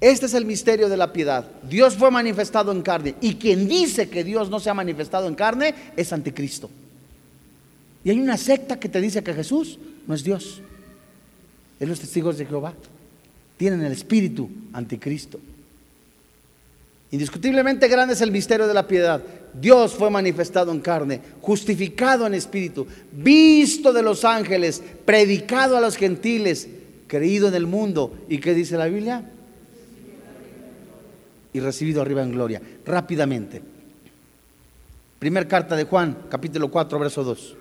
Este 0.00 0.26
es 0.26 0.34
el 0.34 0.44
misterio 0.44 0.88
de 0.88 0.96
la 0.96 1.12
piedad. 1.12 1.48
Dios 1.68 1.96
fue 1.96 2.10
manifestado 2.10 2.70
en 2.70 2.82
carne. 2.82 3.14
Y 3.20 3.36
quien 3.36 3.66
dice 3.66 4.08
que 4.08 4.24
Dios 4.24 4.50
no 4.50 4.60
se 4.60 4.68
ha 4.68 4.74
manifestado 4.74 5.26
en 5.26 5.34
carne 5.34 5.74
es 5.96 6.12
anticristo. 6.12 6.70
Y 8.04 8.10
hay 8.10 8.20
una 8.20 8.36
secta 8.36 8.78
que 8.78 8.88
te 8.88 9.00
dice 9.00 9.22
que 9.22 9.34
Jesús 9.34 9.78
no 10.06 10.14
es 10.14 10.22
Dios. 10.22 10.60
Es 11.80 11.88
los 11.88 11.98
testigos 11.98 12.36
de 12.38 12.46
Jehová. 12.46 12.74
Tienen 13.56 13.82
el 13.82 13.92
espíritu 13.92 14.50
anticristo. 14.72 15.40
Indiscutiblemente 17.10 17.88
grande 17.88 18.14
es 18.14 18.20
el 18.20 18.30
misterio 18.30 18.66
de 18.66 18.74
la 18.74 18.86
piedad. 18.86 19.22
Dios 19.58 19.94
fue 19.94 20.10
manifestado 20.10 20.72
en 20.72 20.80
carne, 20.80 21.20
justificado 21.40 22.26
en 22.26 22.34
espíritu, 22.34 22.86
visto 23.12 23.92
de 23.92 24.02
los 24.02 24.24
ángeles, 24.24 24.82
predicado 25.06 25.76
a 25.76 25.80
los 25.80 25.96
gentiles, 25.96 26.68
creído 27.06 27.48
en 27.48 27.54
el 27.54 27.66
mundo. 27.66 28.14
¿Y 28.28 28.38
qué 28.38 28.52
dice 28.52 28.76
la 28.76 28.86
Biblia? 28.86 29.24
Y 31.56 31.60
recibido 31.60 32.02
arriba 32.02 32.22
en 32.22 32.32
gloria. 32.32 32.60
Rápidamente. 32.84 33.62
Primer 35.18 35.48
carta 35.48 35.74
de 35.74 35.84
Juan, 35.84 36.24
capítulo 36.28 36.70
4, 36.70 36.98
verso 36.98 37.24
2. 37.24 37.56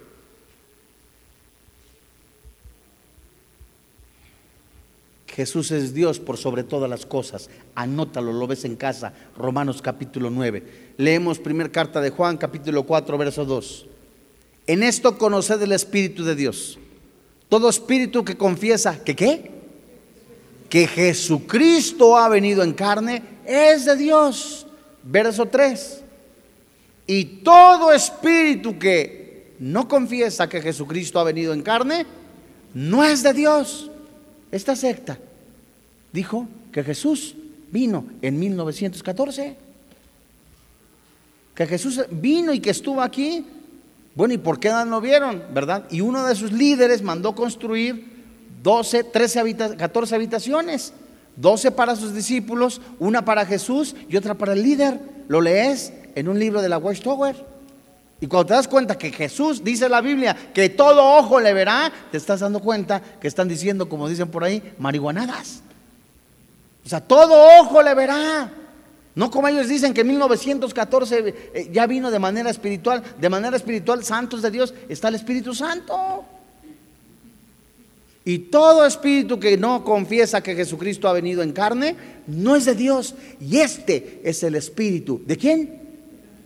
Jesús 5.27 5.71
es 5.71 5.93
Dios 5.93 6.19
por 6.19 6.37
sobre 6.37 6.63
todas 6.63 6.89
las 6.89 7.05
cosas. 7.05 7.49
Anótalo, 7.73 8.33
lo 8.33 8.47
ves 8.47 8.65
en 8.65 8.75
casa. 8.75 9.13
Romanos 9.37 9.81
capítulo 9.81 10.29
9. 10.29 10.93
Leemos 10.97 11.39
primer 11.39 11.71
carta 11.71 12.01
de 12.01 12.09
Juan, 12.09 12.35
capítulo 12.35 12.83
4, 12.83 13.17
verso 13.17 13.45
2. 13.45 13.85
En 14.67 14.83
esto 14.83 15.17
conoced 15.17 15.61
el 15.61 15.71
Espíritu 15.71 16.25
de 16.25 16.35
Dios. 16.35 16.79
Todo 17.47 17.69
espíritu 17.69 18.25
que 18.25 18.35
confiesa 18.35 19.03
que 19.03 19.15
qué? 19.15 19.51
Que 20.67 20.87
Jesucristo 20.87 22.17
ha 22.17 22.27
venido 22.27 22.63
en 22.63 22.73
carne 22.73 23.34
es 23.47 23.85
de 23.85 23.95
Dios. 23.95 24.67
Verso 25.03 25.45
3. 25.45 26.01
Y 27.07 27.25
todo 27.43 27.91
espíritu 27.93 28.77
que 28.79 29.55
no 29.59 29.87
confiesa 29.87 30.49
que 30.49 30.61
Jesucristo 30.61 31.19
ha 31.19 31.23
venido 31.23 31.53
en 31.53 31.61
carne, 31.61 32.05
no 32.73 33.03
es 33.03 33.23
de 33.23 33.33
Dios. 33.33 33.89
Esta 34.51 34.75
secta 34.75 35.17
dijo 36.11 36.47
que 36.71 36.83
Jesús 36.83 37.35
vino 37.71 38.05
en 38.21 38.39
1914. 38.39 39.55
Que 41.53 41.67
Jesús 41.67 42.01
vino 42.09 42.53
y 42.53 42.59
que 42.59 42.71
estuvo 42.71 43.01
aquí. 43.01 43.45
Bueno, 44.15 44.33
¿y 44.33 44.37
por 44.37 44.59
qué 44.59 44.69
no 44.69 44.99
vieron? 45.01 45.43
¿Verdad? 45.53 45.85
Y 45.91 46.01
uno 46.01 46.25
de 46.25 46.35
sus 46.35 46.51
líderes 46.51 47.01
mandó 47.01 47.35
construir 47.35 48.15
12, 48.63 49.03
13, 49.05 49.55
14 49.77 50.15
habitaciones. 50.15 50.93
Doce 51.35 51.71
para 51.71 51.95
sus 51.95 52.13
discípulos, 52.13 52.81
una 52.99 53.25
para 53.25 53.45
Jesús 53.45 53.95
y 54.09 54.15
otra 54.15 54.35
para 54.35 54.53
el 54.53 54.63
líder. 54.63 54.99
Lo 55.27 55.41
lees 55.41 55.91
en 56.15 56.29
un 56.29 56.39
libro 56.39 56.61
de 56.61 56.69
la 56.69 56.77
Watchtower. 56.77 57.55
Y 58.21 58.27
cuando 58.27 58.47
te 58.47 58.53
das 58.53 58.67
cuenta 58.67 58.97
que 58.97 59.11
Jesús 59.11 59.63
dice 59.63 59.89
la 59.89 59.99
Biblia 60.01 60.35
que 60.53 60.69
todo 60.69 61.17
ojo 61.17 61.39
le 61.39 61.53
verá, 61.53 61.91
te 62.11 62.17
estás 62.17 62.39
dando 62.39 62.61
cuenta 62.61 63.01
que 63.19 63.27
están 63.27 63.47
diciendo, 63.47 63.89
como 63.89 64.07
dicen 64.07 64.29
por 64.29 64.43
ahí, 64.43 64.73
marihuanadas. 64.79 65.61
O 66.85 66.89
sea, 66.89 67.01
todo 67.01 67.59
ojo 67.59 67.81
le 67.81 67.93
verá. 67.93 68.51
No 69.15 69.31
como 69.31 69.47
ellos 69.47 69.67
dicen 69.67 69.93
que 69.93 70.01
en 70.01 70.07
1914 70.07 71.23
eh, 71.53 71.69
ya 71.71 71.87
vino 71.87 72.11
de 72.11 72.19
manera 72.19 72.49
espiritual. 72.49 73.01
De 73.19 73.29
manera 73.29 73.55
espiritual, 73.57 74.03
santos 74.03 74.41
de 74.41 74.51
Dios, 74.51 74.73
está 74.87 75.07
el 75.07 75.15
Espíritu 75.15 75.55
Santo. 75.55 76.25
Y 78.27 78.39
todo 78.39 78.87
espíritu 78.87 79.39
que 79.39 79.55
no 79.55 79.83
confiesa 79.83 80.41
que 80.41 80.55
Jesucristo 80.55 81.07
ha 81.07 81.13
venido 81.13 81.43
en 81.43 81.53
carne, 81.53 81.95
no 82.25 82.55
es 82.55 82.65
de 82.65 82.73
Dios. 82.73 83.13
Y 83.39 83.57
este 83.57 84.19
es 84.23 84.41
el 84.41 84.55
espíritu. 84.55 85.21
¿De 85.27 85.37
quién? 85.37 85.81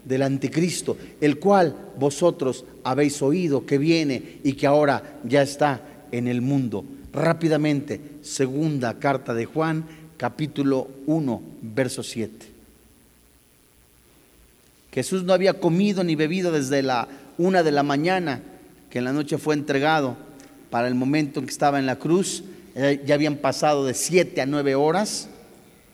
Del 0.04 0.24
anticristo, 0.24 0.98
el 1.22 1.40
cual 1.40 1.94
vosotros 1.98 2.66
habéis 2.84 3.22
oído 3.22 3.66
que 3.66 3.78
viene 3.78 4.40
y 4.44 4.54
que 4.54 4.68
ahora 4.68 5.22
ya 5.24 5.42
está 5.42 5.82
en 6.12 6.28
el 6.28 6.42
mundo. 6.42 6.84
Rápidamente, 7.14 8.02
segunda 8.22 9.00
carta 9.00 9.34
de 9.34 9.46
Juan, 9.46 9.86
capítulo 10.18 10.90
1, 11.06 11.42
verso 11.62 12.04
7. 12.04 12.46
Jesús 14.92 15.24
no 15.24 15.32
había 15.32 15.54
comido 15.54 16.04
ni 16.04 16.16
bebido 16.16 16.52
desde 16.52 16.84
la 16.84 17.08
una 17.38 17.64
de 17.64 17.72
la 17.72 17.84
mañana, 17.84 18.42
que 18.90 18.98
en 18.98 19.06
la 19.06 19.14
noche 19.14 19.38
fue 19.38 19.56
entregado 19.56 20.29
para 20.70 20.88
el 20.88 20.96
momento 20.96 21.40
en 21.40 21.46
que 21.46 21.52
estaba 21.52 21.80
en 21.80 21.86
la 21.86 21.98
cruz, 21.98 22.44
eh, 22.76 23.02
ya 23.06 23.16
habían 23.16 23.38
pasado 23.38 23.86
de 23.86 23.94
siete 23.94 24.42
a 24.42 24.46
nueve 24.46 24.76
horas 24.76 25.30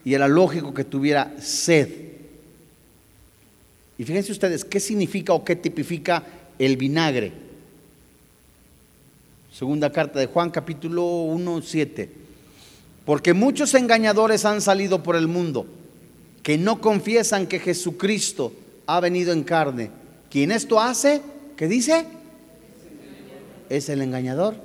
y 0.03 0.13
era 0.13 0.27
lógico 0.27 0.73
que 0.73 0.83
tuviera 0.83 1.33
sed. 1.39 1.89
Y 3.97 4.03
fíjense 4.03 4.31
ustedes, 4.31 4.65
¿qué 4.65 4.79
significa 4.79 5.33
o 5.33 5.43
qué 5.43 5.55
tipifica 5.55 6.23
el 6.59 6.77
vinagre? 6.77 7.31
Segunda 9.51 9.91
carta 9.91 10.19
de 10.19 10.25
Juan, 10.25 10.51
capítulo 10.51 11.05
1, 11.05 11.61
7. 11.61 12.09
Porque 13.05 13.33
muchos 13.33 13.73
engañadores 13.73 14.43
han 14.43 14.61
salido 14.61 15.01
por 15.01 15.15
el 15.15 15.27
mundo 15.27 15.65
que 16.43 16.57
no 16.57 16.81
confiesan 16.81 17.47
que 17.47 17.59
Jesucristo 17.59 18.53
ha 18.85 18.99
venido 18.99 19.31
en 19.31 19.43
carne. 19.43 19.91
Quien 20.29 20.51
esto 20.51 20.79
hace, 20.79 21.21
¿qué 21.55 21.67
dice? 21.67 22.05
Es 23.69 23.89
el 23.89 24.01
engañador 24.01 24.55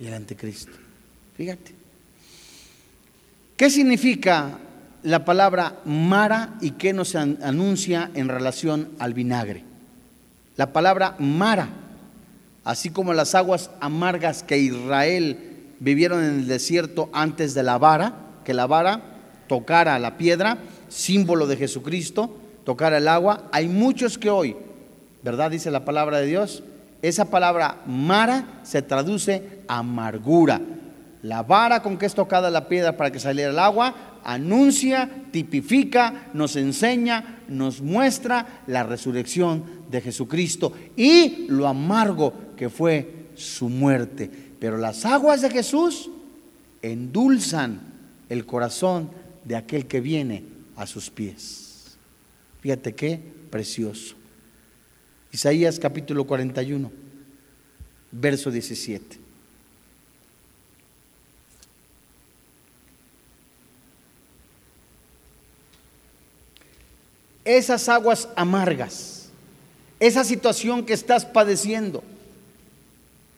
y 0.00 0.06
el 0.06 0.14
anticristo. 0.14 0.72
Fíjate. 1.36 1.74
¿Qué 3.56 3.70
significa 3.70 4.58
la 5.02 5.24
palabra 5.24 5.80
mara 5.84 6.56
y 6.60 6.72
qué 6.72 6.92
nos 6.92 7.16
anuncia 7.16 8.10
en 8.14 8.28
relación 8.28 8.90
al 8.98 9.14
vinagre? 9.14 9.64
La 10.56 10.72
palabra 10.72 11.16
mara, 11.18 11.68
así 12.64 12.90
como 12.90 13.14
las 13.14 13.34
aguas 13.34 13.70
amargas 13.80 14.42
que 14.42 14.58
Israel 14.58 15.38
vivieron 15.80 16.22
en 16.24 16.30
el 16.40 16.46
desierto 16.48 17.08
antes 17.12 17.54
de 17.54 17.62
la 17.62 17.78
vara, 17.78 18.14
que 18.44 18.54
la 18.54 18.66
vara 18.66 19.02
tocara 19.48 19.98
la 19.98 20.16
piedra, 20.16 20.58
símbolo 20.88 21.46
de 21.46 21.56
Jesucristo, 21.56 22.36
tocara 22.64 22.98
el 22.98 23.08
agua, 23.08 23.48
hay 23.50 23.66
muchos 23.66 24.18
que 24.18 24.30
hoy, 24.30 24.56
¿verdad? 25.22 25.50
Dice 25.50 25.70
la 25.70 25.84
palabra 25.84 26.18
de 26.18 26.26
Dios, 26.26 26.62
esa 27.02 27.26
palabra 27.26 27.82
mara 27.86 28.60
se 28.62 28.82
traduce 28.82 29.60
amargura. 29.68 30.60
La 31.22 31.42
vara 31.42 31.82
con 31.82 31.98
que 31.98 32.06
es 32.06 32.14
tocada 32.14 32.50
la 32.50 32.68
piedra 32.68 32.96
para 32.96 33.10
que 33.10 33.20
saliera 33.20 33.50
el 33.50 33.58
agua 33.58 33.94
anuncia, 34.28 35.10
tipifica, 35.30 36.28
nos 36.34 36.56
enseña, 36.56 37.38
nos 37.48 37.80
muestra 37.80 38.62
la 38.66 38.82
resurrección 38.82 39.64
de 39.90 40.02
Jesucristo 40.02 40.74
y 40.96 41.46
lo 41.48 41.66
amargo 41.66 42.34
que 42.54 42.68
fue 42.68 43.28
su 43.36 43.70
muerte. 43.70 44.30
Pero 44.60 44.76
las 44.76 45.06
aguas 45.06 45.40
de 45.40 45.48
Jesús 45.48 46.10
endulzan 46.82 47.80
el 48.28 48.44
corazón 48.44 49.10
de 49.44 49.56
aquel 49.56 49.86
que 49.86 50.02
viene 50.02 50.44
a 50.76 50.86
sus 50.86 51.08
pies. 51.08 51.96
Fíjate 52.60 52.94
qué 52.94 53.18
precioso. 53.50 54.17
Isaías 55.32 55.78
capítulo 55.78 56.26
41, 56.26 56.90
verso 58.12 58.50
17. 58.50 59.28
esas 67.56 67.88
aguas 67.88 68.28
amargas, 68.36 69.30
esa 70.00 70.22
situación 70.22 70.84
que 70.84 70.92
estás 70.92 71.24
padeciendo, 71.24 72.02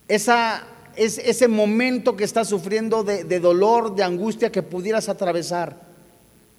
esa, 0.09 0.65
es, 0.97 1.19
ese 1.19 1.47
momento 1.47 2.17
que 2.17 2.25
estás 2.25 2.49
sufriendo 2.49 3.05
de, 3.05 3.23
de, 3.23 3.39
dolor, 3.39 3.95
de 3.95 4.03
angustia 4.03 4.51
que 4.51 4.63
pudieras 4.63 5.09
atravesar, 5.09 5.81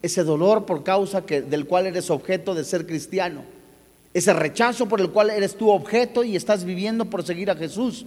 ese 0.02 0.24
dolor 0.24 0.66
por 0.66 0.84
causa 0.84 1.26
que, 1.26 1.42
del 1.42 1.68
cual 1.68 1.88
eres 1.88 2.10
objeto 2.10 2.56
de 2.56 2.64
ser 2.64 2.88
cristiano, 2.88 3.44
ese 4.14 4.34
rechazo 4.34 4.88
por 4.88 5.00
el 5.00 5.10
cual 5.10 5.30
eres 5.30 5.56
tu 5.56 5.70
objeto 5.70 6.24
y 6.24 6.36
estás 6.36 6.66
viviendo 6.66 7.06
por 7.06 7.26
seguir 7.26 7.50
a 7.50 7.56
Jesús, 7.56 8.06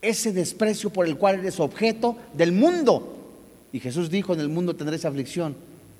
ese 0.00 0.32
desprecio 0.32 0.90
por 0.90 1.06
el 1.06 1.16
cual 1.16 1.40
eres 1.40 1.60
objeto 1.60 2.16
del 2.34 2.52
mundo. 2.52 3.16
Y 3.72 3.80
Jesús 3.80 4.10
dijo, 4.10 4.32
en 4.32 4.40
el 4.40 4.48
mundo 4.48 4.76
tendréis 4.76 5.04
aflicción, 5.04 5.54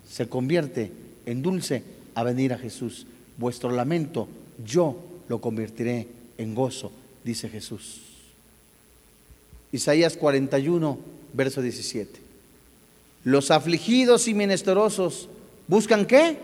se 0.09 0.29
convierte 0.29 0.91
en 1.27 1.43
dulce 1.43 1.83
a 2.15 2.23
venir 2.23 2.53
a 2.53 2.59
Jesús. 2.59 3.07
Vuestro 3.37 3.71
lamento 3.71 4.29
yo 4.65 4.97
lo 5.29 5.41
convertiré 5.41 6.09
en 6.39 6.55
gozo, 6.55 6.91
dice 7.25 7.49
Jesús. 7.49 8.01
Isaías 9.71 10.17
41, 10.17 10.99
verso 11.35 11.61
17. 11.61 12.21
Los 13.25 13.51
afligidos 13.51 14.29
y 14.29 14.35
menesterosos 14.35 15.29
buscan 15.67 16.07
qué? 16.07 16.39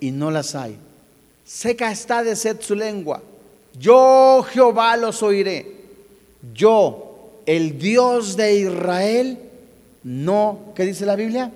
Y 0.00 0.10
no 0.10 0.30
las 0.30 0.54
hay. 0.54 0.76
Seca 1.44 1.90
está 1.90 2.22
de 2.22 2.36
sed 2.36 2.60
su 2.60 2.74
lengua. 2.74 3.22
Yo 3.78 4.44
Jehová 4.50 4.96
los 4.96 5.22
oiré. 5.22 5.76
Yo, 6.54 7.42
el 7.46 7.78
Dios 7.78 8.36
de 8.36 8.56
Israel, 8.56 9.38
no, 10.02 10.72
¿qué 10.74 10.84
dice 10.84 11.06
la 11.06 11.16
Biblia? 11.16 11.50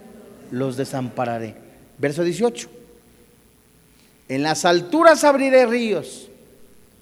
Los 0.50 0.76
desampararé. 0.76 1.54
Verso 1.98 2.22
18. 2.22 2.68
En 4.28 4.42
las 4.42 4.64
alturas 4.64 5.24
abriré 5.24 5.66
ríos 5.66 6.28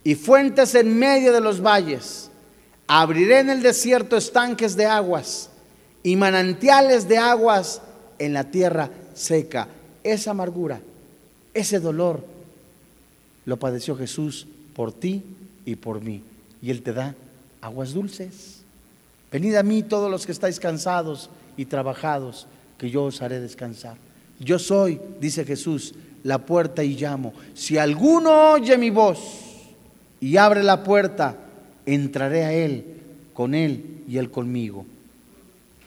y 0.02 0.14
fuentes 0.14 0.74
en 0.74 0.98
medio 0.98 1.32
de 1.32 1.40
los 1.40 1.62
valles. 1.62 2.30
Abriré 2.86 3.40
en 3.40 3.50
el 3.50 3.62
desierto 3.62 4.16
estanques 4.16 4.76
de 4.76 4.86
aguas 4.86 5.50
y 6.02 6.16
manantiales 6.16 7.06
de 7.06 7.18
aguas 7.18 7.82
en 8.18 8.32
la 8.32 8.44
tierra 8.44 8.90
seca. 9.12 9.68
Esa 10.02 10.30
amargura, 10.30 10.80
ese 11.58 11.80
dolor, 11.80 12.24
lo 13.44 13.56
padeció 13.58 13.96
Jesús 13.96 14.46
por 14.74 14.92
ti 14.92 15.22
y 15.64 15.76
por 15.76 16.02
mí. 16.02 16.22
Y 16.62 16.70
Él 16.70 16.82
te 16.82 16.92
da 16.92 17.14
aguas 17.60 17.92
dulces. 17.92 18.62
Venid 19.30 19.54
a 19.56 19.62
mí 19.62 19.82
todos 19.82 20.10
los 20.10 20.26
que 20.26 20.32
estáis 20.32 20.58
cansados 20.60 21.30
y 21.56 21.66
trabajados, 21.66 22.46
que 22.78 22.90
yo 22.90 23.04
os 23.04 23.20
haré 23.22 23.40
descansar. 23.40 23.96
Yo 24.38 24.58
soy, 24.58 25.00
dice 25.20 25.44
Jesús, 25.44 25.94
la 26.22 26.38
puerta 26.38 26.84
y 26.84 26.94
llamo. 26.94 27.34
Si 27.54 27.76
alguno 27.76 28.52
oye 28.52 28.78
mi 28.78 28.90
voz 28.90 29.18
y 30.20 30.36
abre 30.36 30.62
la 30.62 30.84
puerta, 30.84 31.36
entraré 31.86 32.44
a 32.44 32.52
él, 32.52 32.84
con 33.34 33.54
él 33.54 34.02
y 34.08 34.18
él 34.18 34.30
conmigo. 34.30 34.86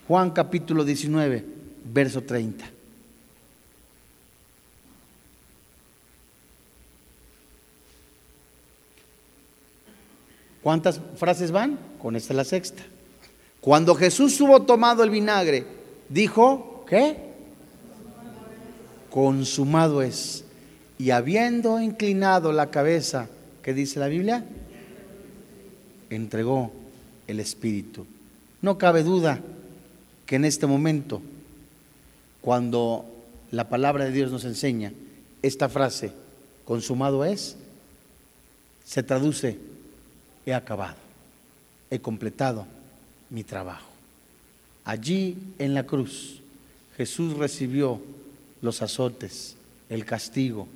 Juan 0.07 0.31
capítulo 0.31 0.83
19, 0.83 1.45
verso 1.93 2.21
30. 2.21 2.65
¿Cuántas 10.61 10.99
frases 11.15 11.51
van? 11.51 11.77
Con 12.01 12.15
esta 12.15 12.33
la 12.33 12.43
sexta. 12.43 12.83
Cuando 13.59 13.95
Jesús 13.95 14.39
hubo 14.41 14.63
tomado 14.63 15.03
el 15.03 15.09
vinagre, 15.09 15.65
dijo, 16.09 16.85
¿qué? 16.87 17.17
Consumado 19.09 20.01
es. 20.01 20.43
Y 20.97 21.11
habiendo 21.11 21.79
inclinado 21.79 22.51
la 22.51 22.69
cabeza, 22.69 23.27
¿qué 23.61 23.73
dice 23.73 23.99
la 23.99 24.07
Biblia? 24.07 24.45
Entregó 26.09 26.71
el 27.27 27.39
Espíritu. 27.39 28.05
No 28.61 28.77
cabe 28.77 29.03
duda 29.03 29.39
que 30.25 30.35
en 30.35 30.45
este 30.45 30.67
momento, 30.67 31.21
cuando 32.41 33.05
la 33.51 33.69
palabra 33.69 34.05
de 34.05 34.11
Dios 34.11 34.31
nos 34.31 34.45
enseña 34.45 34.93
esta 35.41 35.69
frase, 35.69 36.11
consumado 36.65 37.25
es, 37.25 37.57
se 38.85 39.03
traduce 39.03 39.57
he 40.45 40.53
acabado, 40.53 40.97
he 41.89 41.99
completado 41.99 42.65
mi 43.29 43.43
trabajo. 43.43 43.87
Allí 44.83 45.37
en 45.59 45.73
la 45.73 45.85
cruz 45.85 46.41
Jesús 46.97 47.37
recibió 47.37 48.01
los 48.61 48.81
azotes, 48.81 49.55
el 49.89 50.05
castigo, 50.05 50.67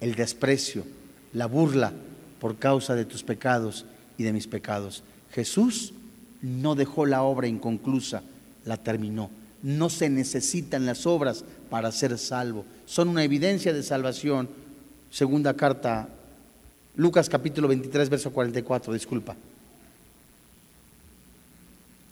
el 0.00 0.14
desprecio, 0.14 0.84
la 1.32 1.46
burla 1.46 1.92
por 2.40 2.56
causa 2.56 2.94
de 2.94 3.04
tus 3.04 3.22
pecados 3.22 3.84
y 4.16 4.22
de 4.22 4.32
mis 4.32 4.46
pecados. 4.46 5.02
Jesús 5.32 5.92
no 6.42 6.74
dejó 6.74 7.06
la 7.06 7.22
obra 7.22 7.48
inconclusa, 7.48 8.22
la 8.64 8.76
terminó. 8.76 9.30
No 9.62 9.90
se 9.90 10.10
necesitan 10.10 10.86
las 10.86 11.06
obras 11.06 11.44
para 11.70 11.90
ser 11.90 12.18
salvo. 12.18 12.64
Son 12.86 13.08
una 13.08 13.24
evidencia 13.24 13.72
de 13.72 13.82
salvación. 13.82 14.48
Segunda 15.10 15.54
carta 15.54 16.08
Lucas 16.96 17.28
capítulo 17.28 17.68
23, 17.68 18.08
verso 18.08 18.32
44, 18.32 18.92
disculpa. 18.92 19.34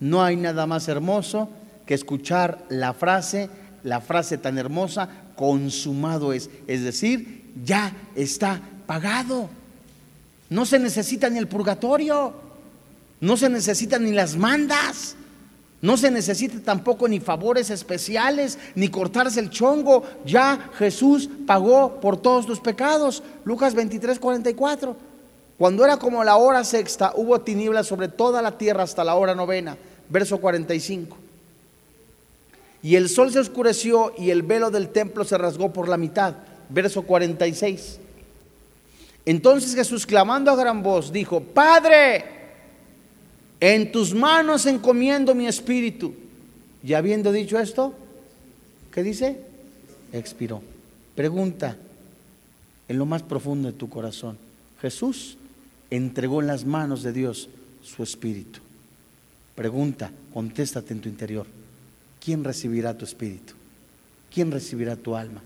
No 0.01 0.22
hay 0.22 0.37
nada 0.37 0.66
más 0.66 0.89
hermoso 0.89 1.49
que 1.87 1.95
escuchar 1.95 2.64
la 2.68 2.93
frase, 2.93 3.49
la 3.85 4.01
frase 4.01 4.39
tan 4.39 4.59
hermosa, 4.59 5.09
consumado 5.37 6.33
es. 6.33 6.51
Es 6.66 6.83
decir, 6.83 7.53
ya 7.64 7.95
está 8.16 8.61
pagado. 8.87 9.49
No 10.51 10.66
se 10.66 10.78
necesita 10.78 11.30
ni 11.30 11.39
el 11.39 11.47
purgatorio, 11.47 12.35
no 13.20 13.37
se 13.37 13.49
necesitan 13.49 14.05
ni 14.05 14.11
las 14.11 14.37
mandas. 14.37 15.16
No 15.83 15.97
se 15.97 16.12
necesita 16.12 16.61
tampoco 16.61 17.09
ni 17.09 17.18
favores 17.18 17.68
especiales, 17.68 18.57
ni 18.76 18.87
cortarse 18.87 19.41
el 19.41 19.51
chongo. 19.51 20.05
Ya 20.24 20.70
Jesús 20.78 21.28
pagó 21.45 22.01
por 22.01 22.16
todos 22.16 22.47
tus 22.47 22.61
pecados. 22.61 23.24
Lucas 23.45 23.74
23, 23.74 24.20
44. 24.20 24.97
Cuando 25.59 25.85
era 25.85 25.97
como 25.97 26.22
la 26.22 26.37
hora 26.37 26.62
sexta, 26.62 27.12
hubo 27.16 27.41
tinieblas 27.41 27.89
sobre 27.89 28.07
toda 28.07 28.41
la 28.41 28.57
tierra 28.57 28.85
hasta 28.85 29.03
la 29.03 29.16
hora 29.16 29.35
novena. 29.35 29.76
Verso 30.09 30.39
45. 30.39 31.16
Y 32.85 32.95
el 32.95 33.09
sol 33.09 33.33
se 33.33 33.41
oscureció 33.41 34.12
y 34.16 34.30
el 34.30 34.43
velo 34.43 34.70
del 34.70 34.89
templo 34.89 35.24
se 35.24 35.37
rasgó 35.37 35.72
por 35.72 35.89
la 35.89 35.97
mitad. 35.97 36.35
Verso 36.68 37.03
46. 37.03 37.99
Entonces 39.26 39.74
Jesús, 39.74 40.07
clamando 40.07 40.53
a 40.53 40.57
gran 40.57 40.80
voz, 40.80 41.12
dijo, 41.12 41.41
Padre, 41.41 42.41
en 43.63 43.93
tus 43.93 44.13
manos 44.13 44.67
encomiendo 44.67 45.37
mi 45.37 45.47
espíritu. 45.47 46.13
Y 46.83 46.95
habiendo 46.95 47.31
dicho 47.31 47.61
esto, 47.61 47.95
¿qué 48.91 49.05
dice? 49.05 49.39
Expiró. 50.13 50.61
Pregunta, 51.15 51.77
en 52.89 52.99
lo 52.99 53.07
más 53.07 53.23
profundo 53.23 53.71
de 53.71 53.79
tu 53.79 53.89
corazón, 53.89 54.37
Jesús 54.81 55.39
entregó 55.91 56.41
en 56.41 56.49
las 56.49 56.65
manos 56.65 57.05
de 57.05 57.13
Dios 57.13 57.49
su 57.85 58.03
espíritu. 58.03 58.59
Pregunta, 59.55 60.11
contéstate 60.35 60.93
en 60.93 61.01
tu 61.01 61.09
interior, 61.09 61.47
¿quién 62.21 62.43
recibirá 62.43 62.99
tu 62.99 63.05
espíritu? 63.05 63.53
¿Quién 64.35 64.51
recibirá 64.51 64.97
tu 64.97 65.15
alma? 65.15 65.41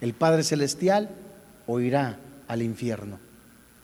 ¿El 0.00 0.14
Padre 0.14 0.42
Celestial 0.42 1.10
o 1.66 1.80
irá 1.80 2.18
al 2.48 2.62
infierno? 2.62 3.18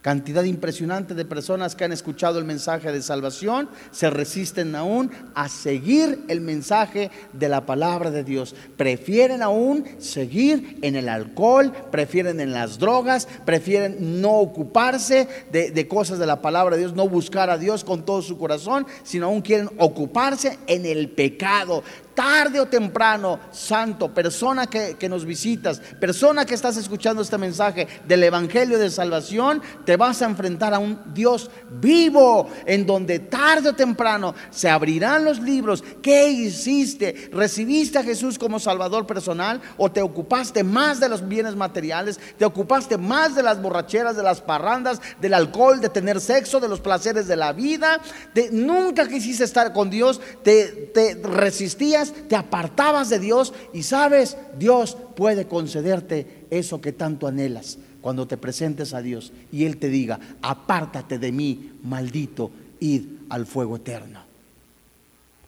Cantidad 0.07 0.45
impresionante 0.45 1.15
de 1.15 1.25
personas 1.25 1.75
que 1.75 1.83
han 1.83 1.91
escuchado 1.91 2.39
el 2.39 2.45
mensaje 2.45 2.93
de 2.93 3.03
salvación 3.03 3.69
se 3.91 4.09
resisten 4.09 4.77
aún 4.77 5.11
a 5.35 5.49
seguir 5.49 6.25
el 6.29 6.41
mensaje 6.41 7.11
de 7.33 7.49
la 7.49 7.67
palabra 7.67 8.13
de 8.13 8.23
Dios. 8.23 8.55
Prefieren 8.77 9.43
aún 9.43 9.85
seguir 9.99 10.79
en 10.83 10.95
el 10.95 11.09
alcohol, 11.09 11.73
prefieren 11.91 12.39
en 12.39 12.53
las 12.53 12.79
drogas, 12.79 13.27
prefieren 13.45 14.23
no 14.23 14.35
ocuparse 14.39 15.27
de, 15.51 15.73
de 15.73 15.89
cosas 15.89 16.21
de 16.21 16.27
la 16.27 16.41
palabra 16.41 16.77
de 16.77 16.83
Dios, 16.83 16.95
no 16.95 17.09
buscar 17.09 17.51
a 17.51 17.59
Dios 17.59 17.83
con 17.83 18.05
todo 18.05 18.23
su 18.23 18.39
corazón, 18.39 18.87
sino 19.03 19.27
aún 19.27 19.43
quieren 19.43 19.71
ocuparse 19.77 20.57
en 20.69 20.87
el 20.87 21.11
pecado 21.11 21.83
tarde 22.17 22.59
o 22.59 22.67
temprano, 22.67 23.39
santo, 23.53 24.13
persona 24.13 24.67
que, 24.67 25.09
nos 25.09 25.25
visitas, 25.25 25.81
persona 26.01 26.47
que 26.47 26.55
estás 26.55 26.79
escuchando 26.79 27.23
este 27.23 27.37
mensaje 27.37 27.87
del 28.09 28.25
Evangelio 28.25 28.79
de 28.79 28.91
Salvación, 28.91 29.63
te 29.85 29.97
vas 29.97 30.23
a 30.23 30.25
enfrentar 30.25 30.73
a 30.73 30.79
un 30.79 30.99
Dios 31.13 31.51
vivo, 31.71 32.49
en 32.65 32.87
donde 32.87 33.19
tarde 33.19 33.69
o 33.69 33.75
temprano 33.75 34.35
se 34.51 34.69
abrirán 34.71 35.27
los 35.27 35.41
libros. 35.41 35.85
¿Qué 36.03 36.29
hiciste? 36.29 37.29
¿Recibiste 37.33 37.99
a 37.99 38.03
Jesús 38.03 38.39
como 38.39 38.59
Salvador 38.59 39.07
personal 39.07 39.61
o 39.77 39.93
te 39.93 40.01
ocupaste 40.01 40.65
más 40.65 40.99
de 40.99 41.11
los 41.11 41.29
bienes 41.29 41.55
materiales? 41.55 42.19
¿Te 42.39 42.47
ocupaste 42.47 42.97
más 42.97 43.35
de 43.35 43.43
las 43.43 43.61
borracheras, 43.61 44.17
de 44.17 44.23
las 44.23 44.41
parrandas, 44.41 45.03
del 45.21 45.35
alcohol, 45.35 45.83
de 45.83 45.91
tener 45.91 46.23
sexo, 46.23 46.61
de 46.61 46.69
los 46.69 46.81
placeres 46.81 47.29
de 47.29 47.37
la 47.37 47.53
vida? 47.53 48.01
Nunca 48.53 49.07
quisiste 49.07 49.45
estar 49.45 49.75
con 49.75 49.91
Dios, 49.91 50.19
te, 50.43 50.91
te 50.95 51.21
resistías 51.23 52.06
Te 52.29 52.37
apartabas 52.37 53.09
de 53.09 53.19
Dios 53.19 53.53
y 53.73 53.83
sabes, 53.83 54.37
Dios 54.59 54.97
puede 55.17 55.47
concederte 55.47 56.47
eso 56.51 56.81
que 56.81 56.93
tanto 56.93 57.27
anhelas 57.27 57.79
cuando 58.01 58.29
te 58.29 58.37
presentes 58.37 58.95
a 58.95 59.03
Dios 59.03 59.33
y 59.51 59.65
Él 59.65 59.79
te 59.79 59.89
diga, 59.89 60.21
apártate 60.41 61.19
de 61.19 61.33
mí, 61.33 61.73
maldito, 61.83 62.51
id 62.79 63.03
al 63.29 63.47
fuego 63.47 63.77
eterno. 63.77 64.21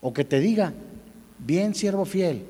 O 0.01 0.13
que 0.13 0.25
te 0.25 0.41
diga, 0.41 0.73
bien 1.39 1.75
siervo 1.75 2.05
fiel, 2.05 2.45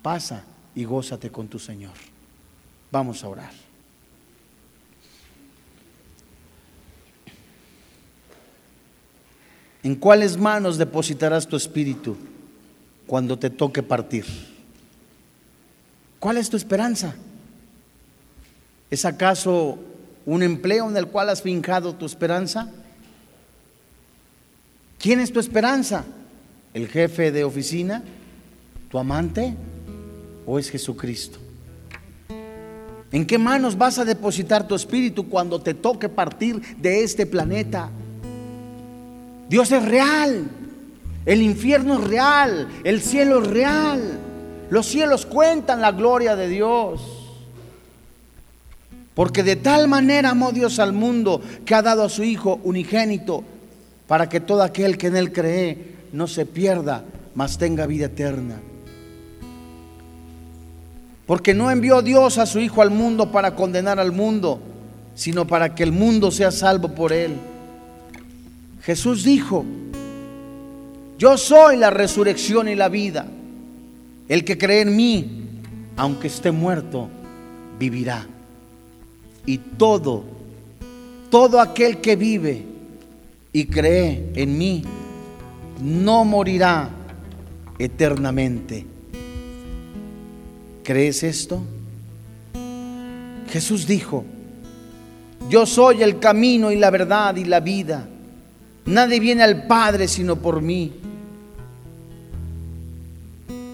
pasa 0.00 0.44
y 0.74 0.84
gózate 0.84 1.30
con 1.30 1.48
tu 1.48 1.58
Señor. 1.58 1.92
Vamos 2.90 3.22
a 3.22 3.28
orar. 3.28 3.52
¿En 9.82 9.96
cuáles 9.96 10.38
manos 10.38 10.78
depositarás 10.78 11.46
tu 11.46 11.56
espíritu 11.56 12.16
cuando 13.12 13.38
te 13.38 13.50
toque 13.50 13.82
partir? 13.82 14.24
¿Cuál 16.18 16.38
es 16.38 16.48
tu 16.48 16.56
esperanza? 16.56 17.14
¿Es 18.90 19.04
acaso 19.04 19.78
un 20.24 20.42
empleo 20.42 20.88
en 20.88 20.96
el 20.96 21.06
cual 21.08 21.28
has 21.28 21.42
fincado 21.42 21.94
tu 21.94 22.06
esperanza? 22.06 22.72
¿Quién 24.98 25.20
es 25.20 25.30
tu 25.30 25.40
esperanza? 25.40 26.06
¿El 26.72 26.88
jefe 26.88 27.30
de 27.30 27.44
oficina? 27.44 28.02
¿Tu 28.90 28.98
amante? 28.98 29.56
¿O 30.46 30.58
es 30.58 30.70
Jesucristo? 30.70 31.38
¿En 33.10 33.26
qué 33.26 33.36
manos 33.36 33.76
vas 33.76 33.98
a 33.98 34.06
depositar 34.06 34.66
tu 34.66 34.74
espíritu 34.74 35.28
cuando 35.28 35.60
te 35.60 35.74
toque 35.74 36.08
partir 36.08 36.62
de 36.78 37.04
este 37.04 37.26
planeta? 37.26 37.90
Dios 39.50 39.70
es 39.70 39.84
real, 39.84 40.48
el 41.24 41.42
infierno 41.42 41.94
es 41.94 42.04
real, 42.04 42.68
el 42.84 43.00
cielo 43.00 43.42
es 43.42 43.48
real, 43.48 44.18
los 44.70 44.86
cielos 44.86 45.26
cuentan 45.26 45.80
la 45.80 45.92
gloria 45.92 46.34
de 46.34 46.48
Dios. 46.48 47.00
Porque 49.14 49.42
de 49.42 49.56
tal 49.56 49.88
manera 49.88 50.30
amó 50.30 50.52
Dios 50.52 50.78
al 50.78 50.92
mundo 50.92 51.40
que 51.64 51.74
ha 51.74 51.82
dado 51.82 52.02
a 52.02 52.08
su 52.08 52.24
Hijo 52.24 52.60
unigénito 52.64 53.44
para 54.06 54.28
que 54.28 54.40
todo 54.40 54.62
aquel 54.62 54.96
que 54.96 55.08
en 55.08 55.16
Él 55.16 55.32
cree 55.32 55.96
no 56.12 56.26
se 56.26 56.46
pierda, 56.46 57.04
mas 57.34 57.58
tenga 57.58 57.86
vida 57.86 58.06
eterna. 58.06 58.60
Porque 61.26 61.54
no 61.54 61.70
envió 61.70 62.02
Dios 62.02 62.38
a 62.38 62.46
su 62.46 62.58
Hijo 62.58 62.82
al 62.82 62.90
mundo 62.90 63.30
para 63.30 63.54
condenar 63.54 64.00
al 64.00 64.12
mundo, 64.12 64.60
sino 65.14 65.46
para 65.46 65.74
que 65.74 65.82
el 65.82 65.92
mundo 65.92 66.30
sea 66.30 66.50
salvo 66.50 66.88
por 66.88 67.12
Él. 67.12 67.36
Jesús 68.82 69.22
dijo, 69.22 69.64
yo 71.22 71.38
soy 71.38 71.76
la 71.76 71.88
resurrección 71.88 72.66
y 72.66 72.74
la 72.74 72.88
vida. 72.88 73.28
El 74.28 74.44
que 74.44 74.58
cree 74.58 74.80
en 74.80 74.96
mí, 74.96 75.44
aunque 75.96 76.26
esté 76.26 76.50
muerto, 76.50 77.08
vivirá. 77.78 78.26
Y 79.46 79.58
todo, 79.58 80.24
todo 81.30 81.60
aquel 81.60 81.98
que 81.98 82.16
vive 82.16 82.64
y 83.52 83.66
cree 83.66 84.32
en 84.34 84.58
mí, 84.58 84.82
no 85.80 86.24
morirá 86.24 86.90
eternamente. 87.78 88.84
¿Crees 90.82 91.22
esto? 91.22 91.62
Jesús 93.48 93.86
dijo, 93.86 94.24
yo 95.48 95.66
soy 95.66 96.02
el 96.02 96.18
camino 96.18 96.72
y 96.72 96.80
la 96.80 96.90
verdad 96.90 97.36
y 97.36 97.44
la 97.44 97.60
vida. 97.60 98.08
Nadie 98.86 99.20
viene 99.20 99.44
al 99.44 99.68
Padre 99.68 100.08
sino 100.08 100.34
por 100.34 100.60
mí. 100.60 100.94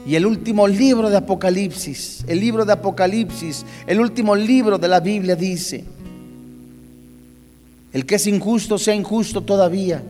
Y 0.09 0.17
el 0.17 0.25
último 0.25 0.67
libro 0.67 1.11
de 1.11 1.19
Apocalipsis, 1.19 2.25
el 2.27 2.41
libro 2.41 2.65
de 2.65 2.73
Apocalipsis, 2.73 3.67
el 3.87 4.01
último 4.01 4.35
libro 4.35 4.79
de 4.79 4.89
la 4.89 5.01
Biblia 5.01 5.37
dice, 5.37 5.85
el 7.93 8.07
que 8.07 8.15
es 8.15 8.27
injusto 8.27 8.79
sea 8.79 8.95
injusto 8.95 9.43
todavía. 9.43 10.03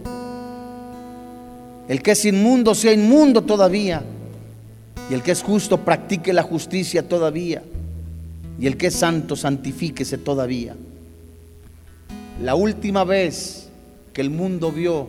El 1.89 2.01
que 2.01 2.13
es 2.13 2.25
inmundo 2.25 2.77
sea 2.77 2.93
inmundo 2.93 3.43
todavía. 3.43 4.05
Y 5.11 5.15
el 5.15 5.23
que 5.25 5.33
es 5.33 5.43
justo 5.43 5.79
practique 5.79 6.33
la 6.33 6.45
justicia 6.45 7.09
todavía. 7.09 7.65
Y 8.61 8.69
el 8.69 8.77
que 8.77 8.87
es 8.87 8.95
santo 8.95 9.35
santifíquese 9.35 10.17
todavía. 10.17 10.77
La 12.41 12.55
última 12.55 13.03
vez 13.03 13.69
que 14.13 14.21
el 14.21 14.31
mundo 14.31 14.71
vio 14.71 15.09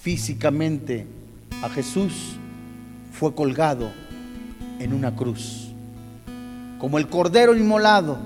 físicamente 0.00 1.04
a 1.60 1.68
Jesús 1.68 2.38
fue 3.22 3.36
colgado 3.36 3.92
en 4.80 4.92
una 4.92 5.14
cruz. 5.14 5.68
Como 6.80 6.98
el 6.98 7.06
cordero 7.06 7.54
inmolado, 7.54 8.18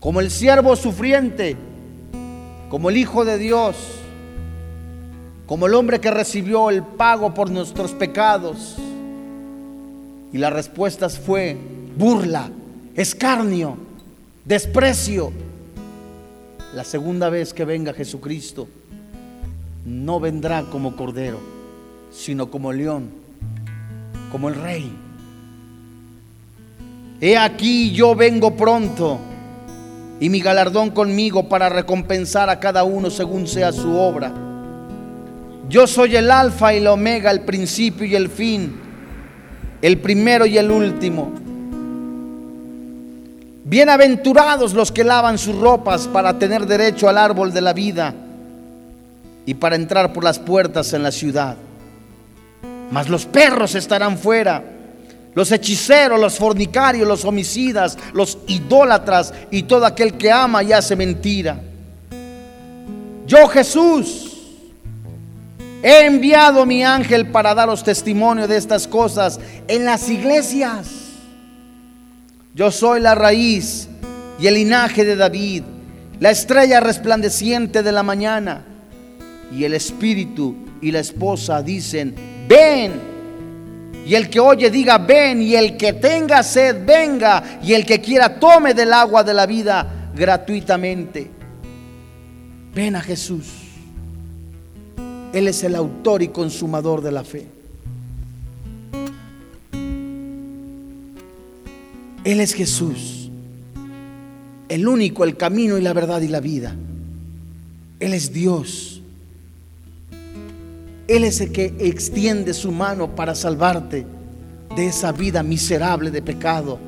como 0.00 0.20
el 0.20 0.30
siervo 0.30 0.74
sufriente, 0.74 1.54
como 2.70 2.88
el 2.88 2.96
Hijo 2.96 3.26
de 3.26 3.36
Dios, 3.36 3.76
como 5.44 5.66
el 5.66 5.74
hombre 5.74 6.00
que 6.00 6.10
recibió 6.10 6.70
el 6.70 6.82
pago 6.82 7.34
por 7.34 7.50
nuestros 7.50 7.92
pecados. 7.92 8.76
Y 10.32 10.38
la 10.38 10.48
respuesta 10.48 11.10
fue 11.10 11.58
burla, 11.94 12.48
escarnio, 12.94 13.76
desprecio. 14.46 15.30
La 16.74 16.84
segunda 16.84 17.28
vez 17.28 17.52
que 17.52 17.66
venga 17.66 17.92
Jesucristo, 17.92 18.66
no 19.84 20.20
vendrá 20.20 20.62
como 20.70 20.96
cordero, 20.96 21.38
sino 22.10 22.50
como 22.50 22.72
león, 22.72 23.19
como 24.30 24.48
el 24.48 24.54
rey. 24.54 24.92
He 27.20 27.36
aquí 27.36 27.92
yo 27.92 28.14
vengo 28.14 28.56
pronto 28.56 29.18
y 30.20 30.28
mi 30.28 30.40
galardón 30.40 30.90
conmigo 30.90 31.48
para 31.48 31.68
recompensar 31.68 32.48
a 32.48 32.60
cada 32.60 32.84
uno 32.84 33.10
según 33.10 33.46
sea 33.46 33.72
su 33.72 33.96
obra. 33.96 34.32
Yo 35.68 35.86
soy 35.86 36.16
el 36.16 36.30
alfa 36.30 36.74
y 36.74 36.78
el 36.78 36.86
omega, 36.86 37.30
el 37.30 37.42
principio 37.42 38.06
y 38.06 38.14
el 38.14 38.28
fin, 38.28 38.72
el 39.82 39.98
primero 39.98 40.46
y 40.46 40.58
el 40.58 40.70
último. 40.70 41.32
Bienaventurados 43.64 44.74
los 44.74 44.90
que 44.90 45.04
lavan 45.04 45.38
sus 45.38 45.56
ropas 45.56 46.08
para 46.08 46.38
tener 46.38 46.66
derecho 46.66 47.08
al 47.08 47.18
árbol 47.18 47.52
de 47.52 47.60
la 47.60 47.72
vida 47.72 48.14
y 49.46 49.54
para 49.54 49.76
entrar 49.76 50.12
por 50.12 50.24
las 50.24 50.38
puertas 50.38 50.92
en 50.92 51.02
la 51.02 51.12
ciudad. 51.12 51.56
Mas 52.90 53.08
los 53.08 53.24
perros 53.26 53.74
estarán 53.74 54.18
fuera, 54.18 54.62
los 55.34 55.52
hechiceros, 55.52 56.18
los 56.18 56.36
fornicarios, 56.36 57.06
los 57.06 57.24
homicidas, 57.24 57.96
los 58.12 58.38
idólatras 58.48 59.32
y 59.50 59.62
todo 59.62 59.86
aquel 59.86 60.14
que 60.14 60.30
ama 60.30 60.62
y 60.62 60.72
hace 60.72 60.96
mentira. 60.96 61.60
Yo 63.26 63.46
Jesús 63.46 64.26
he 65.82 66.04
enviado 66.04 66.66
mi 66.66 66.82
ángel 66.82 67.28
para 67.28 67.54
daros 67.54 67.84
testimonio 67.84 68.48
de 68.48 68.56
estas 68.56 68.88
cosas 68.88 69.38
en 69.68 69.84
las 69.84 70.08
iglesias. 70.08 70.88
Yo 72.54 72.72
soy 72.72 73.00
la 73.00 73.14
raíz 73.14 73.88
y 74.40 74.48
el 74.48 74.54
linaje 74.54 75.04
de 75.04 75.14
David, 75.14 75.62
la 76.18 76.30
estrella 76.30 76.80
resplandeciente 76.80 77.84
de 77.84 77.92
la 77.92 78.02
mañana 78.02 78.64
y 79.56 79.62
el 79.62 79.74
espíritu 79.74 80.56
y 80.82 80.90
la 80.90 80.98
esposa 80.98 81.62
dicen, 81.62 82.39
ven. 82.50 82.92
Y 84.04 84.14
el 84.14 84.28
que 84.28 84.40
oye 84.40 84.70
diga, 84.70 84.98
ven. 84.98 85.40
Y 85.40 85.54
el 85.54 85.76
que 85.76 85.94
tenga 85.94 86.42
sed, 86.42 86.84
venga. 86.84 87.60
Y 87.62 87.72
el 87.72 87.86
que 87.86 88.00
quiera, 88.00 88.38
tome 88.40 88.74
del 88.74 88.92
agua 88.92 89.22
de 89.22 89.32
la 89.32 89.46
vida 89.46 90.10
gratuitamente. 90.14 91.30
Ven 92.74 92.96
a 92.96 93.00
Jesús. 93.00 93.46
Él 95.32 95.46
es 95.46 95.62
el 95.62 95.76
autor 95.76 96.22
y 96.22 96.28
consumador 96.28 97.02
de 97.02 97.12
la 97.12 97.22
fe. 97.22 97.46
Él 102.24 102.40
es 102.40 102.52
Jesús. 102.52 103.30
El 104.68 104.86
único, 104.86 105.24
el 105.24 105.36
camino 105.36 105.78
y 105.78 105.82
la 105.82 105.92
verdad 105.92 106.20
y 106.20 106.28
la 106.28 106.40
vida. 106.40 106.74
Él 108.00 108.14
es 108.14 108.32
Dios. 108.32 108.99
Él 111.10 111.24
es 111.24 111.40
el 111.40 111.50
que 111.50 111.74
extiende 111.80 112.54
su 112.54 112.70
mano 112.70 113.16
para 113.16 113.34
salvarte 113.34 114.06
de 114.76 114.86
esa 114.86 115.10
vida 115.10 115.42
miserable 115.42 116.12
de 116.12 116.22
pecado 116.22 116.78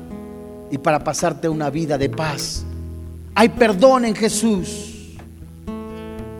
y 0.71 0.77
para 0.77 1.03
pasarte 1.03 1.49
una 1.49 1.69
vida 1.69 1.97
de 1.97 2.07
paz. 2.07 2.63
Hay 3.35 3.49
perdón 3.49 4.05
en 4.05 4.15
Jesús. 4.15 5.17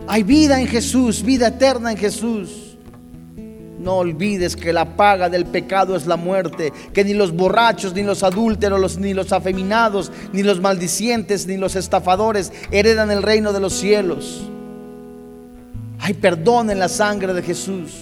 Hay 0.06 0.22
vida 0.22 0.58
en 0.58 0.66
Jesús, 0.66 1.22
vida 1.22 1.48
eterna 1.48 1.92
en 1.92 1.98
Jesús. 1.98 2.78
No 3.78 3.96
olvides 3.96 4.56
que 4.56 4.72
la 4.72 4.96
paga 4.96 5.28
del 5.28 5.44
pecado 5.44 5.94
es 5.94 6.06
la 6.06 6.16
muerte, 6.16 6.72
que 6.94 7.04
ni 7.04 7.12
los 7.12 7.36
borrachos, 7.36 7.92
ni 7.92 8.02
los 8.02 8.22
adúlteros, 8.22 8.96
ni 8.96 9.12
los 9.12 9.30
afeminados, 9.30 10.10
ni 10.32 10.42
los 10.42 10.58
maldicientes, 10.58 11.46
ni 11.46 11.58
los 11.58 11.76
estafadores 11.76 12.50
heredan 12.70 13.10
el 13.10 13.22
reino 13.22 13.52
de 13.52 13.60
los 13.60 13.74
cielos. 13.74 14.48
Hay 16.04 16.12
perdón 16.12 16.68
en 16.68 16.78
la 16.78 16.90
sangre 16.90 17.32
de 17.32 17.40
Jesús. 17.40 17.94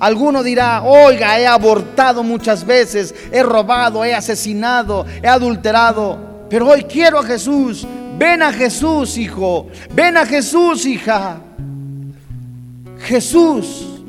Alguno 0.00 0.42
dirá, 0.42 0.82
oiga, 0.82 1.38
he 1.38 1.46
abortado 1.46 2.24
muchas 2.24 2.66
veces, 2.66 3.14
he 3.30 3.40
robado, 3.40 4.04
he 4.04 4.12
asesinado, 4.12 5.06
he 5.22 5.28
adulterado, 5.28 6.18
pero 6.50 6.66
hoy 6.66 6.82
quiero 6.82 7.20
a 7.20 7.22
Jesús. 7.22 7.86
Ven 8.18 8.42
a 8.42 8.52
Jesús, 8.52 9.16
hijo. 9.16 9.68
Ven 9.94 10.16
a 10.16 10.26
Jesús, 10.26 10.86
hija. 10.86 11.38
Jesús 12.98 14.02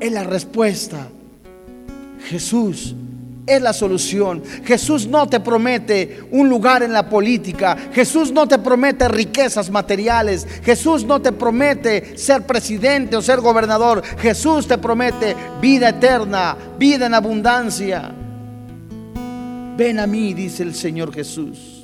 es 0.00 0.10
la 0.10 0.24
respuesta. 0.24 1.06
Jesús 2.24 2.96
es 3.46 3.62
la 3.62 3.72
solución. 3.72 4.42
Jesús 4.64 5.06
no 5.06 5.28
te 5.28 5.40
promete 5.40 6.24
un 6.30 6.48
lugar 6.48 6.82
en 6.82 6.92
la 6.92 7.08
política. 7.08 7.76
Jesús 7.92 8.32
no 8.32 8.46
te 8.46 8.58
promete 8.58 9.08
riquezas 9.08 9.70
materiales. 9.70 10.46
Jesús 10.62 11.04
no 11.04 11.20
te 11.20 11.32
promete 11.32 12.16
ser 12.16 12.46
presidente 12.46 13.16
o 13.16 13.22
ser 13.22 13.40
gobernador. 13.40 14.02
Jesús 14.18 14.66
te 14.66 14.78
promete 14.78 15.34
vida 15.60 15.90
eterna, 15.90 16.56
vida 16.78 17.06
en 17.06 17.14
abundancia. 17.14 18.14
Ven 19.76 19.98
a 19.98 20.06
mí, 20.06 20.34
dice 20.34 20.62
el 20.62 20.74
Señor 20.74 21.12
Jesús. 21.12 21.79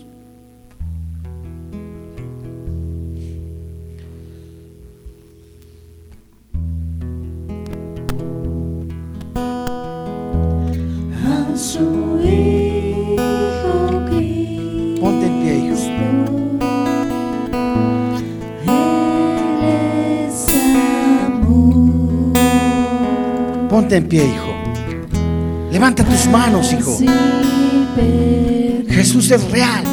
Ponte 15.00 15.26
en 15.26 15.40
pie, 15.40 15.54
hijo. 15.56 15.76
Ponte 23.70 23.96
en 23.96 24.06
pie, 24.06 24.26
hijo. 24.26 24.44
Levanta 25.70 26.04
tus 26.04 26.26
manos, 26.26 26.74
hijo. 26.74 26.98
Jesús 28.90 29.30
es 29.30 29.50
real. 29.50 29.84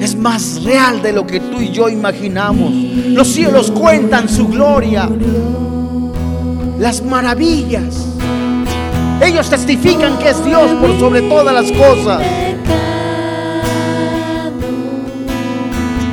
Es 0.00 0.16
más 0.16 0.64
real 0.64 1.00
de 1.02 1.12
lo 1.12 1.24
que 1.24 1.38
tú 1.38 1.60
y 1.60 1.70
yo 1.70 1.88
imaginamos. 1.88 2.72
Los 3.06 3.28
cielos 3.28 3.70
cuentan 3.70 4.28
su 4.28 4.48
gloria. 4.48 5.08
Las 6.80 7.04
maravillas. 7.04 8.17
Ellos 9.20 9.50
testifican 9.50 10.18
que 10.18 10.30
es 10.30 10.44
Dios 10.44 10.70
por 10.80 10.98
sobre 10.98 11.22
todas 11.22 11.54
las 11.54 11.70
cosas. 11.72 12.22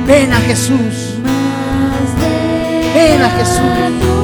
Ven 0.06 0.32
a 0.32 0.40
Jesús. 0.40 1.14
Ven 2.94 3.22
a 3.22 3.30
Jesús. 3.30 4.15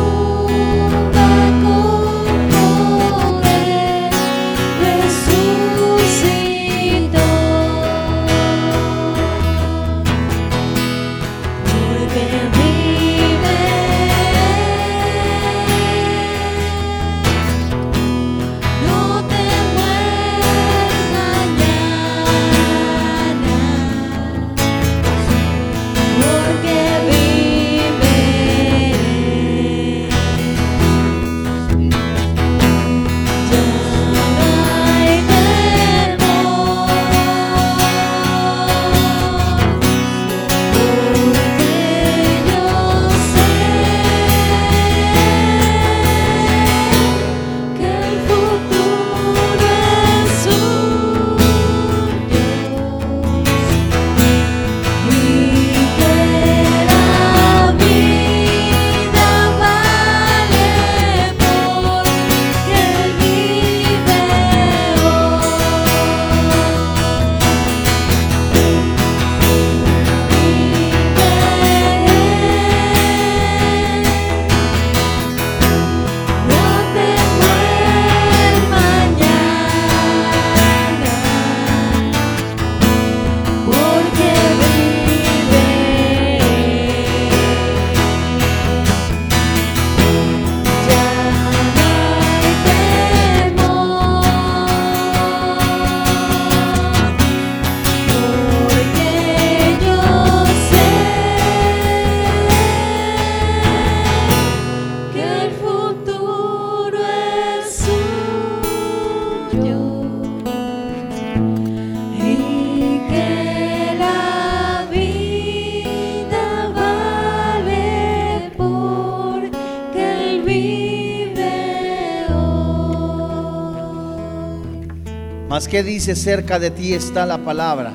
¿Qué 125.72 125.82
dice? 125.82 126.14
Cerca 126.16 126.58
de 126.58 126.70
ti 126.70 126.92
está 126.92 127.24
la 127.24 127.38
palabra, 127.38 127.94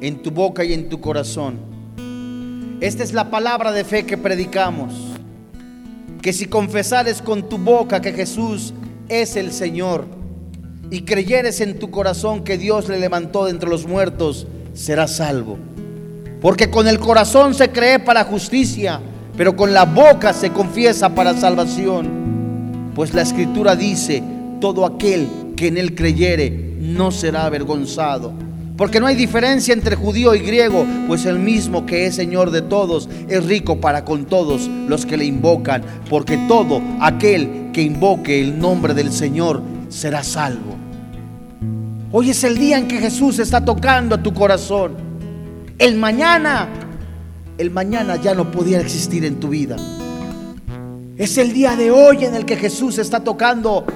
en 0.00 0.22
tu 0.22 0.30
boca 0.30 0.64
y 0.64 0.72
en 0.72 0.88
tu 0.88 1.00
corazón. 1.00 1.58
Esta 2.80 3.02
es 3.02 3.12
la 3.12 3.32
palabra 3.32 3.72
de 3.72 3.82
fe 3.82 4.06
que 4.06 4.16
predicamos. 4.16 4.94
Que 6.22 6.32
si 6.32 6.46
confesares 6.46 7.20
con 7.20 7.48
tu 7.48 7.58
boca 7.58 8.00
que 8.00 8.12
Jesús 8.12 8.74
es 9.08 9.34
el 9.34 9.50
Señor 9.50 10.06
y 10.88 11.00
creyeres 11.02 11.60
en 11.60 11.80
tu 11.80 11.90
corazón 11.90 12.44
que 12.44 12.58
Dios 12.58 12.88
le 12.88 13.00
levantó 13.00 13.46
de 13.46 13.50
entre 13.50 13.70
los 13.70 13.88
muertos, 13.88 14.46
serás 14.72 15.16
salvo. 15.16 15.58
Porque 16.40 16.70
con 16.70 16.86
el 16.86 17.00
corazón 17.00 17.54
se 17.54 17.70
cree 17.70 17.98
para 17.98 18.22
justicia, 18.22 19.00
pero 19.36 19.56
con 19.56 19.74
la 19.74 19.84
boca 19.84 20.32
se 20.32 20.50
confiesa 20.50 21.12
para 21.12 21.34
salvación. 21.34 22.92
Pues 22.94 23.14
la 23.14 23.22
escritura 23.22 23.74
dice, 23.74 24.22
todo 24.60 24.86
aquel 24.86 25.26
que 25.56 25.68
en 25.68 25.78
él 25.78 25.94
creyere 25.94 26.50
no 26.78 27.10
será 27.10 27.46
avergonzado. 27.46 28.32
Porque 28.76 29.00
no 29.00 29.06
hay 29.06 29.16
diferencia 29.16 29.72
entre 29.72 29.96
judío 29.96 30.34
y 30.34 30.40
griego, 30.40 30.86
pues 31.08 31.24
el 31.24 31.38
mismo 31.38 31.86
que 31.86 32.06
es 32.06 32.14
Señor 32.14 32.50
de 32.50 32.60
todos 32.60 33.08
es 33.26 33.44
rico 33.46 33.80
para 33.80 34.04
con 34.04 34.26
todos 34.26 34.68
los 34.86 35.06
que 35.06 35.16
le 35.16 35.24
invocan, 35.24 35.82
porque 36.10 36.36
todo 36.46 36.82
aquel 37.00 37.70
que 37.72 37.80
invoque 37.80 38.40
el 38.40 38.58
nombre 38.58 38.92
del 38.92 39.10
Señor 39.10 39.62
será 39.88 40.22
salvo. 40.22 40.76
Hoy 42.12 42.30
es 42.30 42.44
el 42.44 42.58
día 42.58 42.76
en 42.76 42.86
que 42.86 42.98
Jesús 42.98 43.38
está 43.38 43.64
tocando 43.64 44.14
a 44.14 44.22
tu 44.22 44.34
corazón. 44.34 44.94
El 45.78 45.96
mañana, 45.96 46.68
el 47.56 47.70
mañana 47.70 48.16
ya 48.16 48.34
no 48.34 48.50
podía 48.50 48.80
existir 48.80 49.24
en 49.24 49.40
tu 49.40 49.48
vida. 49.48 49.76
Es 51.16 51.38
el 51.38 51.54
día 51.54 51.76
de 51.76 51.90
hoy 51.90 52.26
en 52.26 52.34
el 52.34 52.44
que 52.44 52.56
Jesús 52.56 52.98
está 52.98 53.24
tocando 53.24 53.86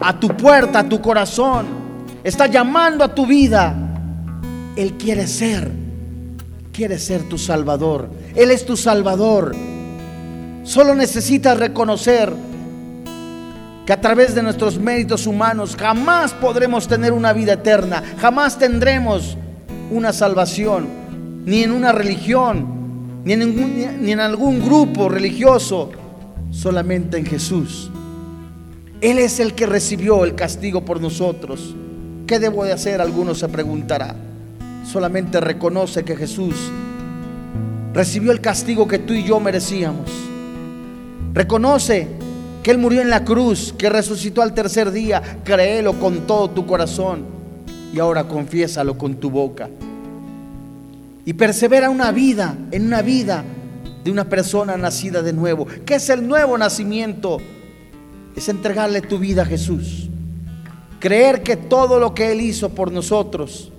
a 0.00 0.18
tu 0.18 0.28
puerta, 0.28 0.80
a 0.80 0.88
tu 0.88 1.00
corazón 1.00 1.80
está 2.24 2.46
llamando 2.46 3.04
a 3.04 3.14
tu 3.14 3.26
vida. 3.26 3.74
Él 4.76 4.94
quiere 4.94 5.26
ser, 5.26 5.70
quiere 6.72 6.98
ser 6.98 7.22
tu 7.28 7.38
Salvador. 7.38 8.08
Él 8.34 8.50
es 8.50 8.64
tu 8.64 8.76
Salvador. 8.76 9.54
Solo 10.62 10.94
necesitas 10.94 11.58
reconocer 11.58 12.32
que 13.86 13.92
a 13.92 14.00
través 14.00 14.34
de 14.34 14.42
nuestros 14.42 14.78
méritos 14.78 15.26
humanos 15.26 15.76
jamás 15.76 16.32
podremos 16.32 16.86
tener 16.86 17.12
una 17.12 17.32
vida 17.32 17.54
eterna, 17.54 18.02
jamás 18.18 18.58
tendremos 18.58 19.36
una 19.90 20.12
salvación, 20.12 20.86
ni 21.44 21.64
en 21.64 21.72
una 21.72 21.90
religión, 21.90 23.22
ni 23.24 23.32
en, 23.32 24.02
ni 24.04 24.12
en 24.12 24.20
algún 24.20 24.64
grupo 24.64 25.08
religioso, 25.08 25.90
solamente 26.50 27.18
en 27.18 27.26
Jesús. 27.26 27.90
Él 29.00 29.18
es 29.18 29.40
el 29.40 29.54
que 29.54 29.66
recibió 29.66 30.24
el 30.24 30.34
castigo 30.34 30.84
por 30.84 31.00
nosotros. 31.00 31.74
¿Qué 32.26 32.38
debo 32.38 32.64
de 32.64 32.72
hacer? 32.72 33.00
Algunos 33.00 33.38
se 33.38 33.48
preguntará. 33.48 34.14
Solamente 34.84 35.40
reconoce 35.40 36.04
que 36.04 36.16
Jesús 36.16 36.54
recibió 37.94 38.30
el 38.30 38.40
castigo 38.40 38.86
que 38.86 38.98
tú 38.98 39.14
y 39.14 39.24
yo 39.24 39.40
merecíamos. 39.40 40.10
Reconoce 41.32 42.08
que 42.62 42.70
Él 42.72 42.78
murió 42.78 43.00
en 43.00 43.08
la 43.08 43.24
cruz, 43.24 43.74
que 43.76 43.88
resucitó 43.88 44.42
al 44.42 44.52
tercer 44.52 44.90
día. 44.90 45.22
Créelo 45.44 45.98
con 45.98 46.26
todo 46.26 46.50
tu 46.50 46.66
corazón 46.66 47.24
y 47.94 47.98
ahora 47.98 48.24
confiésalo 48.24 48.98
con 48.98 49.14
tu 49.14 49.30
boca. 49.30 49.70
Y 51.24 51.32
persevera 51.32 51.88
una 51.88 52.12
vida, 52.12 52.54
en 52.70 52.86
una 52.86 53.00
vida 53.00 53.44
de 54.04 54.10
una 54.10 54.28
persona 54.28 54.76
nacida 54.76 55.22
de 55.22 55.32
nuevo. 55.32 55.66
¿Qué 55.86 55.94
es 55.94 56.10
el 56.10 56.26
nuevo 56.26 56.58
nacimiento? 56.58 57.38
Es 58.36 58.48
entregarle 58.48 59.00
tu 59.02 59.18
vida 59.18 59.42
a 59.42 59.46
Jesús. 59.46 60.08
Creer 60.98 61.42
que 61.42 61.56
todo 61.56 61.98
lo 61.98 62.14
que 62.14 62.32
Él 62.32 62.40
hizo 62.40 62.70
por 62.70 62.92
nosotros 62.92 63.72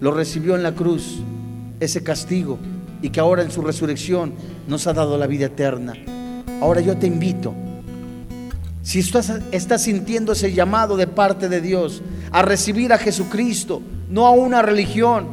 lo 0.00 0.12
recibió 0.12 0.54
en 0.54 0.62
la 0.62 0.74
cruz, 0.74 1.18
ese 1.80 2.02
castigo, 2.02 2.58
y 3.02 3.10
que 3.10 3.20
ahora 3.20 3.42
en 3.42 3.50
su 3.50 3.62
resurrección 3.62 4.32
nos 4.66 4.86
ha 4.86 4.92
dado 4.92 5.18
la 5.18 5.26
vida 5.26 5.46
eterna. 5.46 5.94
Ahora 6.60 6.80
yo 6.80 6.96
te 6.96 7.06
invito, 7.06 7.54
si 8.82 9.00
estás, 9.00 9.82
sintiendo 9.82 10.32
ese 10.32 10.52
llamado 10.52 10.96
de 10.96 11.06
parte 11.06 11.48
de 11.50 11.60
Dios 11.60 12.00
a 12.30 12.40
recibir 12.40 12.92
a 12.92 12.98
Jesucristo, 12.98 13.82
no 14.08 14.26
a 14.26 14.30
una 14.30 14.62
religión, 14.62 15.26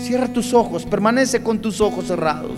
cierra 0.00 0.32
tus 0.32 0.54
ojos, 0.54 0.84
permanece 0.84 1.42
con 1.42 1.58
tus 1.58 1.80
ojos 1.80 2.06
cerrados, 2.06 2.52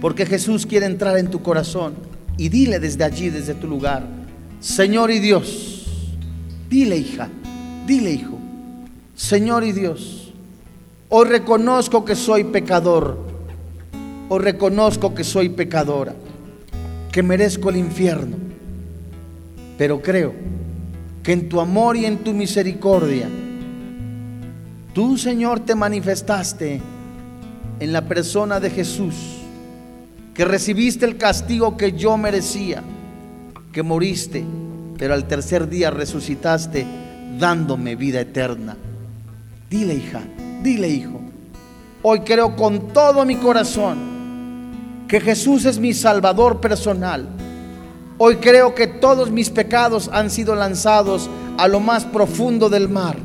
porque 0.00 0.26
Jesús 0.26 0.66
quiere 0.66 0.86
entrar 0.86 1.16
en 1.16 1.30
tu 1.30 1.42
corazón 1.42 1.94
y 2.38 2.48
dile 2.48 2.78
desde 2.78 3.04
allí, 3.04 3.30
desde 3.30 3.54
tu 3.54 3.66
lugar, 3.66 4.06
Señor 4.60 5.10
y 5.10 5.18
Dios, 5.18 5.86
dile 6.68 6.96
hija, 6.96 7.28
dile 7.86 8.10
hijo, 8.10 8.38
Señor 9.14 9.64
y 9.64 9.72
Dios, 9.72 10.32
hoy 11.08 11.28
reconozco 11.28 12.04
que 12.04 12.14
soy 12.14 12.44
pecador, 12.44 13.18
hoy 14.28 14.38
reconozco 14.40 15.14
que 15.14 15.24
soy 15.24 15.48
pecadora, 15.48 16.14
que 17.12 17.22
merezco 17.22 17.70
el 17.70 17.76
infierno, 17.76 18.36
pero 19.78 20.02
creo 20.02 20.34
que 21.22 21.32
en 21.32 21.48
tu 21.48 21.60
amor 21.60 21.96
y 21.96 22.04
en 22.04 22.18
tu 22.18 22.32
misericordia, 22.32 23.28
tú 24.92 25.16
Señor 25.16 25.60
te 25.60 25.74
manifestaste 25.74 26.80
en 27.80 27.92
la 27.92 28.06
persona 28.06 28.60
de 28.60 28.70
Jesús, 28.70 29.14
que 30.36 30.44
recibiste 30.44 31.06
el 31.06 31.16
castigo 31.16 31.78
que 31.78 31.92
yo 31.92 32.18
merecía, 32.18 32.82
que 33.72 33.82
moriste, 33.82 34.44
pero 34.98 35.14
al 35.14 35.26
tercer 35.26 35.68
día 35.68 35.90
resucitaste 35.90 36.86
dándome 37.38 37.96
vida 37.96 38.20
eterna. 38.20 38.76
Dile 39.70 39.94
hija, 39.94 40.20
dile 40.62 40.88
hijo, 40.88 41.20
hoy 42.02 42.20
creo 42.20 42.54
con 42.54 42.88
todo 42.88 43.24
mi 43.24 43.36
corazón 43.36 43.96
que 45.08 45.20
Jesús 45.20 45.64
es 45.64 45.78
mi 45.78 45.94
Salvador 45.94 46.60
personal. 46.60 47.26
Hoy 48.18 48.36
creo 48.36 48.74
que 48.74 48.86
todos 48.86 49.30
mis 49.30 49.48
pecados 49.48 50.10
han 50.12 50.30
sido 50.30 50.54
lanzados 50.54 51.30
a 51.56 51.66
lo 51.66 51.80
más 51.80 52.04
profundo 52.04 52.68
del 52.68 52.88
mar. 52.90 53.16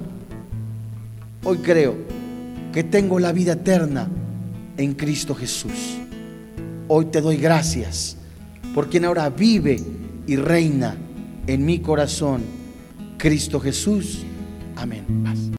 Hoy 1.43 1.57
creo 1.57 1.95
que 2.71 2.83
tengo 2.83 3.19
la 3.19 3.33
vida 3.33 3.53
eterna 3.53 4.07
en 4.77 4.93
Cristo 4.93 5.35
Jesús. 5.35 6.00
Hoy 6.87 7.05
te 7.05 7.21
doy 7.21 7.37
gracias 7.37 8.17
por 8.73 8.89
quien 8.89 9.05
ahora 9.05 9.29
vive 9.29 9.81
y 10.27 10.35
reina 10.35 10.95
en 11.47 11.65
mi 11.65 11.79
corazón, 11.79 12.41
Cristo 13.17 13.59
Jesús. 13.59 14.23
Amén. 14.75 15.05